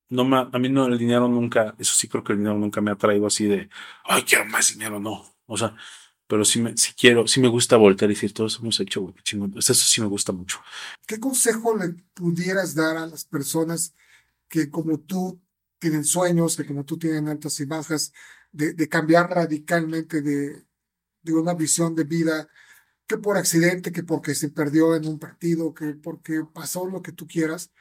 no 0.07 0.23
me, 0.23 0.37
a 0.37 0.57
mí 0.57 0.69
no, 0.69 0.87
el 0.87 0.97
dinero 0.97 1.27
nunca, 1.27 1.75
eso 1.77 1.93
sí 1.93 2.07
creo 2.07 2.23
que 2.23 2.31
el 2.31 2.39
dinero 2.39 2.57
nunca 2.57 2.79
me 2.79 2.91
ha 2.91 2.95
traído 2.95 3.27
así 3.27 3.45
de, 3.45 3.69
ay, 4.05 4.23
quiero 4.23 4.45
más 4.45 4.71
dinero, 4.71 5.01
no. 5.01 5.25
O 5.47 5.57
sea, 5.57 5.75
pero 6.27 6.45
sí, 6.45 6.61
me, 6.61 6.77
sí 6.77 6.93
quiero, 6.97 7.27
sí 7.27 7.41
me 7.41 7.49
gusta 7.49 7.75
voltear 7.75 8.09
y 8.09 8.13
decir, 8.13 8.33
todos 8.33 8.57
hemos 8.61 8.79
hecho, 8.79 9.01
güey, 9.01 9.15
chingón. 9.23 9.53
Eso 9.57 9.73
sí 9.73 9.99
me 9.99 10.07
gusta 10.07 10.31
mucho. 10.31 10.61
¿Qué 11.05 11.19
consejo 11.19 11.75
le 11.75 11.89
pudieras 12.13 12.73
dar 12.73 12.95
a 12.95 13.05
las 13.05 13.25
personas 13.25 13.93
que 14.47 14.69
como 14.69 14.97
tú 14.97 15.41
tienen 15.79 16.03
sueños, 16.03 16.55
que 16.55 16.65
como 16.65 16.85
tú 16.85 16.97
tienen 16.97 17.27
altas 17.27 17.59
y 17.59 17.65
bajas, 17.65 18.13
de, 18.51 18.73
de 18.73 18.89
cambiar 18.89 19.29
radicalmente 19.29 20.21
de, 20.21 20.65
de 21.21 21.33
una 21.33 21.53
visión 21.53 21.95
de 21.95 22.03
vida 22.03 22.49
que 23.07 23.17
por 23.17 23.37
accidente, 23.37 23.91
que 23.91 24.03
porque 24.03 24.35
se 24.35 24.49
perdió 24.49 24.95
en 24.95 25.07
un 25.07 25.17
partido, 25.17 25.73
que 25.73 25.95
porque 25.95 26.43
pasó 26.53 26.85
lo 26.85 27.01
que 27.01 27.11
tú 27.11 27.27
quieras, 27.27 27.71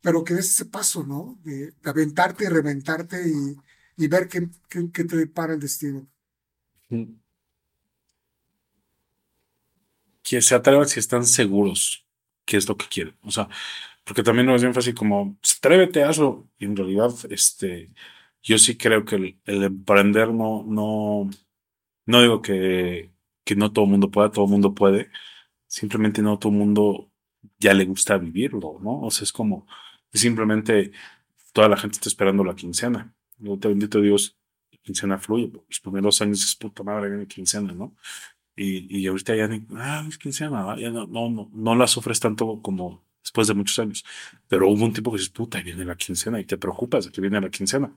pero 0.00 0.24
que 0.24 0.34
es 0.34 0.40
ese 0.40 0.64
paso, 0.64 1.04
¿no? 1.04 1.38
De, 1.44 1.74
aventarte 1.84 2.44
y 2.44 2.48
reventarte 2.48 3.22
y, 3.28 4.08
ver 4.08 4.26
qué, 4.26 4.48
qué, 4.70 5.04
te 5.04 5.16
depara 5.16 5.52
el 5.52 5.60
destino. 5.60 6.08
Que 10.22 10.40
se 10.40 10.54
atrevan 10.54 10.88
si 10.88 10.98
están 10.98 11.26
seguros 11.26 12.06
qué 12.46 12.56
es 12.56 12.66
lo 12.66 12.76
que 12.76 12.86
quieren. 12.88 13.14
O 13.22 13.30
sea, 13.30 13.48
porque 14.08 14.22
también 14.24 14.46
no 14.46 14.56
es 14.56 14.62
bien 14.62 14.74
fácil 14.74 14.94
como, 14.94 15.36
pues, 15.40 15.58
atrévete, 15.58 16.02
hazlo. 16.02 16.48
Y 16.58 16.64
en 16.64 16.76
realidad, 16.76 17.12
este, 17.30 17.92
yo 18.42 18.58
sí 18.58 18.76
creo 18.76 19.04
que 19.04 19.16
el, 19.16 19.64
emprender 19.64 20.28
no, 20.32 20.64
no, 20.66 21.30
no 22.06 22.22
digo 22.22 22.42
que 22.42 23.12
que 23.48 23.56
no 23.56 23.72
todo 23.72 23.86
el 23.86 23.92
mundo 23.92 24.10
pueda, 24.10 24.30
todo 24.30 24.44
el 24.44 24.50
mundo 24.50 24.74
puede. 24.74 25.10
Simplemente 25.66 26.20
no 26.22 26.38
todo 26.38 26.52
el 26.52 26.58
mundo 26.58 27.10
ya 27.58 27.72
le 27.72 27.86
gusta 27.86 28.18
vivirlo, 28.18 28.78
¿no? 28.82 29.00
O 29.00 29.10
sea, 29.10 29.24
es 29.24 29.32
como 29.32 29.66
simplemente 30.12 30.92
toda 31.54 31.68
la 31.70 31.78
gente 31.78 31.94
está 31.96 32.10
esperando 32.10 32.44
la 32.44 32.54
quincena. 32.54 33.14
Yo 33.38 33.58
te 33.58 33.68
bendito 33.68 34.02
Dios, 34.02 34.36
la 34.70 34.78
quincena 34.82 35.18
fluye. 35.18 35.50
Los 35.66 35.80
primeros 35.80 36.20
años 36.20 36.44
es 36.44 36.54
puta 36.56 36.82
madre, 36.82 37.08
viene 37.08 37.26
quincena, 37.26 37.72
¿no? 37.72 37.94
Y, 38.54 38.98
y 38.98 39.06
ahorita 39.06 39.34
ya 39.34 39.48
ah, 39.76 40.04
es 40.06 40.18
quincena, 40.18 40.76
ya 40.78 40.90
no, 40.90 41.06
no, 41.06 41.30
no, 41.30 41.50
no 41.50 41.74
la 41.74 41.86
sufres 41.86 42.20
tanto 42.20 42.60
como 42.60 43.07
después 43.28 43.46
de 43.48 43.54
muchos 43.54 43.78
años. 43.78 44.04
Pero 44.48 44.68
hubo 44.68 44.84
un 44.84 44.92
tiempo 44.92 45.10
que 45.12 45.18
dices, 45.18 45.32
puta, 45.32 45.58
ahí 45.58 45.64
viene 45.64 45.84
la 45.84 45.96
quincena 45.96 46.40
y 46.40 46.44
te 46.44 46.56
preocupas 46.56 47.04
de 47.04 47.12
que 47.12 47.20
viene 47.20 47.40
la 47.40 47.50
quincena. 47.50 47.92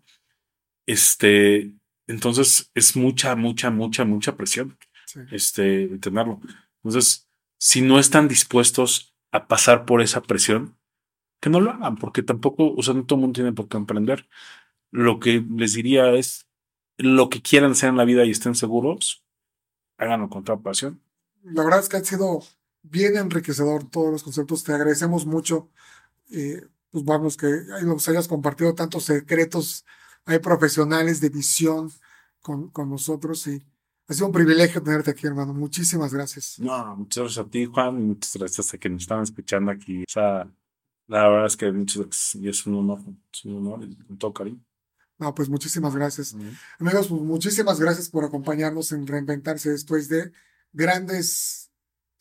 Este, 0.86 1.72
entonces 2.08 2.70
es 2.74 2.96
mucha, 2.96 3.36
mucha, 3.36 3.70
mucha, 3.70 4.06
mucha 4.06 4.36
presión 4.36 4.78
Sí. 5.06 5.20
este, 5.32 5.88
tenerlo. 6.00 6.40
Entonces, 6.84 7.28
si 7.58 7.82
no 7.82 8.00
están 8.00 8.28
dispuestos 8.30 9.14
a 9.32 9.48
pasar 9.48 9.86
por 9.86 10.02
esa 10.02 10.22
presión, 10.22 10.78
que 11.42 11.50
no 11.50 11.60
lo 11.60 11.72
hagan, 11.72 11.98
porque 11.98 12.24
tampoco, 12.24 12.74
o 12.74 12.82
sea, 12.84 12.94
no 12.94 13.06
todo 13.06 13.18
el 13.18 13.22
mundo 13.22 13.36
tiene 13.36 13.52
por 13.52 13.68
qué 13.68 13.76
emprender. 13.76 14.30
Lo 14.92 15.20
que 15.20 15.44
les 15.58 15.74
diría 15.74 16.14
es, 16.14 16.48
lo 16.98 17.30
que 17.30 17.42
quieran 17.42 17.72
hacer 17.72 17.90
en 17.90 17.98
la 17.98 18.06
vida 18.06 18.24
y 18.26 18.32
estén 18.32 18.56
seguros, 18.56 19.24
háganlo 19.98 20.30
con 20.30 20.44
toda 20.44 20.60
pasión. 20.60 21.02
La 21.44 21.64
verdad 21.64 21.80
es 21.80 21.90
que 21.90 21.98
ha 21.98 22.04
sido 22.04 22.42
bien 22.84 23.18
enriquecedor 23.18 23.90
todos 23.90 24.12
los 24.12 24.24
conceptos. 24.24 24.64
Te 24.64 24.74
agradecemos 24.74 25.26
mucho. 25.26 25.70
eh, 26.32 26.68
pues 26.92 27.06
vamos, 27.06 27.38
que 27.38 27.48
nos 27.84 28.08
hayas 28.10 28.28
compartido 28.28 28.76
tantos 28.76 29.06
secretos. 29.06 29.86
Hay 30.26 30.40
profesionales 30.40 31.22
de 31.22 31.30
visión 31.30 31.90
con, 32.42 32.70
con 32.70 32.90
nosotros 32.90 33.48
y 33.48 33.66
ha 34.08 34.14
sido 34.14 34.28
un 34.28 34.34
privilegio 34.34 34.84
tenerte 34.84 35.12
aquí, 35.12 35.26
hermano. 35.26 35.54
Muchísimas 35.54 36.14
gracias. 36.14 36.60
No, 36.60 36.98
muchas 36.98 37.24
gracias 37.24 37.46
a 37.46 37.50
ti, 37.50 37.66
Juan, 37.66 37.98
y 37.98 38.02
muchas 38.08 38.36
gracias 38.36 38.74
a 38.74 38.78
que 38.78 38.90
nos 38.90 39.04
están 39.04 39.24
escuchando 39.24 39.72
aquí. 39.72 40.02
O 40.02 40.10
sea, 40.10 40.52
la 41.08 41.30
verdad 41.30 41.46
es 41.46 41.56
que 41.56 41.72
muchas 41.72 41.98
gracias, 42.04 42.36
y 42.36 42.50
es 42.50 42.66
un 42.68 42.76
honor, 42.76 43.00
es 43.34 43.46
un 43.46 43.58
honor, 43.58 43.84
y 43.86 43.96
con 43.96 44.18
todo 44.18 44.34
cariño. 44.34 44.60
No, 45.18 45.34
pues 45.34 45.50
muchísimas 45.50 45.96
gracias. 45.96 46.36
Amigos, 46.80 47.08
pues 47.08 47.22
muchísimas 47.22 47.80
gracias 47.80 48.10
por 48.10 48.26
acompañarnos 48.26 48.92
en 48.92 49.06
Reinventarse 49.08 49.70
después 49.70 50.10
de 50.10 50.32
grandes 50.74 51.61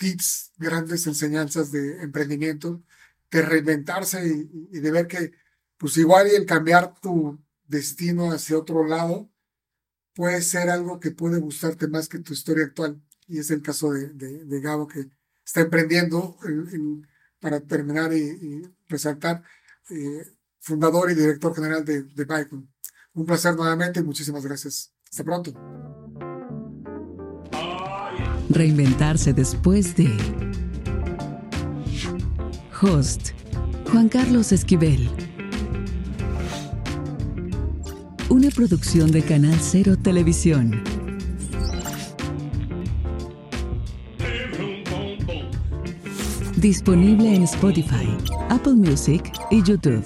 tips, 0.01 0.53
grandes 0.59 1.07
enseñanzas 1.07 1.71
de 1.73 2.03
emprendimiento, 2.03 2.83
de 3.31 3.43
reinventarse 3.43 4.27
y, 4.27 4.81
de 4.81 4.91
ver 4.91 5.07
que, 5.07 5.33
pues 5.79 5.97
igual 5.99 6.29
y 6.29 6.35
el 6.37 6.47
cambiar 6.47 6.95
tu 7.01 7.39
destino 7.69 8.33
hacia 8.33 8.59
otro 8.59 8.85
lado 8.87 9.31
puede 10.15 10.43
ser 10.43 10.71
algo 10.71 11.01
que 11.01 11.11
puede 11.13 11.39
gustarte 11.41 11.89
más 11.89 12.09
que 12.09 12.19
tu 12.21 12.33
historia 12.33 12.65
actual. 12.67 13.01
Y 13.29 13.39
es 13.39 13.51
el 13.51 13.63
caso 13.63 13.93
de, 13.93 14.09
de, 14.11 14.61
Gabo 14.61 14.89
que 14.89 15.11
está 15.45 15.61
emprendiendo 15.63 16.37
en- 16.45 16.69
en- 16.75 17.09
para 17.41 17.61
terminar 17.61 18.13
y, 18.13 18.19
y 18.21 18.63
resaltar, 18.89 19.43
eh, 19.91 20.27
fundador 20.61 21.11
y 21.11 21.15
director 21.15 21.55
general 21.55 21.85
de, 21.85 22.03
de 22.03 22.25
Bicon. 22.25 22.69
Un 23.15 23.27
placer 23.27 23.55
nuevamente 23.57 24.01
y 24.01 24.03
muchísimas 24.05 24.45
gracias. 24.45 24.93
Hasta 25.11 25.25
pronto. 25.25 25.90
Reinventarse 28.51 29.33
después 29.33 29.95
de. 29.95 30.11
Host. 32.83 33.31
Juan 33.93 34.09
Carlos 34.09 34.51
Esquivel. 34.51 35.09
Una 38.29 38.51
producción 38.51 39.13
de 39.13 39.23
Canal 39.23 39.57
Cero 39.61 39.97
Televisión. 39.97 40.83
Disponible 46.57 47.35
en 47.35 47.45
Spotify, 47.45 48.09
Apple 48.49 48.75
Music 48.75 49.33
y 49.53 49.63
YouTube. 49.63 50.05